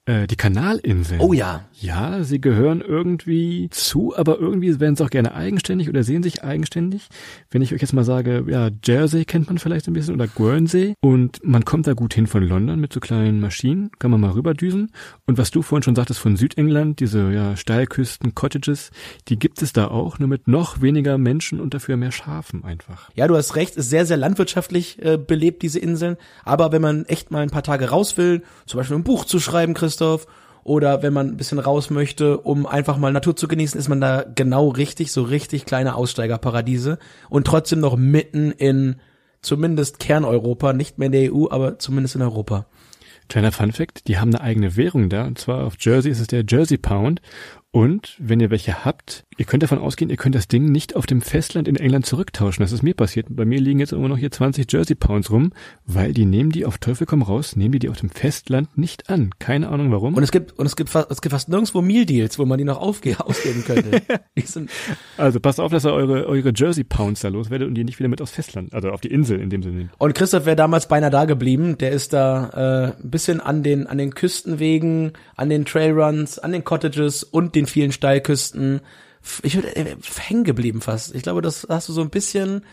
Äh, 0.05 0.27
die 0.27 0.35
Kanalinseln. 0.35 1.21
Oh 1.21 1.31
ja. 1.31 1.63
Ja, 1.79 2.23
sie 2.25 2.41
gehören 2.41 2.81
irgendwie 2.81 3.69
zu, 3.71 4.13
aber 4.17 4.37
irgendwie 4.37 4.77
werden 4.81 4.97
sie 4.97 5.03
auch 5.03 5.09
gerne 5.09 5.33
eigenständig 5.33 5.87
oder 5.87 6.03
sehen 6.03 6.23
sich 6.23 6.43
eigenständig. 6.43 7.07
Wenn 7.49 7.61
ich 7.61 7.73
euch 7.73 7.81
jetzt 7.81 7.93
mal 7.93 8.03
sage, 8.03 8.43
ja, 8.49 8.69
Jersey 8.83 9.23
kennt 9.23 9.47
man 9.47 9.59
vielleicht 9.59 9.87
ein 9.87 9.93
bisschen 9.93 10.13
oder 10.13 10.27
Guernsey 10.27 10.95
und 10.99 11.39
man 11.45 11.63
kommt 11.63 11.87
da 11.87 11.93
gut 11.93 12.13
hin 12.13 12.27
von 12.27 12.43
London 12.43 12.81
mit 12.81 12.91
so 12.91 12.99
kleinen 12.99 13.39
Maschinen, 13.39 13.91
kann 13.97 14.11
man 14.11 14.19
mal 14.19 14.31
rüberdüsen. 14.31 14.91
Und 15.25 15.37
was 15.37 15.51
du 15.51 15.61
vorhin 15.61 15.83
schon 15.83 15.95
sagtest 15.95 16.19
von 16.19 16.35
Südengland, 16.35 16.99
diese 16.99 17.31
ja, 17.31 17.55
Steilküsten, 17.55 18.35
Cottages, 18.35 18.91
die 19.29 19.39
gibt 19.39 19.61
es 19.61 19.71
da 19.71 19.87
auch, 19.87 20.19
nur 20.19 20.27
mit 20.27 20.49
noch 20.49 20.81
weniger 20.81 21.17
Menschen 21.17 21.61
und 21.61 21.73
dafür 21.73 21.95
mehr 21.95 22.11
Schafen 22.11 22.65
einfach. 22.65 23.09
Ja, 23.15 23.27
du 23.27 23.37
hast 23.37 23.55
recht, 23.55 23.77
ist 23.77 23.89
sehr, 23.89 24.05
sehr 24.05 24.17
landwirtschaftlich 24.17 25.01
äh, 25.01 25.17
belebt, 25.17 25.61
diese 25.61 25.79
Inseln. 25.79 26.17
Aber 26.43 26.73
wenn 26.73 26.81
man 26.81 27.05
echt 27.05 27.31
mal 27.31 27.41
ein 27.41 27.51
paar 27.51 27.63
Tage 27.63 27.89
raus 27.89 28.17
will, 28.17 28.43
zum 28.65 28.79
Beispiel 28.79 28.97
ein 28.97 29.03
Buch 29.03 29.23
zu 29.23 29.39
schreiben, 29.39 29.73
Christoph, 29.93 30.25
oder 30.63 31.03
wenn 31.03 31.13
man 31.13 31.27
ein 31.27 31.37
bisschen 31.37 31.59
raus 31.59 31.91
möchte, 31.91 32.39
um 32.39 32.65
einfach 32.65 32.97
mal 32.97 33.11
Natur 33.11 33.35
zu 33.35 33.47
genießen, 33.47 33.79
ist 33.79 33.89
man 33.89 34.01
da 34.01 34.23
genau 34.23 34.69
richtig, 34.69 35.11
so 35.11 35.21
richtig 35.21 35.65
kleine 35.65 35.95
Aussteigerparadiese 35.95 36.97
und 37.29 37.45
trotzdem 37.45 37.79
noch 37.79 37.95
mitten 37.95 38.51
in 38.51 38.95
zumindest 39.41 39.99
Kerneuropa, 39.99 40.73
nicht 40.73 40.97
mehr 40.97 41.07
in 41.07 41.11
der 41.11 41.33
EU, 41.33 41.47
aber 41.49 41.77
zumindest 41.77 42.15
in 42.15 42.23
Europa. 42.23 42.65
Kleiner 43.29 43.51
Funfact, 43.51 44.07
die 44.07 44.17
haben 44.17 44.33
eine 44.33 44.41
eigene 44.41 44.75
Währung 44.75 45.09
da, 45.09 45.25
und 45.25 45.37
zwar 45.37 45.63
auf 45.63 45.75
Jersey 45.79 46.11
ist 46.11 46.21
es 46.21 46.27
der 46.27 46.43
Jersey 46.47 46.77
Pound. 46.77 47.21
Und 47.73 48.15
wenn 48.19 48.39
ihr 48.39 48.51
welche 48.51 48.85
habt, 48.85 49.25
ihr 49.35 49.45
könnt 49.45 49.63
davon 49.63 49.79
ausgehen, 49.79 50.11
ihr 50.11 50.15
könnt 50.15 50.35
das 50.35 50.47
Ding 50.47 50.71
nicht 50.71 50.95
auf 50.95 51.07
dem 51.07 51.23
Festland 51.23 51.67
in 51.67 51.75
England 51.75 52.05
zurücktauschen. 52.05 52.61
Das 52.61 52.71
ist 52.71 52.83
mir 52.83 52.93
passiert. 52.93 53.25
Bei 53.31 53.45
mir 53.45 53.59
liegen 53.59 53.79
jetzt 53.79 53.93
immer 53.93 54.07
noch 54.07 54.17
hier 54.19 54.29
20 54.29 54.71
Jersey 54.71 54.93
Pounds 54.93 55.31
rum, 55.31 55.53
weil 55.87 56.13
die 56.13 56.25
nehmen 56.25 56.51
die 56.51 56.67
auf 56.67 56.77
Teufel 56.77 57.07
komm 57.07 57.23
raus, 57.23 57.55
nehmen 57.55 57.71
die 57.71 57.79
die 57.79 57.89
auf 57.89 57.97
dem 57.97 58.11
Festland 58.11 58.77
nicht 58.77 59.09
an. 59.09 59.31
Keine 59.39 59.69
Ahnung 59.69 59.91
warum. 59.91 60.13
Und 60.13 60.21
es 60.21 60.31
gibt 60.31 60.51
und 60.51 60.67
es 60.67 60.75
gibt 60.75 60.91
fast, 60.91 61.09
es 61.09 61.19
gibt 61.19 61.33
fast 61.33 61.49
nirgendwo 61.49 61.81
Meal 61.81 62.05
Deals, 62.05 62.37
wo 62.37 62.45
man 62.45 62.59
die 62.59 62.63
noch 62.63 62.79
aufge 62.79 63.19
ausgeben 63.25 63.63
könnte. 63.65 64.03
also 65.17 65.39
passt 65.39 65.59
auf, 65.59 65.71
dass 65.71 65.83
ihr 65.83 65.93
eure, 65.93 66.27
eure 66.27 66.53
Jersey 66.55 66.83
Pounds 66.83 67.21
da 67.21 67.29
loswerdet 67.29 67.67
und 67.67 67.73
die 67.73 67.83
nicht 67.83 67.97
wieder 67.97 68.09
mit 68.09 68.21
aufs 68.21 68.33
Festland, 68.33 68.71
also 68.75 68.91
auf 68.91 69.01
die 69.01 69.09
Insel 69.09 69.39
in 69.39 69.49
dem 69.49 69.63
Sinne. 69.63 69.89
und 69.97 70.13
Christoph 70.13 70.45
wäre 70.45 70.55
damals 70.55 70.87
beinahe 70.87 71.09
da 71.09 71.25
geblieben. 71.25 71.79
Der 71.79 71.89
ist 71.89 72.13
da 72.13 72.93
äh, 72.99 73.01
ein 73.01 73.09
bisschen 73.09 73.41
an 73.41 73.63
den 73.63 73.87
an 73.87 73.97
den 73.97 74.13
Küstenwegen, 74.13 75.13
an 75.35 75.49
den 75.49 75.65
Trailruns, 75.65 76.37
an 76.37 76.51
den 76.51 76.63
Cottages 76.63 77.23
und 77.23 77.55
den 77.55 77.62
vielen 77.65 77.91
Steilküsten. 77.91 78.81
Ich 79.41 79.55
würde 79.55 79.75
äh, 79.75 79.95
hängen 80.19 80.43
geblieben 80.43 80.81
fast. 80.81 81.15
Ich 81.15 81.23
glaube, 81.23 81.41
das 81.41 81.67
hast 81.69 81.89
du 81.89 81.93
so 81.93 82.01
ein 82.01 82.09
bisschen 82.09 82.63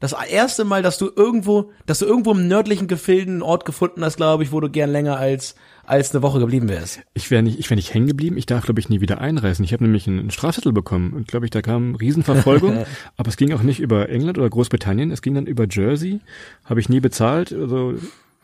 das 0.00 0.14
erste 0.14 0.64
Mal, 0.64 0.82
dass 0.82 0.96
du 0.96 1.10
irgendwo, 1.14 1.72
dass 1.84 1.98
du 1.98 2.06
irgendwo 2.06 2.32
im 2.32 2.48
nördlichen 2.48 2.88
Gefilden 2.88 3.34
einen 3.34 3.42
Ort 3.42 3.66
gefunden 3.66 4.02
hast, 4.02 4.16
glaube 4.16 4.42
ich, 4.42 4.50
wo 4.50 4.60
du 4.60 4.70
gern 4.70 4.90
länger 4.90 5.18
als 5.18 5.54
als 5.90 6.14
eine 6.14 6.22
Woche 6.22 6.38
geblieben 6.38 6.68
wärst. 6.68 7.00
Ich 7.14 7.30
wäre 7.32 7.42
nicht, 7.42 7.58
ich 7.58 7.68
wäre 7.68 7.76
nicht 7.76 7.92
hängen 7.92 8.06
geblieben. 8.06 8.36
Ich 8.36 8.46
darf, 8.46 8.64
glaube 8.64 8.78
ich, 8.78 8.88
nie 8.88 9.00
wieder 9.00 9.20
einreisen. 9.20 9.64
Ich 9.64 9.72
habe 9.72 9.82
nämlich 9.82 10.06
einen 10.06 10.30
Strafzettel 10.30 10.72
bekommen 10.72 11.12
und 11.12 11.26
glaube 11.26 11.46
ich, 11.46 11.50
da 11.50 11.62
kam 11.62 11.96
Riesenverfolgung. 11.96 12.86
aber 13.16 13.28
es 13.28 13.36
ging 13.36 13.52
auch 13.52 13.62
nicht 13.62 13.80
über 13.80 14.08
England 14.08 14.38
oder 14.38 14.48
Großbritannien. 14.48 15.10
Es 15.10 15.20
ging 15.20 15.34
dann 15.34 15.46
über 15.46 15.66
Jersey. 15.68 16.20
Habe 16.64 16.78
ich 16.78 16.88
nie 16.88 17.00
bezahlt. 17.00 17.52
Also 17.52 17.94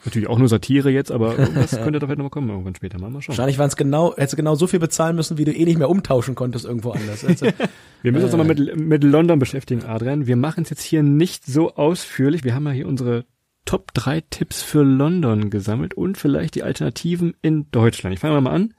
natürlich 0.04 0.28
auch 0.28 0.38
nur 0.38 0.48
Satire 0.48 0.90
jetzt, 0.90 1.10
aber 1.10 1.38
irgendwas 1.38 1.70
könnte 1.82 1.98
da 1.98 2.06
vielleicht 2.06 2.18
noch 2.18 2.24
mal 2.24 2.30
kommen 2.30 2.48
irgendwann 2.48 2.74
später. 2.74 2.98
Mal, 3.00 3.10
mal 3.10 3.22
schauen. 3.22 3.32
Wahrscheinlich 3.32 3.58
waren 3.58 3.68
es 3.68 3.76
genau, 3.76 4.14
hättest 4.14 4.34
du 4.34 4.36
genau 4.36 4.54
so 4.54 4.66
viel 4.66 4.80
bezahlen 4.80 5.16
müssen, 5.16 5.38
wie 5.38 5.44
du 5.44 5.52
eh 5.52 5.64
nicht 5.64 5.78
mehr 5.78 5.90
umtauschen 5.90 6.34
konntest 6.34 6.64
irgendwo 6.64 6.90
anders. 6.90 7.24
Also, 7.24 7.46
Wir 8.02 8.12
müssen 8.12 8.24
uns 8.24 8.32
nochmal 8.32 8.54
mit, 8.54 8.76
mit 8.76 9.04
London 9.04 9.38
beschäftigen, 9.38 9.84
Adrian. 9.84 10.26
Wir 10.26 10.36
machen 10.36 10.62
es 10.62 10.70
jetzt 10.70 10.82
hier 10.82 11.02
nicht 11.02 11.44
so 11.44 11.74
ausführlich. 11.74 12.44
Wir 12.44 12.54
haben 12.54 12.66
ja 12.66 12.72
hier 12.72 12.86
unsere 12.86 13.24
Top 13.64 13.92
3 13.94 14.22
Tipps 14.30 14.62
für 14.62 14.82
London 14.82 15.50
gesammelt 15.50 15.94
und 15.94 16.16
vielleicht 16.16 16.54
die 16.54 16.62
Alternativen 16.62 17.34
in 17.42 17.70
Deutschland. 17.72 18.14
Ich 18.14 18.20
fange 18.20 18.40
mal 18.40 18.50
an. 18.50 18.74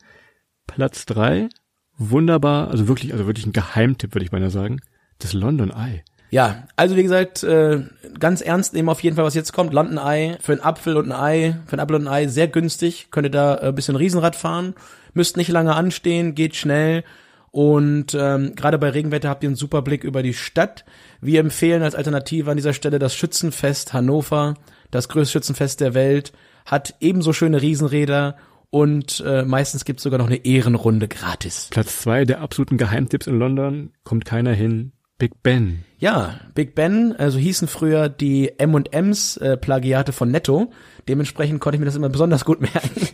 Platz 0.65 1.06
3. 1.08 1.49
Wunderbar, 1.97 2.69
also 2.69 2.88
wirklich, 2.88 3.12
also 3.12 3.25
wirklich 3.25 3.45
ein 3.45 3.53
Geheimtipp, 3.53 4.13
würde 4.13 4.23
ich 4.23 4.32
beinahe 4.32 4.51
sagen. 4.51 4.80
Das 5.19 5.34
London 5.34 5.71
Eye. 5.71 6.03
Ja, 6.30 6.68
also 6.76 6.96
wie 6.96 7.04
gesagt, 7.04 7.44
äh, 7.44 7.82
ganz 8.20 8.42
ernst 8.42 8.74
nehmen 8.74 8.90
auf 8.90 9.02
jeden 9.02 9.16
Fall, 9.16 9.26
was 9.26 9.34
jetzt 9.34 9.54
kommt. 9.54 9.74
London 9.74 9.98
Eye 9.98 10.38
für 10.42 10.54
einen 10.54 10.62
Apfel 10.62 10.98
und 10.98 11.12
ein 11.12 11.20
Ei, 11.20 11.58
für 11.68 11.78
ein 11.78 11.80
Apfel 11.80 11.96
und 11.96 12.08
ein 12.08 12.13
Ei 12.13 12.28
sehr 12.28 12.48
günstig. 12.48 13.08
Könnt 13.12 13.28
ihr 13.28 13.32
da 13.32 13.56
äh, 13.56 13.68
ein 13.68 13.76
bisschen 13.76 13.96
Riesenrad 13.96 14.36
fahren, 14.36 14.76
müsst 15.13 15.38
nicht 15.38 15.50
lange 15.50 15.76
anstehen, 15.76 16.36
geht 16.36 16.56
schnell. 16.56 17.04
Und 17.52 18.13
ähm, 18.13 18.56
gerade 18.56 18.78
bei 18.78 18.90
Regenwetter 18.90 19.30
habt 19.30 19.44
ihr 19.44 19.50
einen 19.50 19.56
super 19.56 19.82
Blick 19.82 20.04
über 20.04 20.22
die 20.22 20.34
Stadt. 20.34 20.86
Wir 21.22 21.40
empfehlen 21.40 21.82
als 21.82 21.96
Alternative 21.96 22.52
an 22.52 22.58
dieser 22.58 22.74
Stelle 22.74 23.00
das 23.00 23.16
Schützenfest 23.16 23.94
Hannover, 23.94 24.56
das 24.92 25.10
größte 25.10 25.34
Schützenfest 25.34 25.80
der 25.80 25.94
Welt, 25.94 26.34
hat 26.66 26.96
ebenso 27.00 27.32
schöne 27.32 27.62
Riesenräder 27.62 28.36
und 28.70 29.24
äh, 29.26 29.44
meistens 29.44 29.86
gibt's 29.86 30.04
sogar 30.04 30.20
noch 30.20 30.28
eine 30.28 30.46
Ehrenrunde 30.46 31.08
gratis. 31.08 31.70
Platz 31.72 32.02
2 32.02 32.26
der 32.26 32.42
absoluten 32.42 32.78
Geheimtipps 32.78 33.28
in 33.28 33.40
London. 33.40 33.92
Kommt 34.04 34.26
keiner 34.26 34.52
hin. 34.52 34.92
Big 35.17 35.41
Ben. 35.41 35.84
Ja, 35.97 36.39
Big 36.53 36.75
Ben, 36.75 37.15
also 37.17 37.39
hießen 37.39 37.67
früher 37.67 38.08
die 38.08 38.51
M&M's 38.60 39.38
äh, 39.38 39.58
Plagiate 39.58 40.12
von 40.12 40.30
Netto. 40.30 40.71
Dementsprechend 41.08 41.60
konnte 41.60 41.77
ich 41.77 41.80
mir 41.80 41.86
das 41.86 41.95
immer 41.95 42.10
besonders 42.10 42.45
gut 42.45 42.62
merken. 42.62 43.08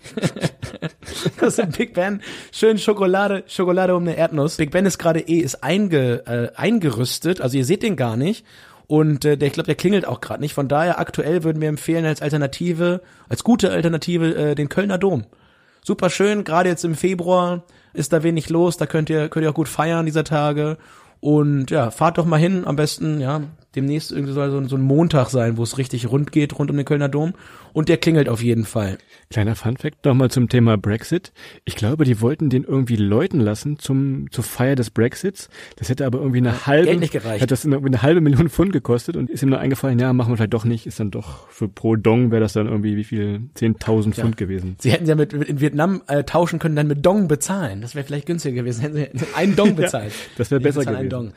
das 1.39 1.55
sind 1.55 1.77
Big 1.77 1.93
Ben, 1.93 2.21
schön 2.51 2.77
Schokolade, 2.77 3.43
Schokolade 3.47 3.95
um 3.95 4.03
eine 4.03 4.17
Erdnuss. 4.17 4.57
Big 4.57 4.71
Ben 4.71 4.85
ist 4.85 4.97
gerade 4.97 5.21
eh 5.21 5.39
ist 5.39 5.63
einge, 5.63 6.25
äh, 6.27 6.49
eingerüstet, 6.55 7.39
also 7.39 7.57
ihr 7.57 7.65
seht 7.65 7.83
den 7.83 7.95
gar 7.95 8.17
nicht. 8.17 8.45
Und 8.87 9.23
äh, 9.23 9.37
der, 9.37 9.47
ich 9.47 9.53
glaube, 9.53 9.67
der 9.67 9.75
klingelt 9.75 10.05
auch 10.05 10.19
gerade 10.19 10.41
nicht. 10.41 10.53
Von 10.53 10.67
daher 10.67 10.99
aktuell 10.99 11.45
würden 11.45 11.61
wir 11.61 11.69
empfehlen 11.69 12.05
als 12.05 12.21
Alternative, 12.21 13.01
als 13.29 13.45
gute 13.45 13.71
Alternative 13.71 14.35
äh, 14.35 14.55
den 14.55 14.67
Kölner 14.67 14.97
Dom. 14.97 15.23
Super 15.85 16.09
schön, 16.09 16.43
gerade 16.43 16.69
jetzt 16.69 16.83
im 16.83 16.95
Februar 16.95 17.63
ist 17.93 18.11
da 18.11 18.23
wenig 18.23 18.49
los, 18.49 18.77
da 18.77 18.85
könnt 18.85 19.09
ihr 19.09 19.29
könnt 19.29 19.45
ihr 19.45 19.49
auch 19.49 19.55
gut 19.55 19.67
feiern 19.67 20.05
dieser 20.05 20.23
Tage. 20.23 20.77
Und 21.23 21.71
ja, 21.71 21.89
fahrt 21.89 22.17
doch 22.17 22.25
mal 22.25 22.36
hin, 22.36 22.67
am 22.67 22.75
besten, 22.75 23.21
ja, 23.21 23.43
demnächst 23.75 24.12
irgendwie 24.12 24.33
soll 24.33 24.51
so, 24.51 24.57
ein- 24.57 24.67
so 24.67 24.75
ein 24.75 24.81
Montag 24.81 25.29
sein, 25.29 25.57
wo 25.57 25.63
es 25.63 25.77
richtig 25.77 26.09
rund 26.09 26.31
geht, 26.31 26.57
rund 26.57 26.69
um 26.71 26.77
den 26.77 26.86
Kölner 26.86 27.09
Dom. 27.09 27.33
Und 27.73 27.89
der 27.89 27.97
klingelt 27.97 28.29
auf 28.29 28.43
jeden 28.43 28.65
Fall. 28.65 28.99
Kleiner 29.31 29.55
Funfact 29.55 30.05
nochmal 30.05 30.29
zum 30.29 30.47
Thema 30.47 30.77
Brexit. 30.77 31.31
Ich 31.65 31.75
glaube, 31.75 32.05
die 32.05 32.21
wollten 32.21 32.51
den 32.51 32.63
irgendwie 32.63 32.97
läuten 32.97 33.39
lassen 33.39 33.79
zum, 33.79 34.29
zur 34.29 34.43
Feier 34.43 34.75
des 34.75 34.91
Brexits. 34.91 35.49
Das 35.77 35.89
hätte 35.89 36.05
aber 36.05 36.19
irgendwie 36.19 36.38
eine 36.38 36.67
halbe, 36.67 36.86
Geld 36.86 36.99
nicht 36.99 37.13
gereicht. 37.13 37.41
hat 37.41 37.49
das 37.49 37.65
irgendwie 37.65 37.88
eine 37.88 38.03
halbe 38.03 38.21
Million 38.21 38.49
Pfund 38.49 38.73
gekostet 38.73 39.17
und 39.17 39.31
ist 39.31 39.41
ihm 39.41 39.49
nur 39.49 39.57
eingefallen, 39.59 39.97
ja, 39.97 40.13
machen 40.13 40.31
wir 40.31 40.38
vielleicht 40.38 40.53
doch 40.53 40.65
nicht, 40.65 40.86
ist 40.86 40.99
dann 40.99 41.09
doch 41.09 41.47
für 41.49 41.67
pro 41.67 41.95
Dong 41.95 42.29
wäre 42.29 42.41
das 42.41 42.53
dann 42.53 42.67
irgendwie 42.67 42.95
wie 42.95 43.03
viel, 43.03 43.49
10.000 43.57 44.13
Pfund 44.13 44.38
gewesen. 44.38 44.75
Sie 44.79 44.91
hätten 44.91 45.07
ja 45.07 45.15
mit, 45.15 45.33
mit 45.33 45.49
in 45.49 45.59
Vietnam 45.59 46.03
äh, 46.07 46.23
tauschen 46.23 46.59
können, 46.59 46.75
dann 46.75 46.88
mit 46.88 47.03
Dong 47.03 47.27
bezahlen. 47.27 47.81
Das 47.81 47.95
wäre 47.95 48.05
vielleicht 48.05 48.27
günstiger 48.27 48.53
gewesen. 48.55 48.81
Hätten 48.81 49.17
sie 49.17 49.25
einen 49.36 49.55
Dong 49.55 49.75
bezahlt. 49.75 50.13
Das 50.38 50.51
wäre 50.51 50.62
besser 50.62 50.86
gewesen. 50.86 51.33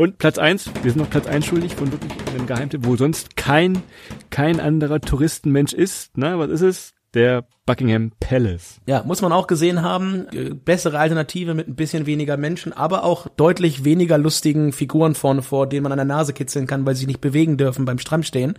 Und 0.00 0.16
Platz 0.16 0.38
eins, 0.38 0.70
wir 0.82 0.90
sind 0.90 1.02
noch 1.02 1.10
Platz 1.10 1.26
eins 1.26 1.44
schuldig 1.44 1.74
von 1.74 1.92
wirklich 1.92 2.10
einem 2.28 2.46
Geheimtipp, 2.46 2.86
wo 2.86 2.96
sonst 2.96 3.36
kein, 3.36 3.82
kein 4.30 4.58
anderer 4.58 4.98
Touristenmensch 4.98 5.74
ist. 5.74 6.12
Na, 6.16 6.38
was 6.38 6.48
ist 6.48 6.62
es? 6.62 6.94
Der 7.12 7.44
Buckingham 7.66 8.10
Palace. 8.18 8.80
Ja, 8.86 9.02
muss 9.02 9.20
man 9.20 9.30
auch 9.30 9.46
gesehen 9.46 9.82
haben. 9.82 10.26
Äh, 10.32 10.54
Bessere 10.54 10.98
Alternative 10.98 11.52
mit 11.52 11.68
ein 11.68 11.74
bisschen 11.74 12.06
weniger 12.06 12.38
Menschen, 12.38 12.72
aber 12.72 13.04
auch 13.04 13.28
deutlich 13.28 13.84
weniger 13.84 14.16
lustigen 14.16 14.72
Figuren 14.72 15.14
vorne 15.14 15.42
vor, 15.42 15.68
denen 15.68 15.82
man 15.82 15.92
an 15.92 15.98
der 15.98 16.06
Nase 16.06 16.32
kitzeln 16.32 16.66
kann, 16.66 16.86
weil 16.86 16.94
sie 16.94 17.00
sich 17.00 17.08
nicht 17.08 17.20
bewegen 17.20 17.58
dürfen 17.58 17.84
beim 17.84 17.98
Strammstehen. 17.98 18.54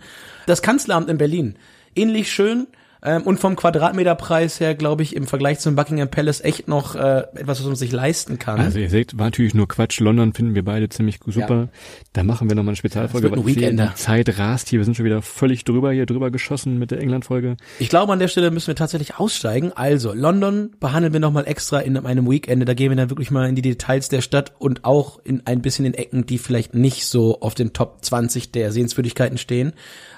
Das 0.46 0.62
Kanzleramt 0.62 1.10
in 1.10 1.18
Berlin. 1.18 1.56
Ähnlich 1.96 2.30
schön. 2.30 2.68
Ähm, 3.04 3.22
und 3.22 3.40
vom 3.40 3.56
Quadratmeterpreis 3.56 4.60
her, 4.60 4.76
glaube 4.76 5.02
ich, 5.02 5.16
im 5.16 5.26
Vergleich 5.26 5.58
zum 5.58 5.74
Buckingham 5.74 6.08
Palace 6.08 6.40
echt 6.40 6.68
noch 6.68 6.94
äh, 6.94 7.24
etwas, 7.34 7.58
was 7.58 7.66
man 7.66 7.74
sich 7.74 7.90
leisten 7.90 8.38
kann. 8.38 8.60
Also 8.60 8.78
ihr 8.78 8.90
seht, 8.90 9.18
war 9.18 9.26
natürlich 9.26 9.54
nur 9.54 9.66
Quatsch. 9.66 9.98
London 9.98 10.32
finden 10.32 10.54
wir 10.54 10.64
beide 10.64 10.88
ziemlich 10.88 11.18
super. 11.26 11.56
Ja. 11.56 11.68
Da 12.12 12.22
machen 12.22 12.48
wir 12.48 12.54
nochmal 12.54 12.70
eine 12.70 12.76
Spezialfolge. 12.76 13.28
Das 13.28 13.44
wird 13.44 13.58
ein. 13.58 13.76
Die 13.76 13.94
Zeit 13.96 14.38
rast 14.38 14.68
hier. 14.68 14.78
Wir 14.78 14.84
sind 14.84 14.96
schon 14.96 15.04
wieder 15.04 15.20
völlig 15.20 15.64
drüber 15.64 15.90
hier 15.92 16.06
drüber 16.06 16.30
geschossen 16.30 16.78
mit 16.78 16.92
der 16.92 17.00
England-Folge. 17.00 17.56
Ich 17.80 17.88
glaube, 17.88 18.12
an 18.12 18.20
der 18.20 18.28
Stelle 18.28 18.52
müssen 18.52 18.68
wir 18.68 18.76
tatsächlich 18.76 19.16
aussteigen. 19.16 19.72
Also, 19.74 20.12
London 20.12 20.70
behandeln 20.78 21.12
wir 21.12 21.20
nochmal 21.20 21.46
extra 21.48 21.80
in 21.80 21.96
einem 21.96 22.30
Weekende. 22.30 22.64
Da 22.64 22.74
gehen 22.74 22.90
wir 22.90 22.96
dann 22.96 23.10
wirklich 23.10 23.32
mal 23.32 23.48
in 23.48 23.56
die 23.56 23.62
Details 23.62 24.10
der 24.10 24.20
Stadt 24.20 24.52
und 24.58 24.84
auch 24.84 25.18
in 25.24 25.42
ein 25.44 25.60
bisschen 25.60 25.86
in 25.86 25.94
Ecken, 25.94 26.24
die 26.26 26.38
vielleicht 26.38 26.74
nicht 26.74 27.06
so 27.06 27.40
auf 27.40 27.54
den 27.54 27.72
Top 27.72 28.04
20 28.04 28.52
der 28.52 28.70
Sehenswürdigkeiten 28.70 29.38
stehen. 29.38 29.72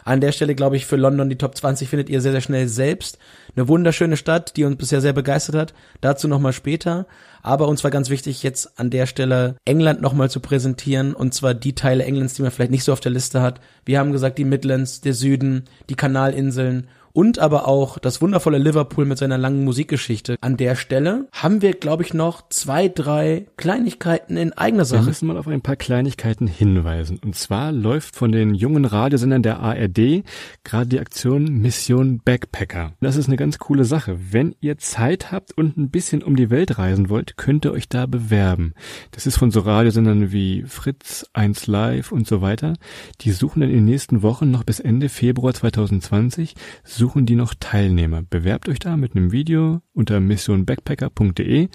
An 0.05 0.21
der 0.21 0.33
Stelle 0.33 0.55
glaube 0.55 0.77
ich, 0.77 0.87
für 0.87 0.97
London 0.97 1.31
die 1.31 1.38
Top 1.38 1.57
20 1.57 1.88
findet 1.88 2.11
ihr 2.11 2.21
sehr, 2.21 2.33
sehr 2.33 2.43
schnell 2.43 2.69
selbst. 2.69 3.19
Eine 3.57 3.69
wunderschöne 3.69 4.17
Stadt, 4.17 4.57
die 4.57 4.64
uns 4.64 4.77
bisher 4.77 5.01
sehr 5.01 5.14
begeistert 5.14 5.57
hat. 5.57 5.75
Dazu 6.01 6.29
nochmal 6.29 6.53
später. 6.53 7.07
Aber 7.43 7.69
uns 7.69 7.85
war 7.85 7.90
ganz 7.90 8.11
wichtig, 8.11 8.43
jetzt 8.43 8.79
an 8.79 8.90
der 8.90 9.07
Stelle 9.07 9.57
England 9.64 10.03
nochmal 10.03 10.31
zu 10.31 10.40
präsentieren. 10.40 11.14
Und 11.14 11.35
zwar 11.35 11.55
die 11.55 11.75
Teile 11.75 12.05
Englands, 12.05 12.35
die 12.35 12.43
man 12.43 12.51
vielleicht 12.51 12.71
nicht 12.71 12.85
so 12.85 12.93
auf 12.93 13.01
der 13.01 13.12
Liste 13.12 13.40
hat. 13.40 13.61
Wir 13.85 13.99
haben 13.99 14.12
gesagt, 14.12 14.38
die 14.38 14.45
Midlands, 14.45 15.01
der 15.01 15.14
Süden, 15.14 15.64
die 15.88 15.97
Kanalinseln 15.97 16.88
und 17.14 17.38
aber 17.38 17.68
auch 17.68 17.98
das 17.98 18.20
wundervolle 18.20 18.59
Liverpool 18.59 19.05
mit 19.05 19.18
seiner 19.18 19.38
langen 19.38 19.64
Musikgeschichte. 19.64 20.37
An 20.40 20.57
der 20.57 20.74
Stelle 20.74 21.29
haben 21.33 21.62
wir, 21.62 21.72
glaube 21.72 22.03
ich, 22.03 22.12
noch 22.12 22.48
zwei, 22.48 22.88
drei 22.88 23.46
Kleinigkeiten 23.57 24.37
in 24.37 24.53
eigener 24.53 24.81
Wir 24.83 24.87
Sache. 24.87 25.05
müssen 25.05 25.29
mal 25.29 25.38
auf 25.38 25.46
ein 25.46 25.62
paar 25.62 25.77
Kleinigkeiten 25.77 26.48
hinweisen. 26.48 27.20
Und 27.24 27.37
zwar 27.37 27.70
läuft 27.70 28.16
von 28.16 28.33
den 28.33 28.55
jungen 28.55 28.85
Radiosendern 28.85 29.44
der 29.44 29.61
ARD 29.61 30.24
gerade 30.64 30.88
die 30.88 30.98
Aktion 30.98 31.44
Mission 31.44 32.20
Backpacker. 32.24 32.94
Das 33.00 33.14
ist 33.14 33.29
eine 33.29 33.37
ganz 33.37 33.59
coole 33.59 33.85
Sache. 33.85 34.18
Wenn 34.33 34.57
ihr 34.61 34.79
Zeit 34.79 35.31
habt 35.31 35.53
und 35.57 35.77
ein 35.77 35.90
bisschen 35.90 36.22
um 36.22 36.35
die 36.35 36.50
Welt 36.50 36.79
reisen 36.79 37.11
wollt, 37.11 37.37
könnt 37.37 37.64
ihr 37.64 37.72
euch 37.72 37.88
da 37.88 38.07
bewerben. 38.07 38.74
Das 39.12 39.27
ist 39.27 39.37
von 39.37 39.53
so 39.53 39.61
Radiosendern 39.61 40.33
wie 40.33 40.64
Fritz, 40.66 41.27
1 41.33 41.68
Live 41.68 42.11
und 42.11 42.27
so 42.27 42.40
weiter. 42.40 42.74
Die 43.20 43.31
suchen 43.31 43.61
dann 43.61 43.70
in 43.70 43.77
den 43.77 43.85
nächsten 43.85 44.22
Wochen 44.22 44.50
noch 44.50 44.64
bis 44.64 44.81
Ende 44.81 45.09
Februar 45.09 45.55
2020 45.55 46.57
suchen 47.05 47.27
die 47.27 47.37
noch 47.37 47.53
Teilnehmer. 47.53 48.23
Bewerbt 48.23 48.67
euch 48.67 48.79
da 48.79 48.97
mit 48.97 49.14
einem 49.14 49.31
Video 49.31 49.83
unter 49.93 50.21
missionbackpacker.de 50.21 51.69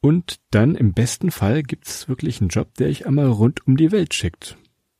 und 0.00 0.36
dann 0.52 0.74
im 0.74 0.94
besten 0.94 1.30
Fall 1.30 1.62
gibt's 1.62 2.08
wirklich 2.08 2.40
einen 2.40 2.48
Job, 2.48 2.72
der 2.78 2.88
euch 2.88 3.06
einmal 3.06 3.26
rund 3.26 3.66
um 3.66 3.76
die 3.76 3.92
Welt 3.92 4.14
schickt. 4.14 4.56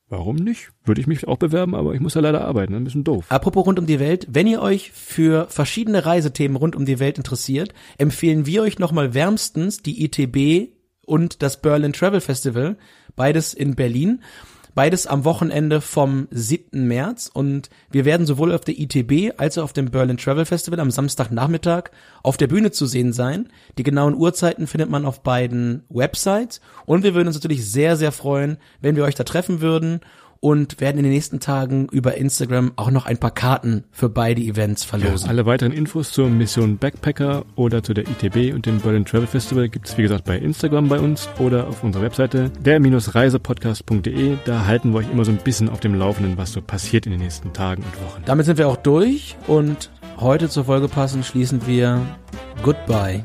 Warum 0.06 0.36
nicht? 0.36 0.72
Würde 0.84 1.00
ich 1.00 1.06
mich 1.06 1.26
auch 1.26 1.38
bewerben, 1.38 1.74
aber 1.74 1.94
ich 1.94 2.00
muss 2.00 2.12
ja 2.12 2.20
leider 2.20 2.44
arbeiten, 2.44 2.74
ein 2.74 2.84
bisschen 2.84 3.04
doof. 3.04 3.24
Apropos 3.30 3.64
rund 3.64 3.78
um 3.78 3.86
die 3.86 4.00
Welt, 4.00 4.26
wenn 4.28 4.46
ihr 4.46 4.60
euch 4.60 4.92
für 4.92 5.46
verschiedene 5.48 6.04
Reisethemen 6.04 6.58
rund 6.58 6.76
um 6.76 6.84
die 6.84 6.98
Welt 6.98 7.16
interessiert, 7.16 7.72
empfehlen 7.96 8.44
wir 8.44 8.60
euch 8.60 8.78
nochmal 8.78 9.14
wärmstens 9.14 9.80
die 9.80 10.04
ITB 10.04 10.74
und 11.06 11.42
das 11.42 11.62
Berlin 11.62 11.94
Travel 11.94 12.20
Festival, 12.20 12.76
beides 13.16 13.54
in 13.54 13.76
Berlin. 13.76 14.20
Beides 14.74 15.06
am 15.06 15.24
Wochenende 15.24 15.80
vom 15.80 16.28
7. 16.30 16.86
März 16.86 17.30
und 17.32 17.70
wir 17.90 18.04
werden 18.04 18.26
sowohl 18.26 18.54
auf 18.54 18.60
der 18.60 18.78
ITB 18.78 19.32
als 19.36 19.58
auch 19.58 19.64
auf 19.64 19.72
dem 19.72 19.90
Berlin 19.90 20.16
Travel 20.16 20.44
Festival 20.44 20.80
am 20.80 20.90
Samstagnachmittag 20.90 21.90
auf 22.22 22.36
der 22.36 22.46
Bühne 22.46 22.70
zu 22.70 22.86
sehen 22.86 23.12
sein. 23.12 23.48
Die 23.78 23.82
genauen 23.82 24.14
Uhrzeiten 24.14 24.66
findet 24.66 24.88
man 24.88 25.06
auf 25.06 25.22
beiden 25.22 25.82
Websites 25.88 26.60
und 26.86 27.02
wir 27.02 27.14
würden 27.14 27.28
uns 27.28 27.36
natürlich 27.36 27.68
sehr, 27.68 27.96
sehr 27.96 28.12
freuen, 28.12 28.58
wenn 28.80 28.96
wir 28.96 29.04
euch 29.04 29.14
da 29.16 29.24
treffen 29.24 29.60
würden 29.60 30.00
und 30.40 30.80
werden 30.80 30.98
in 30.98 31.04
den 31.04 31.12
nächsten 31.12 31.38
Tagen 31.38 31.86
über 31.92 32.16
Instagram 32.16 32.72
auch 32.76 32.90
noch 32.90 33.06
ein 33.06 33.18
paar 33.18 33.30
Karten 33.30 33.84
für 33.92 34.08
beide 34.08 34.40
Events 34.40 34.84
verlosen. 34.84 35.28
Alle 35.28 35.44
weiteren 35.46 35.72
Infos 35.72 36.12
zur 36.12 36.30
Mission 36.30 36.78
Backpacker 36.78 37.44
oder 37.56 37.82
zu 37.82 37.92
der 37.94 38.04
ITB 38.08 38.54
und 38.54 38.66
dem 38.66 38.80
Berlin 38.80 39.04
Travel 39.04 39.26
Festival 39.26 39.68
gibt's 39.68 39.96
wie 39.98 40.02
gesagt 40.02 40.24
bei 40.24 40.38
Instagram 40.38 40.88
bei 40.88 40.98
uns 40.98 41.28
oder 41.38 41.68
auf 41.68 41.84
unserer 41.84 42.02
Webseite 42.02 42.50
der-reisepodcast.de. 42.60 44.36
Da 44.44 44.64
halten 44.64 44.92
wir 44.92 44.98
euch 44.98 45.10
immer 45.10 45.24
so 45.24 45.30
ein 45.30 45.38
bisschen 45.38 45.68
auf 45.68 45.80
dem 45.80 45.94
Laufenden, 45.94 46.38
was 46.38 46.52
so 46.52 46.62
passiert 46.62 47.06
in 47.06 47.12
den 47.12 47.20
nächsten 47.20 47.52
Tagen 47.52 47.82
und 47.82 48.02
Wochen. 48.02 48.22
Damit 48.24 48.46
sind 48.46 48.58
wir 48.58 48.68
auch 48.68 48.76
durch 48.76 49.36
und 49.46 49.90
heute 50.18 50.48
zur 50.48 50.64
Folge 50.64 50.88
passend 50.88 51.26
schließen 51.26 51.66
wir 51.66 52.00
Goodbye. 52.62 53.24